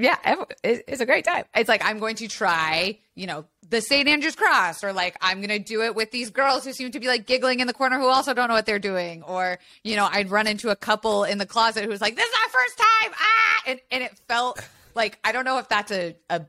Yeah, 0.00 0.16
it's 0.62 1.00
a 1.00 1.06
great 1.06 1.24
time. 1.24 1.44
It's 1.56 1.68
like 1.68 1.84
I'm 1.84 1.98
going 1.98 2.14
to 2.16 2.28
try, 2.28 3.00
you 3.16 3.26
know, 3.26 3.46
the 3.68 3.80
St. 3.80 4.06
Andrew's 4.08 4.36
Cross, 4.36 4.84
or 4.84 4.92
like 4.92 5.16
I'm 5.20 5.38
going 5.38 5.48
to 5.48 5.58
do 5.58 5.82
it 5.82 5.96
with 5.96 6.12
these 6.12 6.30
girls 6.30 6.64
who 6.64 6.72
seem 6.72 6.92
to 6.92 7.00
be 7.00 7.08
like 7.08 7.26
giggling 7.26 7.58
in 7.58 7.66
the 7.66 7.72
corner 7.72 7.98
who 7.98 8.06
also 8.06 8.32
don't 8.32 8.46
know 8.46 8.54
what 8.54 8.64
they're 8.64 8.78
doing, 8.78 9.24
or 9.24 9.58
you 9.82 9.96
know, 9.96 10.08
I'd 10.08 10.30
run 10.30 10.46
into 10.46 10.68
a 10.70 10.76
couple 10.76 11.24
in 11.24 11.38
the 11.38 11.46
closet 11.46 11.84
who's 11.84 12.00
like, 12.00 12.14
"This 12.14 12.24
is 12.28 12.34
our 12.44 12.48
first 12.50 12.78
time," 12.78 13.12
ah, 13.14 13.62
and 13.66 13.80
and 13.90 14.02
it 14.04 14.16
felt 14.28 14.60
like 14.94 15.18
I 15.24 15.32
don't 15.32 15.44
know 15.44 15.58
if 15.58 15.68
that's 15.68 15.90
a 15.90 16.14
a 16.30 16.42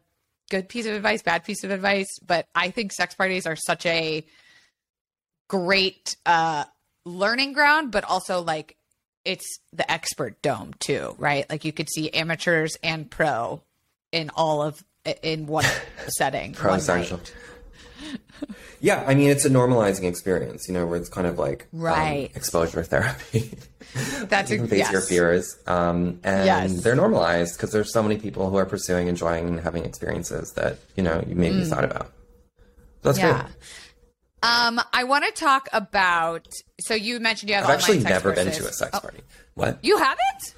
good 0.52 0.69
piece 0.69 0.86
of 0.86 0.93
advice, 0.93 1.23
bad 1.23 1.43
piece 1.43 1.63
of 1.63 1.71
advice, 1.71 2.19
but 2.23 2.45
I 2.54 2.69
think 2.69 2.91
sex 2.93 3.15
parties 3.15 3.47
are 3.47 3.56
such 3.56 3.84
a 3.88 4.23
great 5.47 6.15
uh 6.25 6.65
learning 7.06 7.54
ground, 7.54 7.91
but 7.91 8.04
also 8.04 8.41
like 8.41 8.75
it's 9.29 9.59
the 9.71 9.89
expert 9.91 10.41
dome 10.41 10.73
too, 10.79 11.15
right? 11.19 11.47
Like 11.49 11.63
you 11.65 11.71
could 11.71 11.89
see 11.89 12.09
amateurs 12.11 12.77
and 12.83 13.09
pro 13.09 13.61
in 14.11 14.31
all 14.35 14.61
of 14.63 14.83
in 15.21 15.45
one 15.45 15.65
setting. 16.07 16.53
Pro 16.53 16.71
one 16.71 16.79
essential. 16.79 17.19
Yeah, 18.81 19.03
I 19.05 19.13
mean 19.13 19.29
it's 19.29 19.43
a 19.43 19.49
normalizing 19.49 20.05
experience, 20.05 20.65
you 20.69 20.73
know, 20.73 20.85
where 20.87 20.97
it's 20.97 21.09
kind 21.09 21.27
of 21.27 21.37
like 21.37 21.67
um, 21.73 21.81
Right. 21.81 22.31
exposure 22.33 22.81
therapy. 22.83 23.57
That's 24.23 24.49
you 24.49 24.57
can 24.59 24.67
face 24.69 24.79
yes. 24.79 24.91
your 24.93 25.01
fears, 25.01 25.57
um, 25.67 26.21
and 26.23 26.45
Yes. 26.45 26.81
they're 26.81 26.95
normalized 26.95 27.57
because 27.57 27.71
there's 27.73 27.91
so 27.91 28.01
many 28.01 28.17
people 28.17 28.49
who 28.49 28.55
are 28.55 28.65
pursuing, 28.65 29.09
enjoying, 29.09 29.47
and 29.49 29.59
having 29.59 29.83
experiences 29.83 30.53
that 30.55 30.77
you 30.95 31.03
know 31.03 31.21
you 31.27 31.35
maybe 31.35 31.65
thought 31.65 31.83
about. 31.83 32.13
That's 33.01 33.17
Mm. 33.19 33.23
Yeah. 33.23 33.41
great. 33.41 33.53
Um, 34.41 34.80
I 34.93 35.04
want 35.04 35.25
to 35.25 35.32
talk 35.32 35.67
about. 35.73 36.47
So 36.80 36.93
you 36.93 37.19
mentioned 37.19 37.49
you 37.49 37.56
have 37.56 37.65
I've 37.65 37.71
actually 37.71 37.99
never 37.99 38.34
been 38.34 38.52
to 38.52 38.67
a 38.67 38.71
sex 38.73 38.91
Oh, 38.93 38.99
party. 38.99 39.21
What? 39.56 39.80
You 39.82 39.97
haven't? 39.97 40.56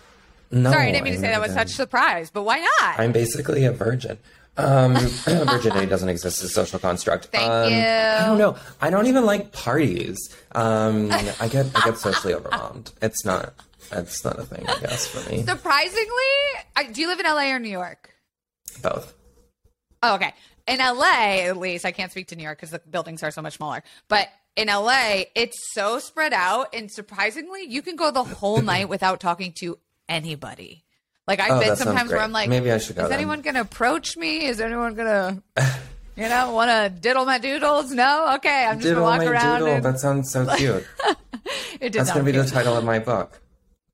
No, 0.52 0.72
Sorry, 0.72 0.90
I 0.90 0.92
didn't 0.92 1.06
mean 1.06 1.14
to 1.14 1.20
I've 1.20 1.24
say 1.24 1.32
that 1.32 1.42
was 1.42 1.54
such 1.54 1.72
a 1.72 1.74
surprise, 1.74 2.30
but 2.30 2.44
why 2.44 2.60
not? 2.60 3.00
I'm 3.00 3.12
basically 3.14 3.64
a 3.66 3.72
virgin. 3.72 4.18
Um, 4.58 4.94
virginity 5.26 5.86
doesn't 5.86 6.10
exist 6.10 6.44
as 6.44 6.50
a 6.52 6.54
social 6.54 6.78
construct. 6.78 7.26
Thank 7.28 7.50
um, 7.50 7.72
you. 7.72 7.80
I 7.80 8.26
don't 8.26 8.38
know. 8.38 8.58
I 8.82 8.90
don't 8.90 9.08
even 9.08 9.26
like 9.26 9.54
parties. 9.54 10.18
Um, 10.52 11.12
I 11.12 11.48
get 11.48 11.72
I 11.74 11.86
get 11.86 11.98
socially 11.98 12.34
overwhelmed. 12.34 12.92
It's 13.02 13.24
not. 13.26 13.54
It's 13.94 14.24
not 14.24 14.40
a 14.40 14.44
thing, 14.44 14.66
I 14.70 14.80
guess, 14.80 15.08
for 15.08 15.30
me. 15.30 15.44
Surprisingly, 15.44 16.06
I, 16.76 16.84
do 16.92 17.02
you 17.02 17.08
live 17.08 17.20
in 17.20 17.26
LA 17.26 17.52
or 17.52 17.60
New 17.60 17.70
York? 17.70 18.10
Both. 18.82 19.14
Oh, 20.04 20.16
okay. 20.16 20.34
In 20.72 20.80
LA, 20.80 21.44
at 21.50 21.58
least, 21.58 21.86
I 21.86 21.92
can't 21.92 22.12
speak 22.12 22.28
to 22.30 22.36
New 22.36 22.44
York 22.44 22.58
because 22.58 22.72
the 22.72 22.80
buildings 22.80 23.24
are 23.24 23.32
so 23.32 23.42
much 23.42 23.58
smaller. 23.58 23.84
But 24.08 24.30
in 24.56 24.68
LA, 24.68 25.24
it's 25.36 25.58
so 25.74 26.00
spread 26.00 26.34
out, 26.34 26.74
and 26.74 26.92
surprisingly, 26.92 27.64
you 27.68 27.82
can 27.82 27.96
go 27.96 28.12
the 28.12 28.24
whole 28.24 28.62
night 28.62 28.90
without 28.90 29.20
talking 29.20 29.54
to 29.60 29.78
anybody. 30.10 30.84
Like 31.28 31.40
I've 31.40 31.52
Oh, 31.52 31.60
been 31.60 31.76
sometimes 31.76 32.10
where. 32.12 32.20
I'm 32.20 32.32
like, 32.32 32.50
Maybe 32.50 32.72
I 32.72 32.78
should 32.78 32.96
go 32.96 33.04
Is 33.04 33.10
then." 33.10 33.18
anyone 33.20 33.42
going 33.42 33.54
to 33.56 33.62
approach 33.62 34.18
me? 34.18 34.46
Is 34.46 34.60
anyone 34.60 34.96
going 34.96 35.08
to, 35.56 35.66
you 36.18 36.28
know, 36.28 36.52
want 36.52 36.70
to 36.70 37.00
diddle 37.00 37.26
my 37.26 37.38
doodles? 37.38 37.92
No. 37.92 38.34
Okay, 38.36 38.66
I'm 38.66 38.78
just 38.80 38.84
Diddle 38.90 39.04
going 39.06 39.20
to 39.22 39.26
my 39.28 39.32
walk 39.32 39.44
around. 39.44 39.60
doodle. 39.60 39.76
And, 39.76 39.86
That 39.86 40.00
sounds 40.00 40.32
so 40.32 40.46
cute. 40.58 40.86
it 41.80 41.92
did 41.92 41.94
That's 41.94 42.12
gonna 42.12 42.24
be 42.24 42.32
the 42.32 42.46
title 42.46 42.76
of 42.76 42.84
my 42.84 43.00
book. 43.00 43.40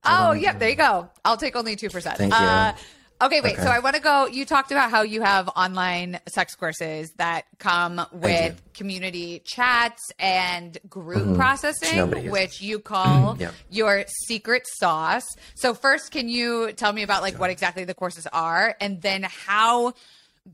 Oh, 0.06 0.32
yep. 0.32 0.58
There 0.58 0.70
you 0.70 0.76
go. 0.76 1.10
I'll 1.26 1.38
take 1.38 1.56
only 1.56 1.76
2%. 1.76 1.92
Thank 2.18 2.32
you. 2.34 2.40
Uh, 2.40 2.74
okay, 3.22 3.42
wait. 3.42 3.54
Okay. 3.54 3.64
So 3.64 3.70
I 3.70 3.80
want 3.80 3.96
to 3.96 4.02
go. 4.02 4.28
You 4.28 4.46
talked 4.46 4.72
about 4.72 4.92
how 4.92 5.02
you 5.02 5.22
have 5.22 5.48
online 5.50 6.20
sex 6.28 6.56
courses 6.56 7.12
that 7.18 7.46
come 7.60 8.02
with 8.12 8.62
community 8.74 9.42
chats 9.46 10.12
and 10.20 10.78
group 10.90 11.36
processing, 11.36 11.90
Mm-hmm. 11.90 11.98
nobody 11.98 12.30
which 12.30 12.62
you 12.62 12.80
call 12.80 13.36
Yeah. 13.40 13.52
your 13.70 14.06
secret 14.28 14.64
sauce. 14.68 15.26
So, 15.56 15.74
first, 15.74 16.12
can 16.12 16.30
you 16.30 16.72
tell 16.74 16.94
me 16.94 17.04
about 17.04 17.22
like 17.22 17.40
what 17.40 17.50
exactly 17.50 17.84
the 17.86 17.94
courses 17.94 18.28
are 18.28 18.76
and 18.82 19.02
then 19.02 19.24
how 19.24 19.94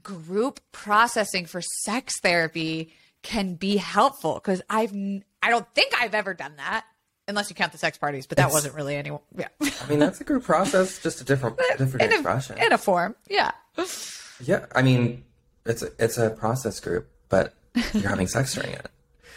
group 0.01 0.59
processing 0.71 1.45
for 1.45 1.61
sex 1.85 2.13
therapy 2.21 2.93
can 3.21 3.55
be 3.55 3.77
helpful? 3.77 4.35
Because 4.35 4.61
I've, 4.69 4.93
I 5.41 5.49
don't 5.49 5.67
think 5.73 5.93
I've 5.99 6.13
ever 6.15 6.33
done 6.33 6.55
that. 6.57 6.85
Unless 7.27 7.49
you 7.49 7.55
count 7.55 7.71
the 7.71 7.77
sex 7.77 7.97
parties, 7.97 8.27
but 8.27 8.37
that 8.37 8.43
It's- 8.43 8.53
wasn't 8.53 8.75
really 8.75 8.95
any. 8.95 9.11
Yeah. 9.37 9.47
I 9.61 9.87
mean, 9.89 9.99
that's 9.99 10.19
a 10.19 10.25
group 10.25 10.43
process, 10.43 10.99
just 11.01 11.21
a 11.21 11.23
different, 11.23 11.57
different 11.77 12.01
in 12.01 12.11
expression. 12.11 12.57
a, 12.59 12.65
in 12.65 12.73
a 12.73 12.77
form. 12.77 13.15
Yeah. 13.29 13.51
yeah, 14.43 14.65
I 14.75 14.81
mean, 14.81 15.23
it's 15.65 15.81
a, 15.83 15.87
it's 15.99 16.17
a 16.17 16.29
process 16.31 16.79
group, 16.81 17.07
but 17.29 17.53
you're 17.93 18.09
having 18.09 18.27
sex 18.27 18.53
during 18.55 18.71
it. 18.73 18.87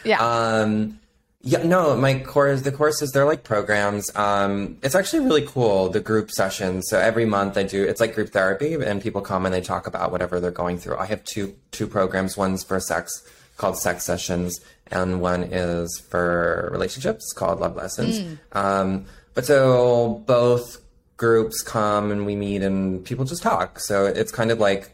Yeah. 0.05 0.19
Um, 0.21 0.99
yeah, 1.43 1.63
no, 1.63 1.97
my 1.97 2.19
course, 2.19 2.63
the 2.63 2.73
courses, 2.73 3.13
they're 3.13 3.25
like 3.25 3.45
programs. 3.45 4.11
Um, 4.17 4.79
it's 4.83 4.97
actually 4.97 5.25
really 5.25 5.47
cool, 5.47 5.89
the 5.89 6.01
group 6.01 6.33
sessions. 6.33 6.87
So 6.89 6.99
every 6.99 7.25
month 7.25 7.57
I 7.57 7.63
do, 7.63 7.85
it's 7.85 8.01
like 8.01 8.17
group 8.17 8.31
therapy 8.31 8.75
and 8.75 9.01
people 9.01 9.21
come 9.21 9.47
and 9.47 9.55
they 9.55 9.61
talk 9.61 9.87
about 9.87 10.11
whatever 10.11 10.41
they're 10.41 10.51
going 10.51 10.79
through. 10.79 10.97
I 10.97 11.07
have 11.07 11.23
two, 11.23 11.55
two 11.71 11.87
programs. 11.87 12.37
One's 12.37 12.65
for 12.65 12.81
sex 12.81 13.13
called 13.57 13.79
sex 13.79 14.05
sessions 14.05 14.61
and 14.89 15.21
one 15.21 15.43
is 15.45 15.99
for 15.99 16.69
relationships 16.73 17.33
called 17.33 17.61
love 17.61 17.77
lessons. 17.77 18.39
Um, 18.53 19.07
but 19.35 19.45
so 19.45 20.23
both 20.27 20.81
groups 21.17 21.63
come 21.63 22.11
and 22.11 22.27
we 22.27 22.37
meet 22.37 22.63
and 22.63 23.05
people 23.05 23.25
just 23.25 23.43
talk. 23.43 23.81
So 23.81 24.07
it's 24.07 24.31
kind 24.31 24.51
of 24.51 24.61
like, 24.61 24.93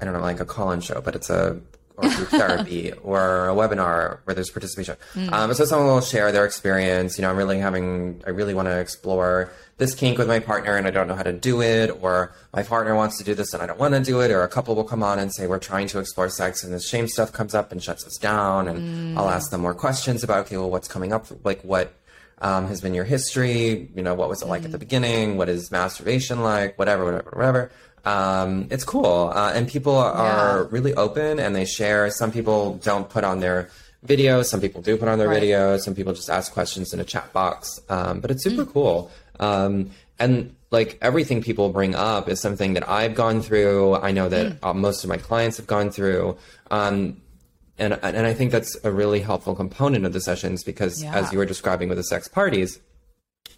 I 0.00 0.04
don't 0.04 0.14
know, 0.14 0.20
like 0.20 0.40
a 0.40 0.44
call-in 0.44 0.80
show, 0.80 1.00
but 1.00 1.16
it's 1.16 1.30
a 1.30 1.60
or 1.96 2.08
group 2.10 2.28
therapy 2.28 2.92
or 3.02 3.48
a 3.48 3.54
webinar 3.54 4.20
where 4.24 4.34
there's 4.34 4.50
participation. 4.50 4.96
Um, 5.32 5.52
so 5.54 5.64
someone 5.64 5.88
will 5.88 6.00
share 6.00 6.30
their 6.30 6.44
experience. 6.44 7.18
You 7.18 7.22
know, 7.22 7.30
I'm 7.30 7.36
really 7.36 7.58
having, 7.58 8.22
I 8.26 8.30
really 8.30 8.54
want 8.54 8.68
to 8.68 8.78
explore 8.78 9.50
this 9.78 9.94
kink 9.94 10.18
with 10.18 10.28
my 10.28 10.40
partner 10.40 10.76
and 10.76 10.86
I 10.86 10.90
don't 10.90 11.08
know 11.08 11.14
how 11.14 11.22
to 11.22 11.32
do 11.32 11.62
it, 11.62 11.90
or 12.02 12.32
my 12.52 12.62
partner 12.62 12.94
wants 12.94 13.16
to 13.18 13.24
do 13.24 13.34
this 13.34 13.52
and 13.54 13.62
I 13.62 13.66
don't 13.66 13.78
want 13.78 13.94
to 13.94 14.00
do 14.00 14.20
it, 14.20 14.30
or 14.30 14.42
a 14.42 14.48
couple 14.48 14.74
will 14.74 14.84
come 14.84 15.02
on 15.02 15.18
and 15.18 15.32
say 15.34 15.46
we're 15.46 15.58
trying 15.58 15.86
to 15.88 15.98
explore 16.00 16.28
sex 16.28 16.62
and 16.64 16.72
this 16.74 16.88
shame 16.88 17.06
stuff 17.08 17.32
comes 17.32 17.54
up 17.54 17.72
and 17.72 17.82
shuts 17.82 18.04
us 18.06 18.16
down, 18.16 18.68
and 18.68 18.82
I'll 19.14 19.30
ask 19.30 19.50
them 19.50 19.60
more 19.62 19.74
questions 19.74 20.22
about 20.22 20.46
okay, 20.46 20.56
well, 20.56 20.70
what's 20.70 20.88
coming 20.88 21.12
up, 21.12 21.26
like 21.44 21.62
what 21.62 21.92
um, 22.40 22.66
has 22.68 22.80
been 22.80 22.94
your 22.94 23.04
history. 23.04 23.88
You 23.96 24.02
know, 24.02 24.14
what 24.14 24.28
was 24.28 24.42
it 24.42 24.46
like 24.48 24.64
at 24.64 24.70
the 24.72 24.78
beginning? 24.78 25.36
What 25.38 25.48
is 25.48 25.70
masturbation 25.72 26.42
like? 26.42 26.78
Whatever, 26.78 27.04
whatever, 27.04 27.30
whatever. 27.34 27.70
Um, 28.04 28.68
it's 28.70 28.84
cool, 28.84 29.32
uh, 29.34 29.52
and 29.54 29.66
people 29.68 29.96
are 29.96 30.62
Yeah. 30.62 30.68
really 30.70 30.94
open 30.94 31.38
and 31.40 31.54
they 31.54 31.64
share. 31.64 32.10
Some 32.10 32.30
people 32.32 32.74
don't 32.82 33.08
put 33.08 33.24
on 33.24 33.40
their 33.40 33.68
videos. 34.06 34.44
Some 34.46 34.60
people 34.60 34.80
do 34.80 34.96
put 34.96 35.08
on 35.08 35.18
their 35.18 35.28
Right. 35.28 35.42
videos. 35.42 35.80
Some 35.80 35.94
people 35.96 36.12
just 36.12 36.30
ask 36.30 36.52
questions 36.52 36.92
in 36.94 37.00
a 37.00 37.04
chat 37.04 37.32
box. 37.32 37.80
Um, 37.88 38.20
but 38.20 38.30
it's 38.30 38.44
super 38.44 38.64
Mm. 38.64 38.72
cool. 38.72 39.10
Um, 39.40 39.90
and 40.18 40.54
like 40.70 40.98
everything 41.00 41.42
people 41.42 41.70
bring 41.70 41.94
up 41.94 42.28
is 42.28 42.40
something 42.40 42.74
that 42.74 42.88
I've 42.88 43.14
gone 43.14 43.40
through. 43.40 43.94
I 43.96 44.10
know 44.12 44.28
that 44.28 44.46
Mm. 44.52 44.58
uh, 44.62 44.74
most 44.74 45.04
of 45.04 45.08
my 45.08 45.16
clients 45.16 45.56
have 45.56 45.66
gone 45.66 45.90
through. 45.90 46.36
Um, 46.70 47.22
and 47.78 47.98
and 48.02 48.26
I 48.26 48.34
think 48.34 48.50
that's 48.50 48.76
a 48.82 48.90
really 48.90 49.20
helpful 49.20 49.54
component 49.54 50.04
of 50.04 50.12
the 50.12 50.20
sessions 50.20 50.64
because, 50.64 51.02
Yeah. 51.02 51.14
as 51.14 51.32
you 51.32 51.38
were 51.38 51.46
describing 51.46 51.88
with 51.88 51.96
the 51.98 52.04
sex 52.04 52.26
parties, 52.26 52.80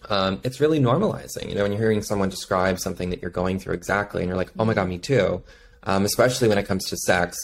um, 0.09 0.39
it's 0.43 0.59
really 0.59 0.79
normalizing. 0.79 1.49
You 1.49 1.55
know, 1.55 1.63
when 1.63 1.71
you're 1.71 1.81
hearing 1.81 2.01
someone 2.03 2.29
describe 2.29 2.79
something 2.79 3.09
that 3.09 3.21
you're 3.21 3.31
going 3.31 3.59
through 3.59 3.73
exactly, 3.73 4.21
and 4.21 4.29
you're 4.29 4.37
like, 4.37 4.51
"Oh 4.59 4.65
my 4.65 4.73
god, 4.75 4.87
me 4.89 4.99
too." 4.99 5.41
Um, 5.83 6.05
especially 6.05 6.47
when 6.47 6.59
it 6.59 6.67
comes 6.67 6.85
to 6.89 6.97
sex, 6.97 7.35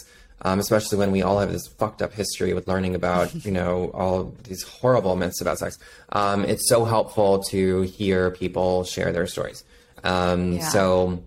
um, 0.42 0.58
especially 0.58 0.98
when 0.98 1.10
we 1.10 1.22
all 1.22 1.38
have 1.40 1.50
this 1.52 1.66
fucked 1.78 2.00
up 2.02 2.12
history 2.12 2.52
with 2.54 2.68
learning 2.68 2.94
about, 2.94 3.34
you 3.44 3.50
know, 3.50 3.90
all 3.94 4.34
these 4.44 4.62
horrible 4.62 5.16
myths 5.16 5.40
about 5.40 5.58
sex. 5.58 5.76
Um, 6.10 6.44
it's 6.44 6.68
so 6.68 6.84
helpful 6.84 7.42
to 7.44 7.82
hear 7.82 8.30
people 8.30 8.84
share 8.84 9.12
their 9.12 9.26
stories. 9.26 9.64
Um, 10.04 10.52
Yeah. 10.54 10.68
So, 10.68 11.22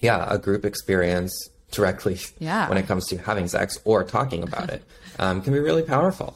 yeah, 0.00 0.26
a 0.28 0.38
group 0.38 0.64
experience 0.64 1.48
directly 1.70 2.18
Yeah. 2.38 2.68
when 2.68 2.78
it 2.78 2.86
comes 2.86 3.06
to 3.08 3.16
having 3.18 3.48
sex 3.48 3.78
or 3.84 4.04
talking 4.04 4.42
about 4.42 4.70
it 4.70 4.82
um, 5.18 5.42
can 5.42 5.52
be 5.52 5.58
really 5.58 5.82
powerful. 5.82 6.34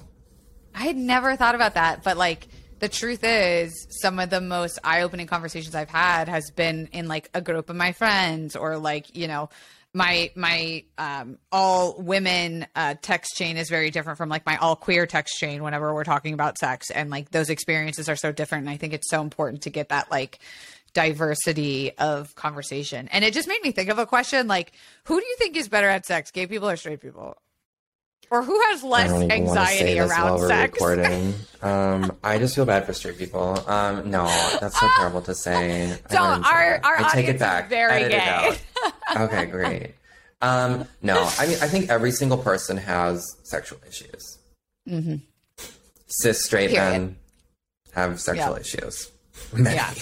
I 0.74 0.82
had 0.82 0.96
never 0.96 1.36
thought 1.36 1.54
about 1.54 1.74
that, 1.74 2.02
but 2.04 2.16
like 2.16 2.48
the 2.80 2.88
truth 2.88 3.20
is 3.24 3.86
some 4.02 4.18
of 4.20 4.30
the 4.30 4.40
most 4.40 4.78
eye-opening 4.84 5.26
conversations 5.26 5.74
I've 5.74 5.88
had 5.90 6.28
has 6.28 6.50
been 6.50 6.88
in 6.92 7.08
like 7.08 7.28
a 7.34 7.40
group 7.40 7.70
of 7.70 7.76
my 7.76 7.92
friends 7.92 8.54
or 8.54 8.76
like, 8.78 9.16
you 9.16 9.26
know, 9.26 9.48
my 9.98 10.30
my 10.34 10.84
um 10.96 11.38
all 11.52 12.00
women 12.00 12.66
uh 12.74 12.94
text 13.02 13.36
chain 13.36 13.56
is 13.56 13.68
very 13.68 13.90
different 13.90 14.16
from 14.16 14.28
like 14.28 14.46
my 14.46 14.56
all 14.56 14.76
queer 14.76 15.06
text 15.06 15.36
chain 15.38 15.62
whenever 15.62 15.92
we're 15.92 16.04
talking 16.04 16.32
about 16.32 16.56
sex 16.56 16.90
and 16.90 17.10
like 17.10 17.30
those 17.32 17.50
experiences 17.50 18.08
are 18.08 18.16
so 18.16 18.32
different 18.32 18.62
and 18.62 18.70
I 18.70 18.78
think 18.78 18.94
it's 18.94 19.10
so 19.10 19.20
important 19.20 19.62
to 19.62 19.70
get 19.70 19.90
that 19.90 20.10
like 20.10 20.38
diversity 20.94 21.92
of 21.98 22.34
conversation. 22.34 23.08
And 23.12 23.24
it 23.24 23.34
just 23.34 23.46
made 23.46 23.62
me 23.62 23.72
think 23.72 23.90
of 23.90 23.98
a 23.98 24.06
question 24.06 24.48
like 24.48 24.72
who 25.04 25.20
do 25.20 25.26
you 25.26 25.36
think 25.38 25.56
is 25.56 25.68
better 25.68 25.88
at 25.88 26.06
sex, 26.06 26.30
gay 26.30 26.46
people 26.46 26.70
or 26.70 26.76
straight 26.76 27.02
people? 27.02 27.36
Or 28.30 28.42
who 28.42 28.60
has 28.68 28.84
less 28.84 29.10
don't 29.10 29.22
even 29.22 29.44
want 29.44 29.58
to 29.60 29.66
say 29.66 29.80
anxiety 29.98 29.98
around 30.00 30.38
sex? 30.46 30.72
recording. 30.80 31.34
Um, 31.60 32.16
I 32.22 32.38
just 32.38 32.54
feel 32.54 32.66
bad 32.66 32.86
for 32.86 32.92
straight 32.92 33.18
people. 33.18 33.58
Um, 33.68 34.12
no, 34.12 34.26
that's 34.60 34.78
so 34.78 34.88
terrible 34.96 35.20
to 35.22 35.34
say. 35.34 35.90
I 36.08 36.14
Don't. 36.14 36.28
wouldn't 36.28 36.46
Our- 36.46 36.80
our 36.84 37.00
I 37.04 37.10
take 37.10 37.26
it 37.26 37.40
back. 37.40 37.68
very 37.68 38.04
Edit 38.04 38.12
it 38.12 38.14
gay. 38.20 38.58
Okay, 39.24 39.46
great. 39.46 39.94
Um, 40.40 40.86
no, 41.02 41.28
I 41.36 41.46
mean, 41.48 41.58
I 41.60 41.66
think 41.66 41.90
every 41.90 42.12
single 42.12 42.38
person 42.38 42.76
has 42.76 43.26
sexual 43.42 43.80
issues. 43.88 44.38
Mm-hmm. 44.88 45.16
Cis 46.06 46.44
straight 46.44 46.70
Period. 46.70 46.90
men 46.92 47.16
have 47.92 48.20
sexual 48.20 48.52
Yeah. 48.54 48.60
issues. 48.60 49.10
Many. 49.52 49.74
Yeah. 49.74 49.94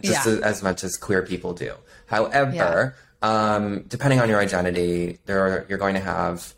just 0.00 0.26
Yeah. 0.26 0.38
as, 0.42 0.62
much 0.62 0.84
as 0.84 0.96
queer 0.96 1.20
people 1.20 1.52
do. 1.52 1.74
However, 2.06 2.96
um, 3.20 3.82
depending 3.88 4.20
on 4.20 4.30
your 4.30 4.40
identity, 4.40 5.18
there 5.26 5.40
are, 5.40 5.66
you're 5.68 5.76
going 5.76 5.96
to 5.96 6.00
have 6.00 6.54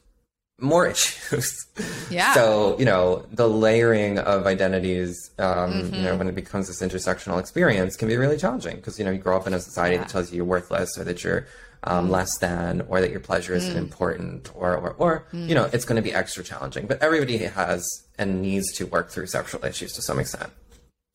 more 0.65 0.87
issues. 0.89 1.67
Yeah. 2.11 2.35
So 2.35 2.77
you 2.79 2.85
know 2.85 3.27
the 3.33 3.49
layering 3.49 4.19
of 4.19 4.47
identities, 4.47 5.31
um, 5.39 5.73
you 5.73 5.83
Mm-hmm. 5.85 6.03
know, 6.05 6.17
when 6.17 6.29
it 6.29 6.35
becomes 6.37 6.69
this 6.69 6.81
intersectional 6.81 7.41
experience, 7.41 7.97
can 7.97 8.07
be 8.09 8.17
really 8.17 8.37
challenging 8.37 8.77
because 8.77 8.99
you 8.99 9.05
know 9.05 9.11
you 9.11 9.19
grow 9.19 9.37
up 9.37 9.47
in 9.49 9.55
a 9.55 9.61
society 9.61 9.97
that 9.97 10.09
tells 10.09 10.31
you 10.31 10.37
you're 10.37 10.45
worthless 10.45 10.97
or 10.99 11.03
that 11.05 11.25
you're 11.25 11.47
um, 11.83 12.11
less 12.11 12.39
than 12.39 12.83
or 12.89 13.01
that 13.01 13.11
your 13.11 13.19
pleasure 13.21 13.55
Mm. 13.55 13.57
isn't 13.57 13.77
important 13.77 14.51
or 14.55 14.77
or, 14.77 14.91
or 14.99 15.27
you 15.33 15.55
know 15.57 15.65
it's 15.73 15.85
going 15.85 15.97
to 15.97 16.03
be 16.03 16.15
extra 16.15 16.45
challenging. 16.45 16.87
But 16.87 17.03
everybody 17.03 17.39
has 17.39 17.85
and 18.19 18.41
needs 18.41 18.73
to 18.75 18.87
work 18.87 19.11
through 19.11 19.27
sexual 19.27 19.65
issues 19.65 19.93
to 19.95 20.03
some 20.03 20.19
extent. 20.21 20.51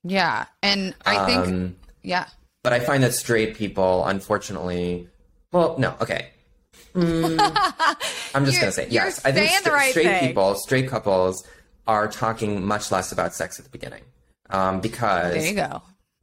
Yeah. 0.04 0.46
And 0.62 0.94
I 1.06 1.26
think, 1.26 1.48
Um, 1.48 1.76
yeah. 2.04 2.26
but 2.64 2.74
I 2.74 2.80
find 2.82 3.02
that 3.04 3.14
straight 3.14 3.56
people, 3.56 4.04
unfortunately, 4.06 5.08
well, 5.54 5.76
no, 5.78 5.96
okay. 6.02 6.30
Mm, 6.94 7.40
I'm 8.36 8.46
just 8.46 8.60
gonna 8.60 8.72
say 8.72 8.88
yes. 8.90 9.24
I 9.26 9.32
think 9.32 9.50
st- 9.52 9.74
right 9.74 9.92
straight 9.92 10.06
thing. 10.06 10.28
people, 10.30 10.56
straight 10.56 10.88
couples, 10.90 11.46
are 11.88 12.08
talking 12.08 12.66
much 12.66 12.92
less 12.92 13.12
about 13.12 13.34
sex 13.34 13.60
at 13.60 13.66
the 13.66 13.72
beginning, 13.72 14.04
um, 14.50 14.80
because 14.82 15.34
There 15.34 15.46
you 15.48 15.56
go. 15.56 15.82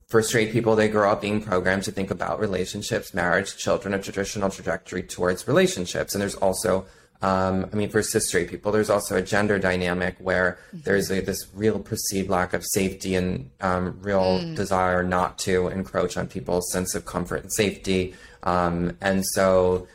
for 0.09 0.23
straight 0.23 0.53
people, 0.53 0.77
they 0.77 0.89
grow 0.89 1.11
up 1.11 1.21
being 1.21 1.41
programmed 1.43 1.83
to 1.85 1.93
think 1.93 2.11
about 2.11 2.39
relationships, 2.41 3.12
marriage, 3.14 3.57
children, 3.57 3.95
a 3.95 3.99
traditional 3.99 4.51
trajectory 4.51 5.03
towards 5.03 5.47
relationships. 5.49 6.14
And 6.14 6.23
there's 6.23 6.37
also, 6.37 6.87
um, 7.23 7.69
I 7.73 7.77
mean, 7.77 7.89
for 7.89 8.03
cis 8.03 8.29
straight 8.29 8.49
people, 8.49 8.71
there's 8.71 8.91
also 8.91 9.17
a 9.17 9.23
gender 9.23 9.59
dynamic 9.59 10.14
where 10.21 10.59
there's 10.73 11.11
a, 11.11 11.21
this 11.21 11.49
real 11.55 11.81
perceived 11.81 12.29
lack 12.31 12.53
of 12.53 12.64
safety 12.64 13.14
and 13.17 13.51
um, 13.61 13.99
real 14.03 14.39
desire 14.55 15.03
not 15.03 15.39
to 15.39 15.67
encroach 15.69 16.17
on 16.17 16.29
people's 16.29 16.71
sense 16.71 16.95
of 16.95 17.05
comfort 17.07 17.43
and 17.43 17.53
safety. 17.53 18.14
Um, 18.45 18.97
and 19.01 19.27
so 19.27 19.89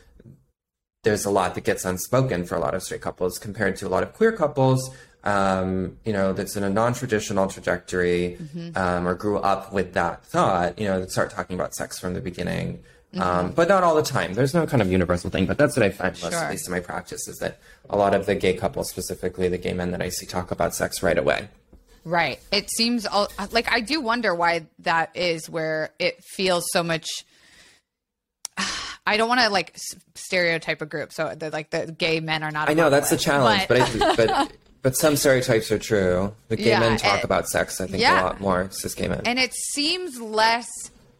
there's 1.02 1.24
a 1.24 1.30
lot 1.30 1.54
that 1.56 1.64
gets 1.64 1.84
unspoken 1.84 2.44
for 2.44 2.54
a 2.54 2.60
lot 2.60 2.74
of 2.74 2.82
straight 2.82 3.00
couples 3.00 3.38
compared 3.38 3.76
to 3.76 3.86
a 3.86 3.90
lot 3.90 4.02
of 4.02 4.12
queer 4.14 4.32
couples 4.32 4.90
um, 5.24 5.96
you 6.04 6.12
know 6.12 6.32
that's 6.32 6.56
in 6.56 6.62
a 6.64 6.70
non-traditional 6.70 7.46
trajectory 7.48 8.38
um, 8.76 9.06
or 9.06 9.14
grew 9.14 9.38
up 9.38 9.72
with 9.72 9.94
that 9.94 10.24
thought 10.24 10.78
you 10.78 10.86
know 10.86 11.00
that 11.00 11.10
start 11.10 11.30
talking 11.30 11.54
about 11.54 11.74
sex 11.74 11.98
from 11.98 12.14
the 12.14 12.20
beginning 12.20 12.82
um, 13.18 13.50
but 13.50 13.68
not 13.68 13.82
all 13.84 13.94
the 13.94 14.02
time 14.02 14.34
there's 14.34 14.54
no 14.54 14.66
kind 14.66 14.80
of 14.80 14.90
universal 14.90 15.28
thing 15.30 15.44
but 15.46 15.58
that's 15.58 15.76
what 15.76 15.84
i 15.84 15.90
find 15.90 16.12
most 16.22 16.32
Sure. 16.32 16.44
at 16.44 16.50
least 16.50 16.66
in 16.66 16.72
my 16.72 16.80
practice 16.80 17.28
is 17.28 17.38
that 17.38 17.58
a 17.90 17.96
lot 17.96 18.14
of 18.14 18.26
the 18.26 18.34
gay 18.34 18.54
couples 18.54 18.88
specifically 18.88 19.48
the 19.48 19.58
gay 19.58 19.72
men 19.74 19.90
that 19.90 20.00
i 20.02 20.08
see 20.08 20.24
talk 20.26 20.50
about 20.50 20.74
sex 20.74 21.02
right 21.02 21.18
away 21.18 21.48
Right. 22.04 22.40
It 22.50 22.68
seems 22.68 23.06
all, 23.06 23.28
like 23.52 23.70
I 23.70 23.78
do 23.78 24.00
wonder 24.00 24.34
why 24.34 24.66
that 24.80 25.14
is 25.14 25.48
where 25.48 25.90
it 26.00 26.20
feels 26.24 26.64
so 26.72 26.82
much. 26.82 27.06
I 29.06 29.16
don't 29.16 29.28
want 29.28 29.40
to 29.40 29.48
like 29.50 29.76
stereotype 30.14 30.80
a 30.82 30.86
group. 30.86 31.12
So 31.12 31.34
the, 31.34 31.50
like 31.50 31.70
the 31.70 31.92
gay 31.92 32.20
men 32.20 32.42
are 32.42 32.50
not. 32.50 32.68
i 32.70 32.74
know 32.74 32.90
that's 32.90 33.10
the 33.10 33.16
challenge 33.16 33.66
but 33.68 33.80
I, 33.80 34.14
but 34.16 34.52
but 34.82 34.96
some 34.96 35.16
stereotypes 35.16 35.70
are 35.72 35.78
true 35.78 36.34
the 36.48 36.56
gay 36.56 36.70
Yeah, 36.70 36.80
men 36.80 36.98
talk 36.98 37.14
and- 37.16 37.24
about 37.24 37.48
sex 37.48 37.80
i 37.80 37.86
think 37.86 38.02
yeah. 38.02 38.22
a 38.22 38.24
lot 38.24 38.40
more 38.40 38.68
cis 38.70 38.94
gay 38.94 39.08
men 39.08 39.22
and 39.24 39.38
it 39.38 39.52
seems 39.54 40.20
less 40.20 40.68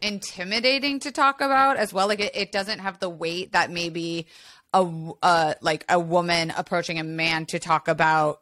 intimidating 0.01 0.99
to 0.99 1.11
talk 1.11 1.41
about 1.41 1.77
as 1.77 1.93
well 1.93 2.07
like 2.07 2.19
it, 2.19 2.35
it 2.35 2.51
doesn't 2.51 2.79
have 2.79 2.99
the 2.99 3.09
weight 3.09 3.53
that 3.53 3.71
maybe 3.71 4.27
a 4.73 5.11
uh, 5.21 5.53
like 5.61 5.85
a 5.89 5.99
woman 5.99 6.51
approaching 6.57 6.99
a 6.99 7.03
man 7.03 7.45
to 7.45 7.59
talk 7.59 7.87
about 7.87 8.41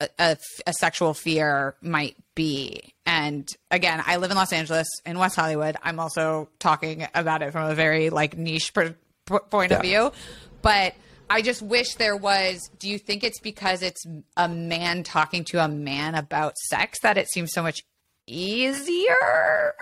a, 0.00 0.08
a, 0.18 0.36
a 0.66 0.72
sexual 0.72 1.14
fear 1.14 1.74
might 1.80 2.16
be. 2.34 2.94
And 3.06 3.48
again 3.70 4.02
i 4.06 4.16
live 4.16 4.30
in 4.30 4.36
los 4.36 4.52
angeles 4.52 4.88
in 5.04 5.18
west 5.18 5.36
hollywood. 5.36 5.76
I'm 5.82 6.00
also 6.00 6.48
talking 6.58 7.06
about 7.14 7.42
it 7.42 7.52
from 7.52 7.70
a 7.70 7.74
very 7.74 8.10
like 8.10 8.36
niche 8.36 8.72
per, 8.72 8.94
per- 9.26 9.40
point 9.40 9.72
of 9.72 9.82
view. 9.82 10.12
But 10.62 10.94
i 11.30 11.42
just 11.42 11.62
wish 11.62 11.94
there 11.94 12.16
was 12.16 12.60
do 12.78 12.88
you 12.88 12.98
think 12.98 13.24
it's 13.24 13.40
because 13.40 13.82
it's 13.82 14.04
a 14.36 14.48
man 14.48 15.02
talking 15.02 15.44
to 15.44 15.62
a 15.62 15.68
man 15.68 16.14
about 16.14 16.56
sex 16.58 17.00
that 17.00 17.16
it 17.16 17.30
seems 17.30 17.52
so 17.52 17.62
much 17.62 17.82
easier 18.26 19.74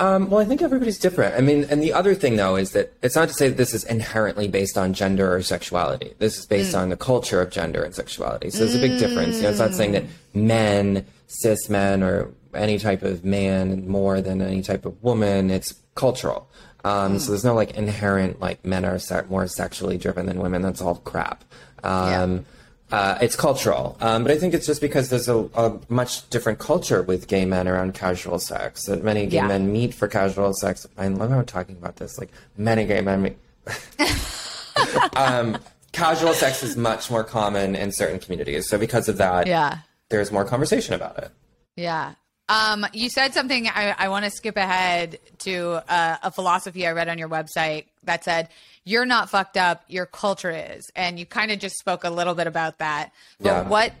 Um, 0.00 0.30
well, 0.30 0.40
I 0.40 0.46
think 0.46 0.62
everybody's 0.62 0.98
different. 0.98 1.34
I 1.36 1.42
mean, 1.42 1.66
and 1.68 1.82
the 1.82 1.92
other 1.92 2.14
thing 2.14 2.36
though 2.36 2.56
is 2.56 2.72
that 2.72 2.92
it's 3.02 3.14
not 3.14 3.28
to 3.28 3.34
say 3.34 3.48
that 3.48 3.58
this 3.58 3.74
is 3.74 3.84
inherently 3.84 4.48
based 4.48 4.78
on 4.78 4.94
gender 4.94 5.32
or 5.34 5.42
sexuality. 5.42 6.14
This 6.18 6.38
is 6.38 6.46
based 6.46 6.74
on 6.74 6.88
the 6.88 6.96
culture 6.96 7.40
of 7.42 7.50
gender 7.50 7.82
and 7.82 7.94
sexuality. 7.94 8.48
So 8.50 8.60
there's 8.60 8.74
a 8.74 8.80
big 8.80 8.98
difference. 8.98 9.36
You 9.36 9.42
know, 9.42 9.50
it's 9.50 9.58
not 9.58 9.74
saying 9.74 9.92
that 9.92 10.04
men, 10.32 11.04
cis 11.26 11.68
men, 11.68 12.02
or 12.02 12.30
any 12.54 12.78
type 12.78 13.02
of 13.02 13.24
man 13.26 13.86
more 13.86 14.22
than 14.22 14.40
any 14.40 14.62
type 14.62 14.86
of 14.86 15.00
woman. 15.02 15.50
It's 15.50 15.74
cultural. 15.94 16.48
Um, 16.82 17.18
So 17.18 17.32
there's 17.32 17.44
no 17.44 17.54
like 17.54 17.72
inherent 17.76 18.40
like 18.40 18.64
men 18.64 18.86
are 18.86 18.98
se- 18.98 19.26
more 19.28 19.46
sexually 19.46 19.98
driven 19.98 20.24
than 20.24 20.38
women. 20.40 20.62
That's 20.62 20.80
all 20.80 20.94
crap. 20.96 21.44
Um, 21.84 22.46
uh, 22.92 23.18
it's 23.20 23.36
cultural, 23.36 23.96
um, 24.00 24.22
but 24.22 24.32
I 24.32 24.38
think 24.38 24.54
it's 24.54 24.66
just 24.66 24.80
because 24.80 25.08
there's 25.10 25.28
a, 25.28 25.38
a 25.54 25.78
much 25.88 26.28
different 26.30 26.58
culture 26.58 27.02
with 27.02 27.28
gay 27.28 27.44
men 27.44 27.68
around 27.68 27.94
casual 27.94 28.38
sex. 28.38 28.84
That 28.86 29.02
many 29.04 29.26
gay 29.26 29.36
Yeah. 29.36 29.46
men 29.46 29.72
meet 29.72 29.94
for 29.94 30.08
casual 30.08 30.52
sex. 30.54 30.86
I 30.98 31.08
love 31.08 31.30
how 31.30 31.38
I'm 31.38 31.46
talking 31.46 31.76
about 31.76 31.96
this. 31.96 32.18
Like 32.18 32.30
many 32.56 32.84
gay 32.86 33.00
men 33.00 33.22
meet. 33.22 33.38
um, 35.16 35.58
casual 35.92 36.32
sex 36.34 36.62
is 36.62 36.76
much 36.76 37.10
more 37.10 37.24
common 37.24 37.74
in 37.76 37.92
certain 37.92 38.18
communities. 38.18 38.68
So 38.68 38.78
because 38.78 39.08
of 39.08 39.16
that, 39.18 39.46
yeah 39.46 39.78
there's 40.08 40.32
more 40.32 40.44
conversation 40.44 40.92
about 40.94 41.16
it. 41.18 41.30
Yeah. 41.76 42.14
Um, 42.48 42.84
you 42.92 43.08
said 43.08 43.32
something. 43.32 43.68
I, 43.68 43.94
I 43.96 44.08
want 44.08 44.24
to 44.24 44.30
skip 44.32 44.56
ahead 44.56 45.20
to 45.40 45.84
uh, 45.88 46.16
a 46.24 46.32
philosophy 46.32 46.84
I 46.84 46.90
read 46.90 47.08
on 47.08 47.16
your 47.16 47.28
website 47.28 47.84
that 48.02 48.24
said, 48.24 48.48
"You're 48.84 49.06
not 49.06 49.30
fucked 49.30 49.56
up. 49.56 49.84
Your 49.88 50.06
culture 50.06 50.50
is," 50.50 50.90
and 50.96 51.18
you 51.18 51.26
kind 51.26 51.50
of 51.50 51.58
just 51.58 51.76
spoke 51.78 52.04
a 52.04 52.10
little 52.10 52.34
bit 52.34 52.46
about 52.46 52.78
that. 52.78 53.12
But 53.40 53.46
Yeah. 53.48 53.62
what, 53.68 53.92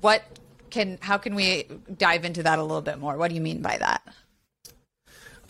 what 0.00 0.22
can, 0.70 0.98
how 1.00 1.18
can 1.18 1.34
we 1.34 1.66
dive 1.96 2.24
into 2.24 2.42
that 2.42 2.58
a 2.58 2.62
little 2.62 2.82
bit 2.82 2.98
more? 2.98 3.16
What 3.16 3.28
do 3.28 3.34
you 3.34 3.40
mean 3.40 3.62
by 3.62 3.76
that? 3.78 4.02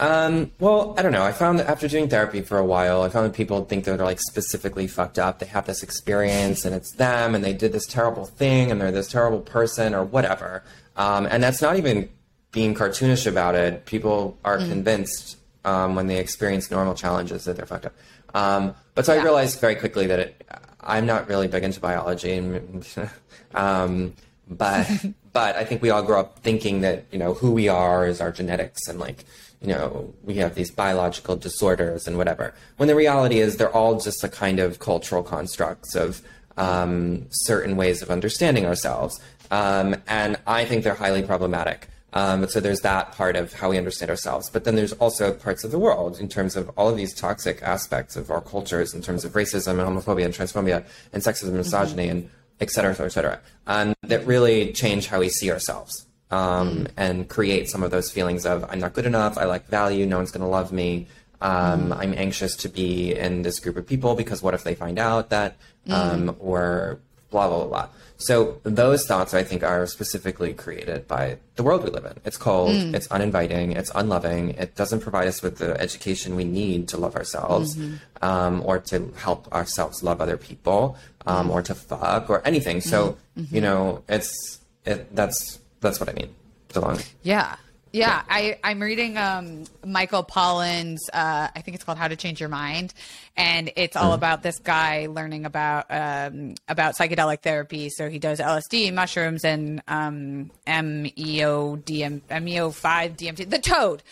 Um, 0.00 0.50
well, 0.58 0.94
I 0.98 1.02
don't 1.02 1.12
know. 1.12 1.22
I 1.22 1.30
found 1.30 1.60
that 1.60 1.68
after 1.68 1.86
doing 1.86 2.08
therapy 2.08 2.42
for 2.42 2.58
a 2.58 2.64
while, 2.64 3.02
I 3.02 3.08
found 3.08 3.26
that 3.26 3.32
people 3.36 3.64
think 3.64 3.84
that 3.84 3.96
they're 3.96 4.04
like 4.04 4.20
specifically 4.20 4.88
fucked 4.88 5.20
up. 5.20 5.38
They 5.38 5.46
have 5.46 5.66
this 5.66 5.84
experience 5.84 6.64
and 6.64 6.74
it's 6.74 6.92
them 6.96 7.34
and 7.34 7.44
they 7.44 7.52
did 7.52 7.70
this 7.72 7.86
terrible 7.86 8.26
thing 8.26 8.72
and 8.72 8.80
they're 8.80 8.90
this 8.90 9.08
terrible 9.08 9.40
person 9.40 9.94
or 9.94 10.02
whatever. 10.04 10.64
Um, 10.96 11.26
and 11.26 11.40
that's 11.42 11.62
not 11.62 11.76
even 11.76 12.08
being 12.50 12.74
cartoonish 12.74 13.24
about 13.26 13.54
it. 13.54 13.86
People 13.86 14.36
are 14.44 14.58
Mm. 14.58 14.68
convinced 14.68 15.36
um, 15.64 15.94
when 15.94 16.08
they 16.08 16.18
experience 16.18 16.70
normal 16.72 16.94
challenges 16.94 17.44
that 17.44 17.56
they're 17.56 17.64
fucked 17.64 17.86
up. 17.86 17.94
Um, 18.34 18.74
but 18.94 19.06
so 19.06 19.14
I 19.14 19.22
realized 19.22 19.60
very 19.60 19.76
quickly 19.76 20.06
that 20.08 20.18
it, 20.18 20.48
I'm 20.80 21.06
not 21.06 21.28
really 21.28 21.48
big 21.48 21.62
into 21.62 21.80
biology, 21.80 22.34
and, 22.34 22.86
um, 23.54 24.14
but 24.48 24.88
but 25.32 25.56
I 25.56 25.64
think 25.64 25.82
we 25.82 25.90
all 25.90 26.02
grow 26.02 26.20
up 26.20 26.40
thinking 26.40 26.82
that 26.82 27.06
you 27.10 27.18
know 27.18 27.34
who 27.34 27.52
we 27.52 27.68
are 27.68 28.06
is 28.06 28.20
our 28.20 28.32
genetics, 28.32 28.86
and 28.88 28.98
like 28.98 29.24
you 29.60 29.68
know 29.68 30.12
we 30.22 30.34
have 30.36 30.54
these 30.54 30.70
biological 30.70 31.36
disorders 31.36 32.06
and 32.06 32.18
whatever. 32.18 32.54
When 32.76 32.88
the 32.88 32.94
reality 32.94 33.38
is 33.38 33.56
they're 33.56 33.74
all 33.74 33.98
just 34.00 34.22
a 34.24 34.28
kind 34.28 34.58
of 34.58 34.78
cultural 34.78 35.22
constructs 35.22 35.94
of 35.94 36.20
um, 36.56 37.26
certain 37.30 37.76
ways 37.76 38.02
of 38.02 38.10
understanding 38.10 38.66
ourselves, 38.66 39.20
um, 39.50 39.96
and 40.06 40.38
I 40.46 40.64
think 40.64 40.84
they're 40.84 40.94
highly 40.94 41.22
problematic. 41.22 41.88
Um, 42.14 42.48
so 42.48 42.60
there's 42.60 42.80
that 42.80 43.12
part 43.12 43.34
of 43.34 43.52
how 43.52 43.70
we 43.70 43.76
understand 43.76 44.08
ourselves. 44.08 44.48
But 44.48 44.64
then 44.64 44.76
there's 44.76 44.92
also 44.94 45.32
parts 45.32 45.64
of 45.64 45.72
the 45.72 45.78
world 45.80 46.20
in 46.20 46.28
terms 46.28 46.54
of 46.54 46.70
all 46.76 46.88
of 46.88 46.96
these 46.96 47.12
toxic 47.12 47.60
aspects 47.62 48.14
of 48.16 48.30
our 48.30 48.40
cultures, 48.40 48.94
in 48.94 49.02
terms 49.02 49.24
of 49.24 49.32
racism 49.32 49.80
and 49.80 49.80
homophobia 49.80 50.24
and 50.24 50.32
transphobia 50.32 50.84
and 51.12 51.22
sexism 51.22 51.48
and 51.48 51.58
misogyny 51.58 52.08
and 52.08 52.30
et 52.60 52.70
cetera, 52.70 52.92
et 52.92 52.94
cetera, 52.94 53.06
et 53.06 53.12
cetera, 53.12 53.40
um, 53.66 53.94
that 54.02 54.24
really 54.26 54.72
change 54.72 55.08
how 55.08 55.18
we 55.18 55.28
see 55.28 55.50
ourselves 55.50 56.06
um, 56.30 56.86
and 56.96 57.28
create 57.28 57.68
some 57.68 57.82
of 57.82 57.90
those 57.90 58.12
feelings 58.12 58.46
of 58.46 58.64
I'm 58.70 58.78
not 58.78 58.92
good 58.92 59.06
enough, 59.06 59.36
I 59.36 59.44
lack 59.44 59.66
value, 59.66 60.06
no 60.06 60.18
one's 60.18 60.30
going 60.30 60.42
to 60.42 60.46
love 60.48 60.72
me. 60.72 61.08
Um, 61.40 61.92
I'm 61.92 62.14
anxious 62.14 62.56
to 62.56 62.68
be 62.68 63.14
in 63.14 63.42
this 63.42 63.58
group 63.58 63.76
of 63.76 63.86
people 63.86 64.14
because 64.14 64.40
what 64.40 64.54
if 64.54 64.62
they 64.64 64.74
find 64.74 64.98
out 64.98 65.30
that, 65.30 65.56
um, 65.90 66.36
or 66.38 67.00
blah, 67.30 67.48
blah, 67.48 67.58
blah, 67.58 67.68
blah. 67.68 67.88
So 68.16 68.60
those 68.62 69.06
thoughts, 69.06 69.34
I 69.34 69.42
think, 69.42 69.62
are 69.64 69.86
specifically 69.86 70.54
created 70.54 71.08
by 71.08 71.38
the 71.56 71.62
world 71.62 71.82
we 71.84 71.90
live 71.90 72.04
in. 72.04 72.20
It's 72.24 72.36
cold, 72.36 72.70
it's 72.94 73.06
uninviting, 73.08 73.72
it's 73.72 73.90
unloving, 73.94 74.50
it 74.50 74.76
doesn't 74.76 75.00
provide 75.00 75.26
us 75.28 75.42
with 75.42 75.58
the 75.58 75.78
education 75.80 76.36
we 76.36 76.44
need 76.44 76.88
to 76.88 76.96
love 76.96 77.16
ourselves 77.16 77.76
um, 78.22 78.62
or 78.64 78.78
to 78.78 79.12
help 79.16 79.52
ourselves 79.52 80.02
love 80.02 80.20
other 80.20 80.36
people 80.36 80.96
um, 81.26 81.50
or 81.50 81.60
to 81.62 81.74
fuck 81.74 82.30
or 82.30 82.40
anything. 82.46 82.80
So, 82.80 83.16
you 83.50 83.60
know, 83.60 84.02
it's 84.08 84.60
it, 84.84 85.14
that's 85.14 85.58
that's 85.80 85.98
what 86.00 86.08
I 86.08 86.12
mean. 86.12 86.34
So 86.70 86.80
long. 86.80 86.98
Yeah. 87.22 87.56
Yeah, 87.94 88.24
I, 88.28 88.58
I'm 88.64 88.82
reading 88.82 89.16
um, 89.16 89.66
Michael 89.86 90.24
Pollan's, 90.24 91.08
uh, 91.12 91.46
I 91.54 91.60
think 91.60 91.76
it's 91.76 91.84
called 91.84 91.96
How 91.96 92.08
to 92.08 92.16
Change 92.16 92.40
Your 92.40 92.48
Mind. 92.48 92.92
And 93.36 93.70
it's 93.76 93.94
all 93.94 94.14
about 94.14 94.42
this 94.42 94.58
guy 94.58 95.06
learning 95.06 95.44
about 95.44 95.86
um, 95.90 96.56
about 96.66 96.96
psychedelic 96.96 97.42
therapy. 97.42 97.90
So 97.90 98.10
he 98.10 98.18
does 98.18 98.40
LSD, 98.40 98.92
mushrooms, 98.92 99.44
and 99.44 99.80
um, 99.86 100.50
MEO, 100.66 101.76
DM, 101.76 102.20
MEO5 102.22 103.16
DMT, 103.16 103.48
the 103.48 103.60
toad. 103.60 104.02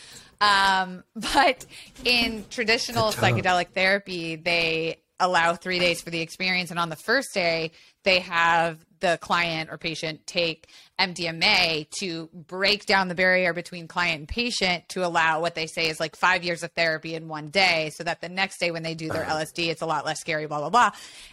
Um, 0.41 1.03
but 1.17 1.67
in 2.05 2.45
traditional 2.51 3.11
psychedelic 3.11 3.71
therapy, 3.71 4.37
they 4.37 4.99
allow 5.19 5.55
three 5.55 5.81
days 5.81 6.01
for 6.01 6.11
the 6.11 6.21
experience. 6.21 6.71
And 6.71 6.79
on 6.79 6.89
the 6.89 6.97
first 6.97 7.35
day, 7.35 7.73
they 8.03 8.21
have 8.21 8.85
the 9.01 9.19
client 9.21 9.69
or 9.71 9.79
patient 9.79 10.27
take 10.27 10.69
MDMA 10.99 11.91
to 11.99 12.31
break 12.33 12.87
down 12.87 13.09
the 13.09 13.15
barrier 13.15 13.53
between 13.53 13.89
client 13.89 14.21
and 14.21 14.29
patient 14.29 14.89
to 14.91 15.05
allow 15.05 15.41
what 15.41 15.55
they 15.55 15.67
say 15.67 15.89
is 15.89 15.99
like 15.99 16.17
five 16.17 16.45
years 16.45 16.63
of 16.63 16.71
therapy 16.73 17.15
in 17.15 17.29
one 17.29 17.51
day 17.51 17.91
so 17.91 18.05
that 18.05 18.21
the 18.21 18.29
next 18.29 18.59
day 18.59 18.71
when 18.71 18.83
they 18.83 18.95
do 18.95 19.09
their 19.09 19.25
uh-huh. 19.25 19.41
LSD, 19.41 19.69
it's 19.69 19.83
a 19.83 19.87
lot 19.87 20.07
less 20.07 20.21
scary, 20.21 20.47
blah, 20.47 20.61
blah, 20.61 20.71
blah. 20.71 20.91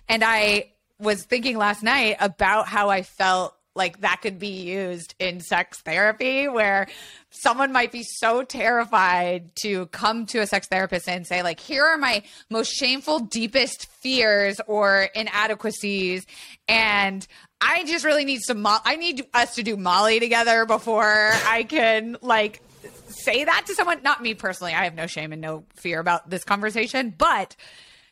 And 0.08 0.24
I 0.24 0.72
was 1.00 1.24
thinking 1.24 1.58
last 1.58 1.84
night 1.84 2.18
about 2.20 2.68
how 2.68 2.90
I 2.90 3.04
felt 3.04 3.56
like 3.80 4.02
that 4.02 4.22
could 4.22 4.38
be 4.38 4.62
used 4.62 5.16
in 5.18 5.40
sex 5.40 5.82
therapy 5.82 6.48
where 6.48 6.88
someone 7.32 7.72
might 7.72 7.92
be 7.92 8.04
so 8.04 8.44
terrified 8.44 9.50
to 9.64 9.88
come 9.88 10.28
to 10.28 10.40
a 10.40 10.46
sex 10.46 10.68
therapist 10.68 11.10
and 11.10 11.26
say 11.26 11.42
like 11.42 11.60
here 11.60 11.84
are 11.84 11.98
my 11.98 12.22
most 12.52 12.72
shameful 12.72 13.20
deepest 13.20 13.88
fears 13.88 14.62
or 14.68 15.10
inadequacies 15.16 16.28
and 16.68 17.26
i 17.62 17.84
just 17.86 18.06
really 18.06 18.26
need 18.26 18.42
some 18.42 18.62
mo- 18.62 18.78
i 18.86 18.96
need 18.96 19.26
us 19.34 19.56
to 19.56 19.64
do 19.64 19.76
molly 19.76 20.20
together 20.20 20.66
before 20.66 21.32
i 21.48 21.66
can 21.68 22.18
like 22.22 22.62
say 23.08 23.44
that 23.46 23.66
to 23.66 23.74
someone 23.74 24.00
not 24.04 24.22
me 24.22 24.34
personally 24.36 24.74
i 24.74 24.84
have 24.84 24.94
no 24.94 25.08
shame 25.08 25.32
and 25.32 25.42
no 25.42 25.64
fear 25.76 26.00
about 26.00 26.30
this 26.30 26.44
conversation 26.44 27.14
but 27.18 27.56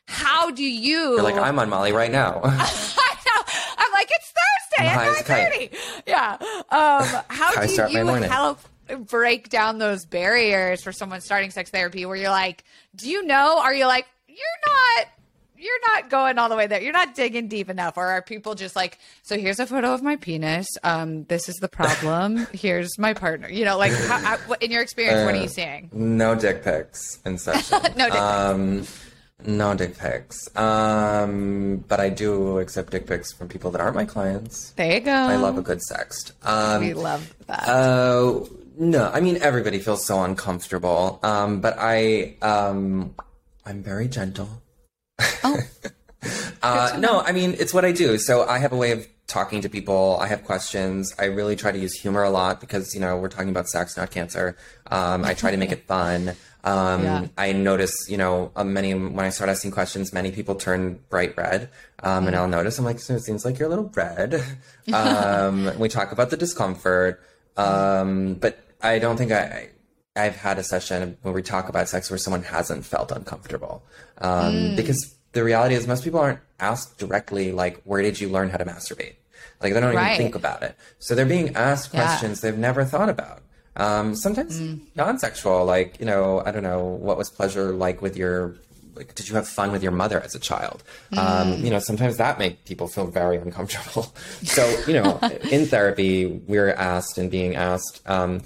how 0.07 0.51
do 0.51 0.63
you 0.63 1.15
You're 1.15 1.22
like 1.22 1.36
I'm 1.36 1.59
on 1.59 1.70
Molly 1.70 1.91
right 1.91 2.09
now. 2.11 2.39
I 2.45 3.15
know. 3.26 3.43
I'm 3.78 3.91
like, 3.91 4.09
it's 4.80 4.93
Thursday 4.93 5.34
high 5.34 5.41
as 5.41 5.51
at 5.51 5.71
9:30. 5.71 6.01
Yeah. 6.07 6.38
Um, 6.69 7.23
how 7.30 7.65
do 7.65 7.91
you 7.91 8.05
help 8.23 8.59
break 9.09 9.49
down 9.49 9.80
those 9.80 10.05
barriers 10.05 10.84
for 10.84 10.91
someone 10.91 11.21
starting 11.21 11.51
sex 11.51 11.69
therapy 11.69 12.05
where 12.05 12.15
you're 12.15 12.30
like, 12.30 12.63
do 12.95 13.09
you 13.09 13.23
know? 13.23 13.59
Are 13.59 13.73
you 13.73 13.86
like, 13.86 14.07
you're 14.28 14.38
not 14.65 15.07
you're 15.59 15.80
not 15.93 16.09
going 16.09 16.38
all 16.38 16.49
the 16.49 16.55
way 16.55 16.67
there. 16.67 16.82
You're 16.82 16.93
not 16.93 17.15
digging 17.15 17.47
deep 17.47 17.69
enough. 17.69 17.97
Or 17.97 18.05
are 18.05 18.21
people 18.21 18.55
just 18.55 18.75
like, 18.75 18.99
so 19.23 19.38
here's 19.38 19.59
a 19.59 19.65
photo 19.65 19.93
of 19.93 20.03
my 20.03 20.15
penis. 20.15 20.67
Um, 20.84 21.23
this 21.25 21.49
is 21.49 21.55
the 21.55 21.67
problem. 21.67 22.47
here's 22.53 22.97
my 22.99 23.13
partner. 23.13 23.49
You 23.49 23.65
know, 23.65 23.78
like 23.78 23.91
how, 23.91 24.19
how, 24.19 24.53
in 24.61 24.71
your 24.71 24.82
experience, 24.82 25.25
what 25.25 25.36
are 25.36 25.41
you 25.41 25.49
seeing? 25.49 25.89
No 25.91 26.36
dick 26.36 26.63
pics 26.63 27.19
in 27.25 27.38
session. 27.38 27.80
No 27.97 28.05
dick 28.05 28.13
pics. 28.13 28.21
Um, 28.21 28.84
no 29.45 29.75
dick 29.75 29.97
pics. 29.97 30.55
Um, 30.57 31.83
but 31.88 31.99
I 31.99 32.09
do 32.09 32.59
accept 32.59 32.91
dick 32.91 33.05
pics 33.07 33.31
from 33.31 33.47
people 33.47 33.71
that 33.71 33.81
aren't 33.81 33.95
my 33.95 34.05
clients. 34.05 34.71
There 34.71 34.93
you 34.93 34.99
go. 34.99 35.11
I 35.11 35.35
love 35.35 35.57
a 35.57 35.61
good 35.61 35.79
sext. 35.91 36.31
Um, 36.43 36.81
We 36.81 36.93
love 36.93 37.33
that. 37.47 37.67
Uh, 37.67 38.45
no, 38.79 39.09
I 39.11 39.21
mean 39.21 39.38
everybody 39.41 39.79
feels 39.79 40.05
so 40.05 40.21
uncomfortable. 40.23 41.19
Um, 41.23 41.61
but 41.61 41.75
I, 41.79 42.35
um, 42.41 43.15
I'm 43.65 43.81
very 43.83 44.07
gentle. 44.07 44.49
oh, 45.43 45.57
Uh, 46.63 46.97
no, 46.99 47.21
I 47.21 47.31
mean 47.31 47.55
it's 47.59 47.73
what 47.73 47.85
I 47.85 47.91
do. 47.91 48.17
So 48.17 48.43
I 48.45 48.57
have 48.57 48.73
a 48.73 48.75
way 48.75 48.91
of 48.91 49.07
talking 49.27 49.61
to 49.61 49.69
people. 49.69 50.17
I 50.19 50.27
have 50.27 50.43
questions. 50.43 51.13
I 51.19 51.25
really 51.25 51.55
try 51.55 51.71
to 51.71 51.77
use 51.77 51.93
humor 51.93 52.23
a 52.23 52.29
lot 52.31 52.59
because 52.59 52.93
you 52.95 52.99
know 52.99 53.15
we're 53.17 53.29
talking 53.29 53.49
about 53.49 53.67
sex, 53.69 53.95
not 53.95 54.09
cancer. 54.11 54.57
Um, 54.89 55.23
I 55.23 55.33
try 55.35 55.51
to 55.51 55.57
make 55.57 55.71
it 55.71 55.85
fun. 55.88 56.33
Um, 56.64 57.03
Yeah. 57.03 57.28
I 57.38 57.53
notice, 57.53 57.95
you 58.10 58.18
know, 58.18 58.51
uh, 58.55 58.64
many 58.64 58.93
when 58.93 59.26
I 59.26 59.30
start 59.30 59.49
asking 59.49 59.72
questions, 59.72 60.12
many 60.12 60.32
people 60.32 60.55
turn 60.55 60.99
bright 61.10 61.36
red, 61.38 61.70
um, 62.03 62.28
and 62.28 62.36
I'll 62.36 62.47
notice. 62.47 62.78
I'm 62.80 62.86
like, 62.86 62.99
so 62.99 63.14
it 63.16 63.22
seems 63.24 63.45
like 63.45 63.58
you're 63.60 63.68
a 63.68 63.70
little 63.70 63.91
red. 63.95 64.43
Um, 64.93 65.78
we 65.78 65.89
talk 65.89 66.12
about 66.14 66.30
the 66.30 66.38
discomfort, 66.38 67.22
um, 67.58 68.36
but 68.36 68.58
I 68.82 68.99
don't 68.99 69.18
think 69.18 69.32
I. 69.32 69.70
I've 70.16 70.36
had 70.36 70.58
a 70.58 70.64
session 70.64 71.16
where 71.22 71.34
we 71.34 71.43
talk 71.43 71.70
about 71.70 71.88
sex 71.89 72.10
where 72.10 72.18
someone 72.18 72.41
hasn't 72.41 72.86
felt 72.86 73.12
uncomfortable. 73.12 73.84
Um, 74.20 74.76
Because 74.76 75.14
the 75.34 75.43
reality 75.43 75.76
is, 75.76 75.86
most 75.88 76.03
people 76.03 76.20
aren't 76.20 76.39
asked 76.60 76.97
directly, 76.97 77.51
like, 77.51 77.82
where 77.84 78.01
did 78.01 78.20
you 78.20 78.28
learn 78.30 78.49
how 78.49 78.58
to 78.58 78.66
masturbate? 78.66 79.16
Like, 79.62 79.74
they 79.74 79.80
don't 79.80 79.93
Right. 79.93 80.14
even 80.14 80.18
think 80.18 80.36
about 80.36 80.64
it. 80.64 80.76
So 80.97 81.14
they're 81.14 81.26
being 81.28 81.55
asked 81.55 81.93
Yeah. 81.93 82.01
questions 82.05 82.41
they've 82.41 82.58
never 82.58 82.84
thought 82.84 83.10
about. 83.10 83.43
Um, 83.78 84.15
sometimes 84.15 84.59
non 84.95 85.19
sexual, 85.19 85.63
like, 85.65 85.99
you 85.99 86.05
know, 86.05 86.41
I 86.45 86.51
don't 86.51 86.63
know, 86.63 86.84
what 86.84 87.17
was 87.17 87.30
pleasure 87.30 87.71
like 87.71 88.01
with 88.01 88.17
your. 88.17 88.55
Like, 88.95 89.13
did 89.13 89.30
you 89.30 89.36
have 89.36 89.47
fun 89.47 89.71
with 89.71 89.84
your 89.84 89.91
mother 89.91 90.19
as 90.19 90.34
a 90.34 90.39
child? 90.39 90.82
Um, 91.15 91.63
you 91.63 91.69
know, 91.69 91.78
sometimes 91.78 92.17
that 92.17 92.39
makes 92.39 92.57
people 92.65 92.88
feel 92.88 93.05
very 93.05 93.38
uncomfortable. 93.38 94.11
So, 94.43 94.63
you 94.88 94.93
know, 94.99 95.19
in 95.51 95.67
therapy, 95.67 96.25
we're 96.25 96.71
asked 96.71 97.19
and 97.19 97.30
being 97.30 97.55
asked 97.55 98.01
um, 98.09 98.41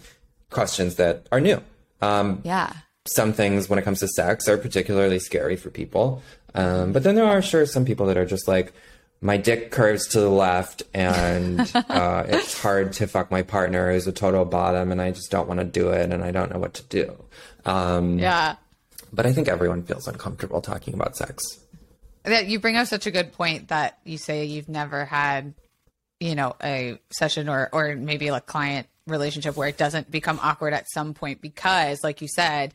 questions 0.49 0.95
that 0.95 1.25
are 1.32 1.39
new. 1.39 1.61
Um, 2.01 2.41
yeah. 2.43 2.73
some 3.05 3.32
things 3.32 3.69
when 3.69 3.79
it 3.79 3.84
comes 3.84 4.01
to 4.01 4.09
sex 4.09 4.49
are 4.49 4.57
particularly 4.57 5.19
scary 5.19 5.55
for 5.55 5.69
people. 5.69 6.21
Um, 6.53 6.91
but 6.91 7.03
then 7.03 7.15
there 7.15 7.23
are 7.25 7.41
sure 7.41 7.65
some 7.65 7.86
people 7.86 8.05
that 8.07 8.17
are 8.17 8.25
just 8.25 8.45
like, 8.49 8.73
my 9.22 9.38
dick 9.38 9.69
curves 9.72 10.07
to 10.09 10.19
the 10.19 10.30
left 10.30 10.84
and 10.93 11.59
uh, 11.76 12.24
it's 12.28 12.59
hard 12.59 12.93
to 12.93 13.07
fuck 13.07 13.30
my 13.30 13.43
partner 13.43 13.91
who's 13.91 14.07
a 14.07 14.11
total 14.11 14.45
bottom 14.45 14.91
and 14.91 15.01
I 15.01 15.11
just 15.11 15.30
don't 15.32 15.47
want 15.47 15.59
to 15.59 15.65
do 15.65 15.89
it 15.89 16.11
and 16.11 16.24
I 16.24 16.32
don't 16.32 16.51
know 16.51 16.59
what 16.59 16.74
to 16.76 16.84
do. 16.84 17.24
Um, 17.65 18.19
Yeah. 18.19 18.55
But 19.13 19.26
I 19.26 19.34
think 19.34 19.47
everyone 19.47 19.84
feels 19.84 20.07
uncomfortable 20.07 20.61
talking 20.61 20.93
about 20.93 21.17
sex. 21.17 21.43
that 22.24 22.47
you 22.47 22.59
bring 22.59 22.78
up 22.78 22.88
such 22.88 23.05
a 23.05 23.11
good 23.11 23.34
point 23.34 23.67
that 23.67 23.99
you 24.05 24.17
say 24.17 24.45
you've 24.45 24.69
never 24.69 25.05
had 25.05 25.53
you 26.19 26.36
know 26.36 26.55
a 26.63 26.97
session 27.11 27.49
or 27.49 27.69
or 27.74 27.95
maybe 27.95 28.30
a 28.30 28.39
client 28.39 28.88
relationship 29.07 29.57
where 29.57 29.67
it 29.67 29.78
doesn't 29.78 30.09
become 30.09 30.39
awkward 30.41 30.74
at 30.74 30.89
some 30.89 31.13
point 31.13 31.41
because 31.41 32.03
like 32.03 32.22
you 32.22 32.28
said 32.28 32.74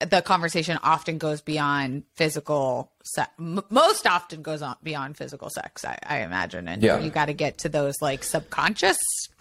the 0.00 0.20
conversation 0.22 0.78
often 0.82 1.16
goes 1.18 1.40
beyond 1.40 2.02
physical 2.14 2.92
sex 3.04 3.30
most 3.38 4.06
often 4.06 4.42
goes 4.42 4.60
on 4.62 4.76
beyond 4.82 5.16
physical 5.16 5.48
sex 5.48 5.84
i, 5.84 5.96
I 6.06 6.18
imagine 6.18 6.68
and 6.68 6.82
Yeah. 6.82 6.98
you 6.98 7.10
got 7.10 7.26
to 7.26 7.32
get 7.32 7.58
to 7.58 7.68
those 7.68 7.94
like 8.02 8.22
subconscious 8.24 8.98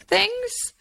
things 0.08 0.74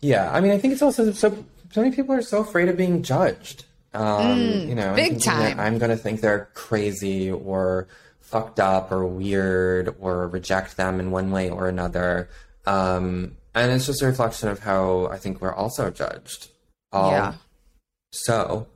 Yeah, 0.00 0.30
I 0.30 0.40
mean, 0.40 0.52
I 0.52 0.58
think 0.58 0.72
it's 0.72 0.82
also 0.82 1.10
so 1.12 1.44
so 1.72 1.82
many 1.82 1.94
people 1.94 2.14
are 2.14 2.22
so 2.22 2.40
afraid 2.40 2.68
of 2.68 2.76
being 2.76 3.02
judged. 3.02 3.64
Um, 3.92 4.38
you 4.68 4.74
know, 4.74 4.94
big 4.94 5.20
time. 5.22 5.58
I'm 5.58 5.78
going 5.78 5.90
to 5.90 5.96
think 5.96 6.20
they're 6.20 6.48
crazy 6.54 7.30
or 7.30 7.88
fucked 8.20 8.60
up 8.60 8.92
or 8.92 9.06
weird 9.06 9.94
or 9.98 10.28
reject 10.28 10.76
them 10.76 11.00
in 11.00 11.10
one 11.10 11.30
way 11.30 11.48
or 11.50 11.68
another. 11.68 12.28
Um, 12.66 13.36
and 13.54 13.72
it's 13.72 13.86
just 13.86 14.02
a 14.02 14.06
reflection 14.06 14.48
of 14.48 14.60
how 14.60 15.06
I 15.06 15.16
think 15.16 15.40
we're 15.40 15.54
also 15.54 15.90
judged. 15.90 16.48
All 16.92 17.10
Yeah. 17.10 17.34
So 18.24 18.66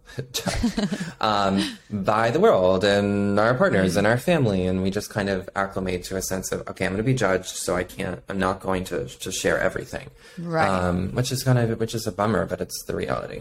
um, 1.21 1.79
by 1.91 2.31
the 2.31 2.41
world 2.41 2.85
and 2.85 3.39
our 3.39 3.55
partners 3.55 3.97
and 3.97 4.07
our 4.07 4.19
family, 4.19 4.67
and 4.67 4.83
we 4.83 4.91
just 4.91 5.11
kind 5.11 5.29
of 5.29 5.49
acclimate 5.57 6.05
to 6.05 6.17
a 6.17 6.23
sense 6.23 6.53
of 6.53 6.61
okay, 6.69 6.85
I'm 6.85 6.93
going 6.93 6.99
to 6.99 7.05
be 7.05 7.15
judged, 7.15 7.57
so 7.57 7.77
I 7.77 7.85
can't. 7.85 8.23
I'm 8.29 8.39
not 8.39 8.61
going 8.61 8.85
to 8.85 9.07
to 9.07 9.33
share 9.33 9.59
everything, 9.59 10.11
Right. 10.39 10.69
Um, 10.69 11.15
which 11.15 11.33
is 11.33 11.43
kind 11.43 11.59
of 11.59 11.79
which 11.81 11.95
is 11.95 12.07
a 12.07 12.13
bummer, 12.13 12.47
but 12.47 12.61
it's 12.61 12.85
the 12.87 12.95
reality. 12.95 13.41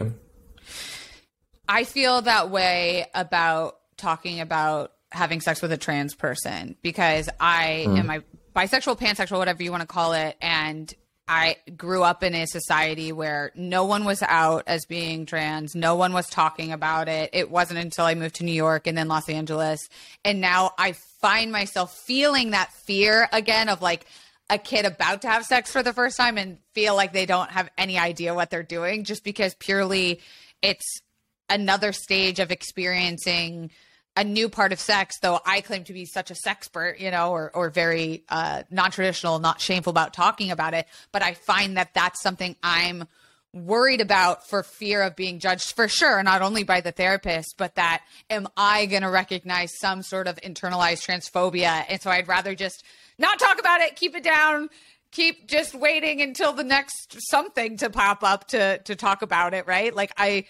I 1.68 1.84
feel 1.84 2.22
that 2.22 2.50
way 2.50 3.06
about 3.14 3.78
talking 3.96 4.40
about 4.40 4.92
having 5.12 5.40
sex 5.40 5.60
with 5.60 5.72
a 5.72 5.76
trans 5.76 6.14
person 6.14 6.76
because 6.82 7.28
I 7.38 7.86
am 7.88 8.10
a 8.10 8.22
bisexual, 8.54 8.98
pansexual, 8.98 9.38
whatever 9.38 9.62
you 9.62 9.70
want 9.70 9.82
to 9.82 9.86
call 9.86 10.12
it, 10.12 10.36
and 10.40 10.92
I 11.30 11.58
grew 11.76 12.02
up 12.02 12.24
in 12.24 12.34
a 12.34 12.44
society 12.44 13.12
where 13.12 13.52
no 13.54 13.84
one 13.84 14.04
was 14.04 14.20
out 14.20 14.64
as 14.66 14.84
being 14.84 15.26
trans, 15.26 15.76
no 15.76 15.94
one 15.94 16.12
was 16.12 16.28
talking 16.28 16.72
about 16.72 17.06
it. 17.06 17.30
It 17.32 17.52
wasn't 17.52 17.78
until 17.78 18.04
I 18.04 18.16
moved 18.16 18.34
to 18.36 18.44
New 18.44 18.50
York 18.50 18.88
and 18.88 18.98
then 18.98 19.06
Los 19.06 19.28
Angeles, 19.28 19.88
and 20.24 20.40
now 20.40 20.72
I 20.76 20.90
find 21.20 21.52
myself 21.52 21.96
feeling 21.96 22.50
that 22.50 22.72
fear 22.72 23.28
again 23.32 23.68
of 23.68 23.80
like 23.80 24.06
a 24.50 24.58
kid 24.58 24.84
about 24.84 25.22
to 25.22 25.28
have 25.28 25.44
sex 25.44 25.70
for 25.70 25.84
the 25.84 25.92
first 25.92 26.16
time 26.16 26.36
and 26.36 26.58
feel 26.74 26.96
like 26.96 27.12
they 27.12 27.26
don't 27.26 27.52
have 27.52 27.70
any 27.78 27.96
idea 27.96 28.34
what 28.34 28.50
they're 28.50 28.64
doing 28.64 29.04
just 29.04 29.22
because 29.22 29.54
purely 29.54 30.18
it's 30.62 31.00
another 31.48 31.92
stage 31.92 32.40
of 32.40 32.50
experiencing 32.50 33.70
a 34.16 34.24
new 34.24 34.48
part 34.48 34.72
of 34.72 34.80
sex 34.80 35.18
though 35.20 35.40
i 35.46 35.60
claim 35.60 35.84
to 35.84 35.92
be 35.92 36.04
such 36.04 36.30
a 36.30 36.34
sexpert 36.34 36.98
you 37.00 37.10
know 37.10 37.30
or, 37.30 37.50
or 37.54 37.70
very 37.70 38.24
uh, 38.28 38.62
non-traditional 38.70 39.38
not 39.38 39.60
shameful 39.60 39.90
about 39.90 40.12
talking 40.12 40.50
about 40.50 40.74
it 40.74 40.86
but 41.12 41.22
i 41.22 41.34
find 41.34 41.76
that 41.76 41.92
that's 41.94 42.20
something 42.22 42.56
i'm 42.62 43.06
worried 43.52 44.00
about 44.00 44.48
for 44.48 44.62
fear 44.62 45.02
of 45.02 45.16
being 45.16 45.40
judged 45.40 45.72
for 45.74 45.88
sure 45.88 46.22
not 46.22 46.42
only 46.42 46.62
by 46.62 46.80
the 46.80 46.92
therapist 46.92 47.54
but 47.56 47.74
that 47.74 48.02
am 48.28 48.46
i 48.56 48.86
going 48.86 49.02
to 49.02 49.10
recognize 49.10 49.70
some 49.78 50.02
sort 50.02 50.28
of 50.28 50.36
internalized 50.36 51.04
transphobia? 51.06 51.84
And 51.88 52.00
so 52.00 52.10
i'd 52.10 52.28
rather 52.28 52.54
just 52.54 52.84
not 53.18 53.38
talk 53.38 53.58
about 53.58 53.80
it 53.80 53.96
keep 53.96 54.14
it 54.14 54.22
down 54.22 54.68
keep 55.12 55.48
just 55.48 55.74
waiting 55.74 56.20
until 56.20 56.52
the 56.52 56.62
next 56.64 57.16
something 57.28 57.76
to 57.78 57.90
pop 57.90 58.22
up 58.22 58.46
to 58.48 58.78
to 58.78 58.94
talk 58.94 59.22
about 59.22 59.54
it 59.54 59.66
right? 59.66 59.94
Like 59.94 60.12
i 60.16 60.44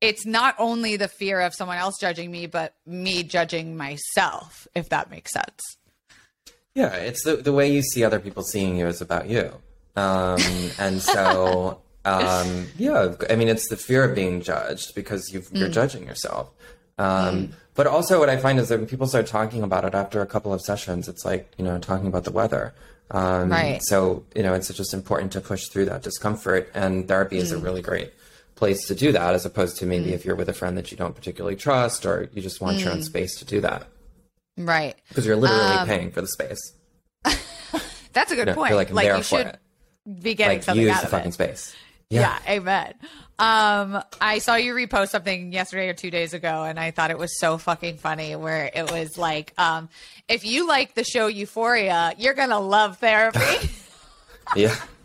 it's 0.00 0.26
not 0.26 0.54
only 0.58 0.96
the 0.96 1.08
fear 1.08 1.40
of 1.40 1.54
someone 1.54 1.78
else 1.78 1.98
judging 1.98 2.30
me 2.30 2.46
but 2.46 2.74
me 2.86 3.22
judging 3.22 3.76
myself 3.76 4.66
if 4.74 4.88
that 4.90 5.10
makes 5.10 5.32
sense 5.32 5.60
Yeah, 6.74 6.92
it's 6.94 7.24
the 7.24 7.36
the 7.36 7.52
way 7.52 7.72
you 7.72 7.80
see 7.82 8.04
other 8.04 8.20
people 8.20 8.42
seeing 8.42 8.76
you 8.76 8.86
is 8.86 9.00
about 9.00 9.30
you, 9.30 9.50
um, 9.96 10.42
and 10.78 11.00
so 11.00 11.80
um, 12.04 12.66
yeah, 12.76 13.14
I 13.30 13.34
mean 13.36 13.48
it's 13.48 13.68
the 13.70 13.78
fear 13.78 14.04
of 14.04 14.14
being 14.14 14.42
judged 14.42 14.94
because 14.94 15.32
you've, 15.32 15.48
you're 15.52 15.70
judging 15.70 16.04
yourself. 16.04 16.50
Um, 16.98 17.54
But 17.74 17.86
also, 17.86 18.18
what 18.18 18.28
I 18.28 18.36
find 18.36 18.58
is 18.58 18.68
that 18.68 18.78
when 18.78 18.86
people 18.86 19.06
start 19.06 19.26
talking 19.26 19.62
about 19.62 19.84
it 19.84 19.94
after 19.94 20.20
a 20.20 20.26
couple 20.26 20.52
of 20.52 20.60
sessions, 20.60 21.08
it's 21.08 21.24
like 21.24 21.50
you 21.56 21.64
know 21.64 21.78
talking 21.78 22.08
about 22.08 22.24
the 22.24 22.32
weather. 22.32 22.74
Um, 23.10 23.48
Right. 23.50 23.80
So 23.82 24.24
you 24.34 24.42
know 24.42 24.52
it's 24.52 24.68
just 24.68 24.92
important 24.92 25.32
to 25.32 25.40
push 25.40 25.68
through 25.68 25.86
that 25.86 26.02
discomfort, 26.02 26.70
and 26.74 27.08
therapy 27.08 27.38
is 27.38 27.52
a 27.52 27.58
really 27.58 27.80
great 27.80 28.12
place 28.56 28.86
to 28.88 28.94
do 28.96 29.12
that, 29.12 29.34
as 29.34 29.46
opposed 29.46 29.76
to 29.78 29.86
maybe 29.86 30.12
if 30.12 30.24
you're 30.24 30.34
with 30.34 30.48
a 30.48 30.52
friend 30.52 30.76
that 30.76 30.90
you 30.90 30.96
don't 30.96 31.14
particularly 31.14 31.54
trust, 31.56 32.04
or 32.04 32.28
you 32.32 32.42
just 32.42 32.60
want 32.60 32.78
your 32.78 32.90
own 32.90 33.02
space 33.04 33.36
to 33.38 33.44
do 33.44 33.60
that 33.60 33.86
right 34.58 34.96
because 35.08 35.24
you're 35.26 35.36
literally 35.36 35.86
paying 35.86 36.10
for 36.10 36.20
the 36.22 36.26
space. 36.28 36.72
that's 38.12 38.32
a 38.32 38.34
good 38.34 38.46
You're, 38.48 38.54
point 38.54 38.70
you're 38.70 38.78
like, 38.78 38.90
like 38.90 39.06
there 39.06 39.16
you 39.18 39.22
for 39.22 39.36
should 39.38 39.46
it. 39.46 39.58
be 40.22 40.34
getting 40.34 40.56
Like 40.58 40.62
something 40.64 40.82
use 40.82 40.92
out 40.92 41.00
the 41.00 41.06
of 41.06 41.10
fucking 41.10 41.28
it 41.28 41.32
space. 41.34 41.76
yeah. 42.08 42.38
amen 42.48 42.94
um 43.38 44.02
i 44.20 44.38
saw 44.38 44.54
you 44.54 44.72
repost 44.72 45.08
something 45.10 45.52
yesterday 45.52 45.88
or 45.90 45.92
two 45.92 46.10
days 46.10 46.32
ago 46.32 46.64
and 46.64 46.80
i 46.80 46.90
thought 46.90 47.10
it 47.10 47.18
was 47.18 47.38
so 47.38 47.58
fucking 47.58 47.98
funny 47.98 48.34
where 48.34 48.70
it 48.74 48.90
was 48.90 49.18
like 49.18 49.52
um 49.58 49.90
if 50.26 50.46
you 50.46 50.66
like 50.66 50.94
the 50.94 51.04
show 51.04 51.26
euphoria 51.26 52.14
you're 52.16 52.32
gonna 52.32 52.58
love 52.60 52.96
therapy 52.96 53.38
Yeah. 54.56 54.74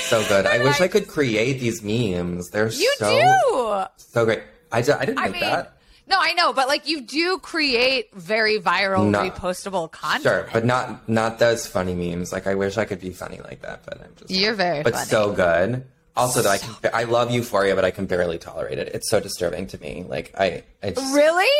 So 0.00 0.26
good. 0.28 0.46
I 0.46 0.62
wish 0.62 0.80
I 0.80 0.88
could 0.88 1.08
create 1.08 1.60
these 1.60 1.82
memes. 1.82 2.50
They're 2.50 2.68
you 2.68 2.92
so 2.98 3.10
do 3.20 3.84
so 3.96 4.24
great. 4.24 4.42
I, 4.72 4.82
d- 4.82 4.92
I 4.92 5.04
didn't 5.04 5.18
I 5.18 5.24
make 5.28 5.32
mean, 5.40 5.40
that. 5.42 5.78
no, 6.08 6.16
I 6.20 6.32
know, 6.34 6.52
but 6.52 6.68
like 6.68 6.88
you 6.88 7.00
do 7.02 7.38
create 7.38 8.12
very 8.14 8.58
viral, 8.58 9.08
No. 9.08 9.20
repostable 9.20 9.90
content. 9.90 10.22
Sure, 10.24 10.48
but 10.52 10.64
not 10.64 11.08
not 11.08 11.38
those 11.38 11.66
funny 11.66 11.94
memes. 11.94 12.32
Like 12.32 12.46
I 12.46 12.54
wish 12.54 12.76
I 12.76 12.84
could 12.84 13.00
be 13.00 13.10
funny 13.10 13.40
like 13.42 13.62
that, 13.62 13.84
but 13.84 14.00
I'm 14.02 14.12
just 14.16 14.30
You're 14.30 14.54
very 14.54 14.82
but 14.82 14.94
funny. 14.94 15.06
so 15.06 15.32
good. 15.32 15.84
Also, 16.16 16.42
that 16.42 16.50
I 16.50 16.58
can 16.58 16.90
I 16.94 17.04
love 17.04 17.30
Euphoria, 17.30 17.74
but 17.74 17.84
I 17.84 17.90
can 17.90 18.06
barely 18.06 18.38
tolerate 18.38 18.78
it. 18.78 18.88
It's 18.94 19.08
so 19.10 19.18
disturbing 19.20 19.66
to 19.68 19.80
me. 19.80 20.04
Like 20.08 20.32
I, 20.38 20.62
I 20.82 20.90
just, 20.90 21.14
Really? 21.14 21.50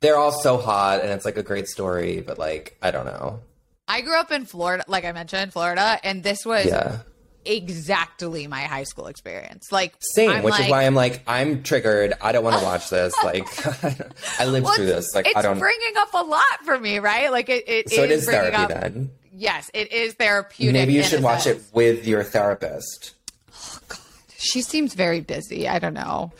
they're 0.00 0.18
all 0.18 0.32
so 0.32 0.58
hot, 0.58 1.00
and 1.00 1.08
it's 1.10 1.24
like 1.24 1.38
a 1.38 1.42
great 1.42 1.68
story, 1.68 2.20
but 2.20 2.38
like 2.38 2.76
I 2.82 2.90
don't 2.90 3.06
know. 3.06 3.40
I 3.88 4.00
grew 4.02 4.18
up 4.18 4.30
in 4.32 4.44
Florida, 4.46 4.84
like 4.88 5.04
I 5.04 5.12
mentioned, 5.12 5.52
Florida, 5.52 5.98
and 6.02 6.22
this 6.22 6.44
was 6.46 6.66
Yeah, 6.66 6.98
exactly 7.44 8.46
my 8.46 8.62
high 8.62 8.84
school 8.84 9.06
experience. 9.06 9.70
Like 9.72 9.94
same. 10.00 10.30
I'm 10.30 10.42
which 10.42 10.52
like- 10.52 10.64
is 10.64 10.70
why 10.70 10.84
I'm 10.84 10.94
like 10.94 11.22
I'm 11.26 11.62
triggered. 11.62 12.14
I 12.20 12.32
don't 12.32 12.44
want 12.44 12.58
to 12.58 12.64
watch 12.64 12.90
this. 12.90 13.14
Like 13.22 13.46
I 14.40 14.44
lived 14.46 14.64
Well, 14.66 14.74
through 14.74 14.86
this. 14.86 15.14
Like 15.14 15.26
it's 15.26 15.36
I 15.36 15.42
don't. 15.42 15.58
bringing 15.58 15.92
up 15.98 16.12
a 16.14 16.22
lot 16.24 16.42
for 16.64 16.78
me, 16.78 16.98
right? 16.98 17.30
Like 17.30 17.48
it, 17.48 17.64
it 17.68 17.90
so 17.90 18.02
it 18.02 18.10
is 18.10 18.26
therapy 18.26 18.56
up- 18.56 18.68
then. 18.70 19.10
Yes, 19.36 19.70
it 19.74 19.92
is 19.92 20.14
therapeutic. 20.14 20.72
Maybe 20.74 20.92
you 20.92 21.02
should 21.02 21.22
watch 21.22 21.46
it 21.48 21.60
with 21.72 22.06
your 22.06 22.22
therapist. 22.22 23.14
Oh 23.52 23.78
God, 23.88 23.98
She 24.36 24.62
seems 24.62 24.94
very 24.94 25.20
busy. 25.20 25.66
I 25.68 25.78
don't 25.80 25.94
know. 25.94 26.32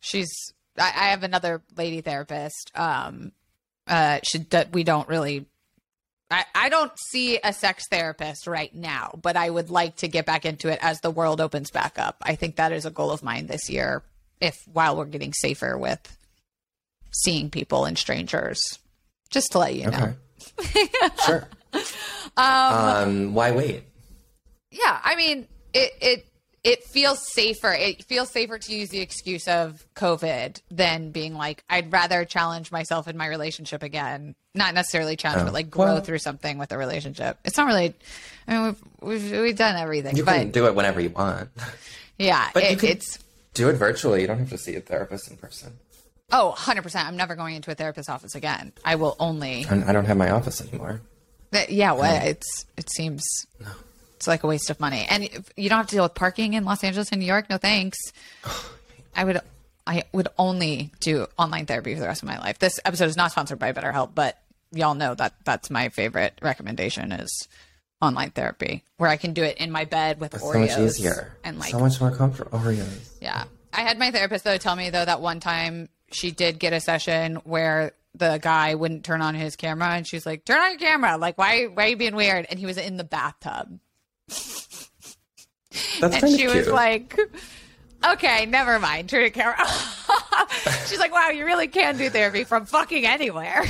She's. 0.00 0.30
I, 0.78 0.86
I 0.86 1.08
have 1.10 1.22
another 1.24 1.60
lady 1.76 2.00
therapist. 2.00 2.70
Um, 2.74 3.32
uh, 3.86 4.20
she 4.24 4.46
we 4.72 4.82
don't 4.84 5.06
really. 5.08 5.44
I, 6.32 6.44
I 6.54 6.68
don't 6.68 6.92
see 7.10 7.38
a 7.42 7.52
sex 7.52 7.84
therapist 7.90 8.46
right 8.46 8.74
now, 8.74 9.18
but 9.20 9.36
I 9.36 9.50
would 9.50 9.70
like 9.70 9.96
to 9.96 10.08
get 10.08 10.26
back 10.26 10.44
into 10.44 10.68
it 10.68 10.78
as 10.82 11.00
the 11.00 11.10
world 11.10 11.40
opens 11.40 11.70
back 11.70 11.98
up. 11.98 12.16
I 12.22 12.34
think 12.36 12.56
that 12.56 12.72
is 12.72 12.86
a 12.86 12.90
goal 12.90 13.10
of 13.10 13.22
mine 13.22 13.46
this 13.46 13.68
year. 13.68 14.02
If 14.40 14.56
while 14.72 14.96
we're 14.96 15.04
getting 15.04 15.32
safer 15.32 15.76
with 15.78 16.16
seeing 17.12 17.50
people 17.50 17.84
and 17.84 17.96
strangers, 17.98 18.60
just 19.30 19.52
to 19.52 19.58
let 19.58 19.74
you 19.74 19.90
know. 19.90 20.14
Okay. 20.58 20.88
sure. 21.26 21.48
Um, 22.36 23.34
why 23.34 23.50
wait? 23.52 23.84
Yeah, 24.70 24.98
I 25.04 25.16
mean, 25.16 25.46
it 25.74 25.92
it 26.00 26.26
it 26.64 26.84
feels 26.84 27.20
safer. 27.32 27.72
It 27.72 28.04
feels 28.04 28.30
safer 28.30 28.58
to 28.58 28.74
use 28.74 28.88
the 28.90 29.00
excuse 29.00 29.48
of 29.48 29.84
COVID 29.96 30.60
than 30.70 31.10
being 31.10 31.34
like, 31.34 31.64
I'd 31.68 31.92
rather 31.92 32.24
challenge 32.24 32.70
myself 32.70 33.08
in 33.08 33.16
my 33.16 33.26
relationship 33.26 33.82
again. 33.82 34.34
Not 34.54 34.74
necessarily 34.74 35.16
challenge, 35.16 35.42
but 35.44 35.50
oh. 35.50 35.54
like 35.54 35.70
grow 35.70 35.94
Well- 35.94 36.00
through 36.02 36.18
something 36.18 36.58
with 36.58 36.70
a 36.72 36.78
relationship. 36.78 37.38
It's 37.44 37.56
not 37.56 37.66
really. 37.66 37.94
I 38.46 38.52
mean, 38.58 38.76
we've 39.00 39.22
we've, 39.22 39.40
we've 39.40 39.56
done 39.56 39.76
everything, 39.76 40.16
You 40.16 40.24
but 40.24 40.34
can 40.38 40.50
do 40.50 40.66
it 40.66 40.74
whenever 40.74 41.00
you 41.00 41.10
want. 41.10 41.48
yeah, 42.18 42.50
But 42.54 42.64
it, 42.64 42.84
it's 42.84 43.18
do 43.54 43.68
it 43.68 43.74
virtually. 43.74 44.20
You 44.20 44.26
don't 44.26 44.38
have 44.38 44.50
to 44.50 44.58
see 44.58 44.74
a 44.76 44.80
therapist 44.80 45.30
in 45.30 45.36
person. 45.36 45.72
oh, 46.32 46.48
100 46.48 46.82
percent. 46.82 47.08
I'm 47.08 47.16
never 47.16 47.34
going 47.34 47.56
into 47.56 47.70
a 47.70 47.74
therapist's 47.74 48.08
office 48.08 48.34
again. 48.34 48.72
I 48.84 48.96
will 48.96 49.16
only. 49.18 49.66
I 49.66 49.92
don't 49.92 50.04
have 50.04 50.16
my 50.16 50.30
office 50.30 50.60
anymore. 50.60 51.00
Yeah, 51.68 51.92
well, 51.92 52.24
it's 52.26 52.66
it 52.76 52.90
seems 52.90 53.22
it's 54.22 54.28
like 54.28 54.44
a 54.44 54.46
waste 54.46 54.70
of 54.70 54.78
money, 54.78 55.04
and 55.10 55.28
you 55.56 55.68
don't 55.68 55.78
have 55.78 55.88
to 55.88 55.96
deal 55.96 56.04
with 56.04 56.14
parking 56.14 56.54
in 56.54 56.64
Los 56.64 56.84
Angeles 56.84 57.10
and 57.10 57.18
New 57.20 57.26
York. 57.26 57.50
No 57.50 57.58
thanks. 57.58 57.98
I 59.16 59.24
would 59.24 59.40
I 59.84 60.04
would 60.12 60.28
only 60.38 60.92
do 61.00 61.26
online 61.36 61.66
therapy 61.66 61.92
for 61.94 62.00
the 62.00 62.06
rest 62.06 62.22
of 62.22 62.28
my 62.28 62.38
life. 62.38 62.60
This 62.60 62.78
episode 62.84 63.06
is 63.06 63.16
not 63.16 63.32
sponsored 63.32 63.58
by 63.58 63.72
BetterHelp, 63.72 64.10
but 64.14 64.38
y'all 64.70 64.94
know 64.94 65.16
that 65.16 65.34
that's 65.44 65.70
my 65.70 65.88
favorite 65.88 66.38
recommendation 66.40 67.10
is 67.10 67.48
online 68.00 68.30
therapy, 68.30 68.84
where 68.96 69.10
I 69.10 69.16
can 69.16 69.32
do 69.32 69.42
it 69.42 69.56
in 69.58 69.72
my 69.72 69.86
bed 69.86 70.20
with 70.20 70.34
It's 70.34 70.44
Oreos 70.44 70.68
so 70.68 70.80
much 70.82 70.90
easier. 70.90 71.36
and 71.42 71.58
like 71.58 71.72
so 71.72 71.80
much 71.80 72.00
more 72.00 72.12
comfortable. 72.14 72.56
Oreos. 72.60 73.10
yeah. 73.20 73.44
I 73.72 73.80
had 73.80 73.98
my 73.98 74.12
therapist 74.12 74.44
though 74.44 74.56
tell 74.56 74.76
me 74.76 74.90
though 74.90 75.04
that 75.04 75.20
one 75.20 75.40
time 75.40 75.88
she 76.12 76.30
did 76.30 76.60
get 76.60 76.72
a 76.72 76.78
session 76.80 77.36
where 77.42 77.90
the 78.14 78.38
guy 78.40 78.76
wouldn't 78.76 79.04
turn 79.04 79.20
on 79.20 79.34
his 79.34 79.56
camera 79.56 79.88
and 79.88 80.06
she's 80.06 80.24
like, 80.24 80.44
Turn 80.44 80.60
on 80.60 80.70
your 80.70 80.78
camera. 80.78 81.16
Like, 81.16 81.36
why 81.38 81.64
why 81.64 81.86
are 81.86 81.88
you 81.88 81.96
being 81.96 82.14
weird? 82.14 82.46
And 82.48 82.56
he 82.60 82.66
was 82.66 82.78
in 82.78 82.98
the 82.98 83.04
bathtub. 83.04 83.80
That's 86.00 86.22
And 86.22 86.30
she 86.38 86.44
of 86.46 86.54
was 86.54 86.68
like, 86.68 87.18
Okay, 88.04 88.46
never 88.46 88.78
mind. 88.80 89.08
Turn 89.08 89.20
your 89.20 89.30
camera. 89.30 89.56
she's 90.86 90.98
like, 90.98 91.12
Wow, 91.12 91.28
you 91.30 91.44
really 91.44 91.68
can 91.68 91.96
do 91.96 92.10
therapy 92.10 92.44
from 92.44 92.66
fucking 92.66 93.06
anywhere. 93.06 93.64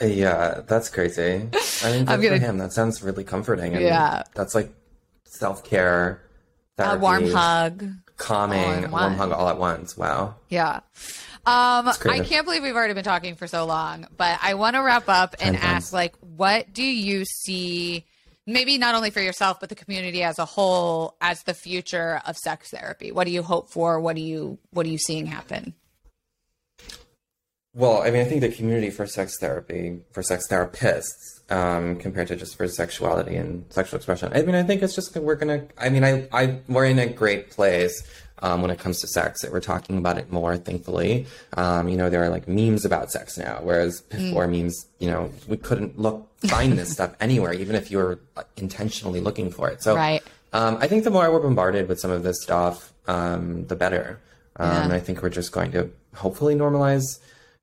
yeah, 0.00 0.60
that's 0.66 0.88
crazy. 0.90 1.48
I 1.82 1.92
mean, 1.92 2.08
I'm 2.08 2.20
gonna- 2.20 2.38
him. 2.38 2.58
That 2.58 2.72
sounds 2.72 3.02
really 3.02 3.24
comforting. 3.24 3.74
And 3.74 3.82
Yeah. 3.84 4.22
that's 4.34 4.54
like 4.54 4.72
self 5.24 5.64
care. 5.64 6.22
a 6.78 6.96
warm 6.98 7.30
hug. 7.30 7.84
calming, 8.16 8.82
one. 8.82 8.90
warm 8.90 9.14
hug 9.14 9.32
all 9.32 9.48
at 9.48 9.58
once. 9.58 9.96
Wow. 9.96 10.36
Yeah. 10.48 10.80
Um, 11.46 11.88
I 12.08 12.20
can't 12.24 12.46
believe 12.46 12.62
we've 12.62 12.74
already 12.74 12.94
been 12.94 13.04
talking 13.04 13.34
for 13.34 13.46
so 13.46 13.66
long, 13.66 14.06
but 14.16 14.38
I 14.42 14.54
want 14.54 14.76
to 14.76 14.82
wrap 14.82 15.10
up 15.10 15.34
and 15.40 15.56
ask, 15.56 15.92
like, 15.92 16.14
what 16.20 16.72
do 16.72 16.82
you 16.82 17.26
see, 17.26 18.06
maybe 18.46 18.78
not 18.78 18.94
only 18.94 19.10
for 19.10 19.20
yourself, 19.20 19.60
but 19.60 19.68
the 19.68 19.74
community 19.74 20.22
as 20.22 20.38
a 20.38 20.44
whole, 20.44 21.16
as 21.20 21.42
the 21.42 21.54
future 21.54 22.20
of 22.26 22.36
sex 22.36 22.70
therapy? 22.70 23.12
What 23.12 23.24
do 23.24 23.32
you 23.32 23.42
hope 23.42 23.70
for? 23.70 24.00
What 24.00 24.16
do 24.16 24.22
you, 24.22 24.58
what 24.70 24.86
are 24.86 24.90
you 24.90 24.98
seeing 24.98 25.26
happen? 25.26 25.74
Well, 27.76 28.02
I 28.02 28.10
mean, 28.12 28.20
I 28.20 28.24
think 28.24 28.40
the 28.40 28.50
community 28.52 28.90
for 28.90 29.04
sex 29.04 29.36
therapy, 29.40 29.98
for 30.12 30.22
sex 30.22 30.46
therapists, 30.48 31.42
um, 31.50 31.96
compared 31.96 32.28
to 32.28 32.36
just 32.36 32.56
for 32.56 32.68
sexuality 32.68 33.34
and 33.34 33.64
sexual 33.70 33.96
expression. 33.96 34.32
I 34.32 34.42
mean, 34.42 34.54
I 34.54 34.62
think 34.62 34.82
it's 34.82 34.94
just 34.94 35.16
we're 35.16 35.34
gonna. 35.34 35.66
I 35.76 35.88
mean, 35.88 36.04
I, 36.04 36.28
I 36.32 36.60
we're 36.68 36.84
in 36.84 37.00
a 37.00 37.06
great 37.06 37.50
place 37.50 38.02
um, 38.40 38.62
when 38.62 38.70
it 38.70 38.78
comes 38.78 39.00
to 39.00 39.06
sex. 39.06 39.42
That 39.42 39.52
we're 39.52 39.60
talking 39.60 39.98
about 39.98 40.18
it 40.18 40.30
more. 40.32 40.56
Thankfully, 40.56 41.26
um, 41.56 41.88
you 41.88 41.96
know, 41.96 42.10
there 42.10 42.22
are 42.24 42.28
like 42.28 42.46
memes 42.48 42.84
about 42.84 43.10
sex 43.10 43.38
now, 43.38 43.60
whereas 43.62 44.00
before 44.02 44.46
memes, 44.48 44.86
you 44.98 45.08
know, 45.08 45.30
we 45.48 45.56
couldn't 45.56 45.98
look 45.98 46.28
find 46.40 46.72
this 46.78 46.92
stuff 46.92 47.14
anywhere, 47.20 47.52
even 47.54 47.74
if 47.74 47.90
you 47.90 47.98
were 47.98 48.18
uh, 48.36 48.42
intentionally 48.56 49.20
looking 49.20 49.50
for 49.50 49.70
it. 49.70 49.82
So, 49.82 49.94
Right. 49.96 50.22
um, 50.52 50.76
I 50.80 50.86
think 50.88 51.04
the 51.04 51.10
more 51.10 51.30
we're 51.32 51.40
bombarded 51.40 51.88
with 51.88 51.98
some 52.00 52.10
of 52.10 52.22
this 52.22 52.42
stuff, 52.42 52.92
um, 53.06 53.66
the 53.66 53.76
better. 53.76 54.20
Um, 54.56 54.70
Yeah. 54.70 54.84
And 54.84 54.92
I 54.92 55.00
think 55.00 55.22
we're 55.22 55.30
just 55.30 55.52
going 55.52 55.72
to 55.72 55.90
hopefully 56.14 56.54
normalize 56.54 57.18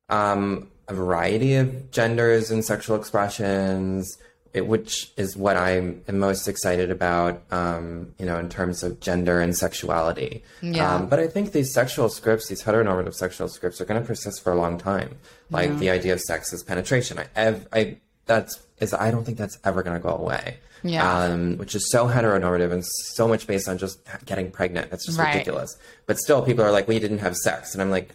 um, 0.09 0.67
a 0.87 0.93
variety 0.93 1.55
of 1.55 1.91
genders 1.91 2.51
and 2.51 2.65
sexual 2.65 2.95
expressions, 2.97 4.17
it, 4.53 4.67
which 4.67 5.11
is 5.17 5.37
what 5.37 5.55
I'm 5.57 6.03
most 6.11 6.47
excited 6.47 6.91
about, 6.91 7.41
um, 7.51 8.13
you 8.19 8.25
know, 8.25 8.37
in 8.37 8.49
terms 8.49 8.83
of 8.83 8.99
gender 8.99 9.39
and 9.39 9.55
sexuality. 9.57 10.43
Yeah. 10.61 10.95
Um, 10.95 11.07
but 11.07 11.19
I 11.19 11.27
think 11.27 11.51
these 11.53 11.73
sexual 11.73 12.09
scripts, 12.09 12.47
these 12.47 12.63
heteronormative 12.63 13.13
sexual 13.15 13.47
scripts, 13.47 13.79
are 13.81 13.85
going 13.85 14.01
to 14.01 14.05
persist 14.05 14.43
for 14.43 14.51
a 14.51 14.55
long 14.55 14.77
time. 14.77 15.17
Like 15.49 15.77
the 15.79 15.89
idea 15.89 16.13
of 16.13 16.21
sex 16.21 16.53
as 16.53 16.63
penetration. 16.63 17.19
I, 17.19 17.25
ev- 17.35 17.67
I 17.73 17.97
that's 18.25 18.59
is 18.79 18.93
I 18.93 19.11
don't 19.11 19.23
think 19.25 19.37
that's 19.37 19.57
ever 19.63 19.83
going 19.83 19.95
to 19.95 20.01
go 20.01 20.15
away. 20.15 20.57
Yeah. 20.83 21.25
Um, 21.25 21.57
which 21.57 21.75
is 21.75 21.91
so 21.91 22.07
heteronormative 22.07 22.71
and 22.71 22.83
so 22.85 23.27
much 23.27 23.45
based 23.47 23.67
on 23.69 23.77
just 23.77 23.99
getting 24.25 24.49
pregnant. 24.49 24.89
That's 24.89 25.05
just 25.05 25.19
Right. 25.19 25.33
ridiculous. 25.33 25.77
But 26.07 26.17
still, 26.17 26.41
people 26.41 26.65
are 26.65 26.71
like, 26.71 26.87
"We 26.87 26.97
didn't 26.99 27.19
have 27.19 27.35
sex," 27.37 27.73
and 27.73 27.81
I'm 27.81 27.91
like, 27.91 28.09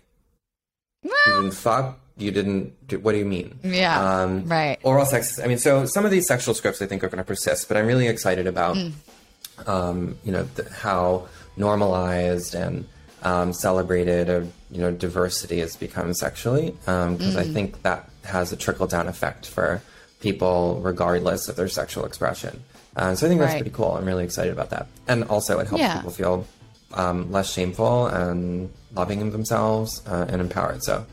you 1.26 1.32
didn't 1.42 1.52
fuck 1.52 1.98
you 2.18 2.30
didn't 2.30 2.72
do, 2.88 2.98
what 2.98 3.12
do 3.12 3.18
you 3.18 3.24
mean 3.26 3.59
Yeah, 3.62 4.22
um, 4.22 4.48
right. 4.48 4.78
oral 4.82 5.04
sex 5.07 5.38
i 5.38 5.46
mean 5.46 5.59
so 5.59 5.84
some 5.86 6.04
of 6.04 6.11
these 6.11 6.26
sexual 6.26 6.54
scripts 6.54 6.80
i 6.82 6.86
think 6.86 7.04
are 7.04 7.09
going 7.09 7.18
to 7.18 7.24
persist 7.24 7.68
but 7.68 7.76
i'm 7.76 7.86
really 7.86 8.09
excited 8.09 8.46
about 8.46 8.76
Mm. 8.76 8.92
um, 9.66 10.18
you 10.24 10.32
know 10.32 10.44
the, 10.57 10.64
how 10.70 11.28
normalized 11.57 12.54
and 12.54 12.86
um, 13.22 13.52
celebrated 13.52 14.28
of 14.28 14.52
you 14.70 14.80
know 14.80 14.90
diversity 14.92 15.59
has 15.61 15.76
become 15.76 16.14
sexually 16.14 16.70
because 16.84 17.36
i 17.36 17.44
Mm. 17.44 17.52
think 17.52 17.82
that 17.82 18.09
has 18.24 18.52
a 18.52 18.57
trickle 18.57 18.86
down 18.86 19.07
effect 19.09 19.46
for 19.46 19.80
people 20.20 20.80
regardless 20.82 21.48
of 21.48 21.57
their 21.57 21.68
sexual 21.68 22.04
expression 22.04 22.62
uh, 22.96 23.14
so 23.14 23.26
i 23.26 23.28
think 23.28 23.40
that's 23.40 23.52
Right. 23.52 23.62
pretty 23.62 23.74
cool 23.76 23.92
i'm 23.96 24.04
really 24.07 24.24
excited 24.24 24.52
about 24.52 24.70
that 24.70 24.86
and 25.09 25.24
also 25.24 25.59
it 25.59 25.66
helps 25.68 25.80
Yeah. 25.82 25.96
people 25.96 26.11
feel 26.12 26.46
um, 26.94 27.30
less 27.32 27.52
shameful 27.52 28.07
and 28.07 28.70
loving 28.97 29.22
of 29.22 29.32
themselves 29.32 30.03
uh, 30.07 30.26
and 30.28 30.40
empowered. 30.40 30.82
So 30.82 31.05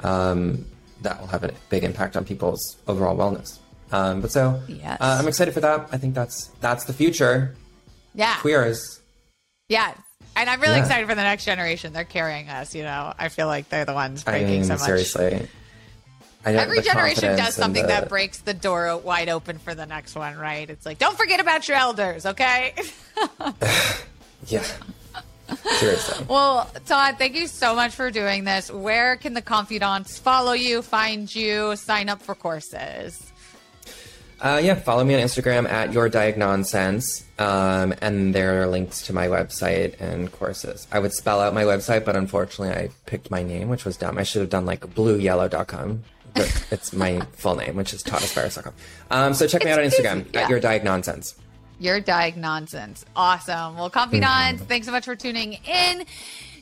um, 0.00 0.64
that 1.02 1.20
will 1.20 1.26
have 1.28 1.44
a 1.44 1.52
big 1.68 1.84
impact 1.84 2.16
on 2.16 2.24
people's 2.24 2.76
overall 2.88 3.16
wellness. 3.16 3.58
Um, 3.90 4.20
but 4.22 4.30
so 4.32 4.62
Yes. 4.68 4.98
uh, 5.00 5.18
I'm 5.20 5.28
excited 5.28 5.52
for 5.52 5.60
that. 5.60 5.88
I 5.92 5.98
think 5.98 6.14
that's 6.14 6.46
that's 6.60 6.84
the 6.84 6.92
future. 6.94 7.54
Yeah. 8.14 8.36
Queers. 8.40 9.00
Yeah. 9.68 9.92
And 10.34 10.48
I'm 10.48 10.60
really 10.60 10.76
Yeah. 10.76 10.82
excited 10.84 11.06
for 11.08 11.14
the 11.14 11.22
next 11.22 11.44
generation. 11.44 11.92
They're 11.92 12.04
carrying 12.04 12.48
us, 12.48 12.74
you 12.74 12.84
know. 12.84 13.12
I 13.18 13.28
feel 13.28 13.46
like 13.48 13.68
they're 13.68 13.84
the 13.84 13.92
ones 13.92 14.24
I 14.26 14.30
breaking 14.32 14.48
mean, 14.50 14.64
so 14.64 14.74
much. 14.74 14.82
seriously. 14.82 15.48
I 16.44 16.52
know 16.52 16.58
Every 16.58 16.80
generation 16.80 17.36
does 17.36 17.54
something 17.54 17.82
the- 17.82 17.88
that 17.88 18.08
breaks 18.08 18.38
the 18.38 18.54
door 18.54 18.96
wide 18.96 19.28
open 19.28 19.58
for 19.58 19.74
the 19.74 19.86
next 19.86 20.14
one, 20.16 20.36
right? 20.36 20.68
It's 20.68 20.84
like, 20.86 20.98
don't 20.98 21.16
forget 21.16 21.38
about 21.40 21.68
your 21.68 21.76
elders, 21.76 22.24
okay? 22.26 22.74
Yeah. 24.48 24.64
Seriously. 25.56 26.24
well, 26.28 26.70
Todd, 26.86 27.16
thank 27.18 27.34
you 27.34 27.46
so 27.46 27.74
much 27.74 27.94
for 27.94 28.10
doing 28.10 28.44
this. 28.44 28.70
Where 28.70 29.16
can 29.16 29.34
the 29.34 29.42
confidants 29.42 30.18
follow 30.18 30.52
you, 30.52 30.82
find 30.82 31.32
you, 31.34 31.76
sign 31.76 32.08
up 32.08 32.22
for 32.22 32.34
courses? 32.34 33.32
Uh, 34.42 34.60
yeah, 34.62 34.74
follow 34.74 35.04
me 35.04 35.14
on 35.14 35.20
Instagram 35.20 35.68
at 35.68 35.92
your 35.92 36.08
diagnonsense, 36.08 37.24
um, 37.38 37.94
and 38.02 38.34
there 38.34 38.60
are 38.60 38.66
links 38.66 39.02
to 39.02 39.12
my 39.12 39.28
website 39.28 40.00
and 40.00 40.32
courses. 40.32 40.88
I 40.90 40.98
would 40.98 41.12
spell 41.12 41.40
out 41.40 41.54
my 41.54 41.62
website, 41.62 42.04
but 42.04 42.16
unfortunately, 42.16 42.74
I 42.74 42.90
picked 43.06 43.30
my 43.30 43.44
name, 43.44 43.68
which 43.68 43.84
was 43.84 43.96
dumb. 43.96 44.18
I 44.18 44.24
should 44.24 44.40
have 44.40 44.50
done 44.50 44.66
like 44.66 44.80
blueyellow.com. 44.80 46.02
But 46.34 46.66
it's 46.70 46.92
my 46.92 47.20
full 47.32 47.54
name, 47.54 47.76
which 47.76 47.92
is 47.92 48.02
toddsbaratz.com. 48.02 48.72
Um, 49.10 49.34
so 49.34 49.46
check 49.46 49.64
me 49.64 49.70
out 49.70 49.78
on 49.78 49.84
Instagram 49.84 50.22
easy, 50.22 50.30
yeah. 50.34 50.40
at 50.40 50.50
your 50.50 50.58
diagnonsense. 50.58 51.36
Your 51.82 52.00
Diag 52.00 52.36
Nonsense. 52.36 53.04
Awesome. 53.16 53.76
Well, 53.76 53.90
confidants, 53.90 54.62
thanks 54.62 54.86
so 54.86 54.92
much 54.92 55.04
for 55.04 55.16
tuning 55.16 55.54
in. 55.66 56.04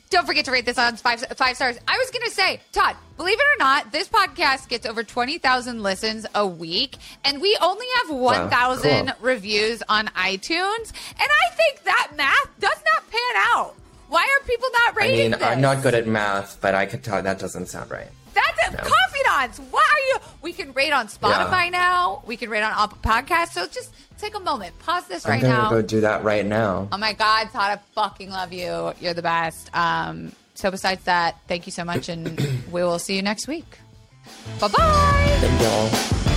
Don't 0.09 0.25
forget 0.25 0.43
to 0.45 0.51
rate 0.51 0.65
this 0.65 0.77
on 0.77 0.97
five, 0.97 1.21
five 1.37 1.55
stars. 1.55 1.77
I 1.87 1.97
was 1.97 2.09
going 2.09 2.23
to 2.25 2.31
say, 2.31 2.59
Todd, 2.73 2.97
believe 3.15 3.37
it 3.39 3.45
or 3.55 3.59
not, 3.59 3.93
this 3.93 4.09
podcast 4.09 4.67
gets 4.67 4.85
over 4.85 5.03
20,000 5.03 5.81
listens 5.81 6.25
a 6.35 6.45
week, 6.45 6.97
and 7.23 7.39
we 7.39 7.57
only 7.61 7.85
have 8.01 8.17
1,000 8.17 9.05
cool. 9.05 9.15
reviews 9.21 9.81
on 9.87 10.07
iTunes. 10.07 10.91
And 11.11 11.29
I 11.29 11.55
think 11.55 11.83
that 11.83 12.11
math 12.17 12.49
does 12.59 12.83
not 12.93 13.09
pan 13.09 13.43
out. 13.53 13.75
Why 14.09 14.23
are 14.23 14.45
people 14.45 14.67
not 14.85 14.97
rating 14.97 15.19
I 15.19 15.21
mean, 15.21 15.31
this? 15.31 15.43
I'm 15.43 15.61
not 15.61 15.81
good 15.81 15.93
at 15.93 16.07
math, 16.07 16.59
but 16.59 16.75
I 16.75 16.85
could 16.87 17.03
tell 17.03 17.21
that 17.21 17.39
doesn't 17.39 17.67
sound 17.67 17.89
right. 17.89 18.09
That's 18.33 18.69
a 18.69 18.71
No. 18.71 18.77
confidants. 18.89 19.59
Why 19.71 19.79
are 19.93 19.99
you? 20.13 20.17
We 20.41 20.53
can 20.53 20.71
rate 20.73 20.91
on 20.93 21.07
Spotify 21.07 21.65
Yeah. 21.65 21.69
now. 21.71 22.23
We 22.25 22.37
can 22.37 22.49
rate 22.49 22.63
on 22.63 22.71
Apple 22.71 22.97
Podcasts. 23.03 23.51
So 23.53 23.67
just 23.67 23.91
take 24.17 24.35
a 24.35 24.39
moment, 24.39 24.77
pause 24.79 25.05
this 25.07 25.25
I'm 25.25 25.31
right 25.31 25.41
gonna 25.41 25.53
now. 25.53 25.69
go 25.69 25.81
do 25.81 26.01
that 26.01 26.23
right 26.23 26.45
now. 26.45 26.87
Oh 26.91 26.97
my 26.97 27.13
God, 27.13 27.49
Todd, 27.51 27.77
I 27.77 27.79
fucking 27.95 28.29
love 28.29 28.53
you. 28.53 28.93
You're 28.99 29.13
the 29.13 29.21
best. 29.21 29.69
Um, 29.75 30.31
so 30.55 30.69
besides 30.71 31.03
that, 31.05 31.37
thank 31.47 31.65
you 31.65 31.71
so 31.71 31.83
much, 31.83 32.07
and 32.09 32.37
we 32.71 32.83
will 32.83 32.99
see 32.99 33.15
you 33.15 33.21
next 33.21 33.47
week. 33.47 33.79
Bye 34.59 34.67
bye. 34.67 35.37
Thank 35.39 35.61
y'all. 35.61 36.30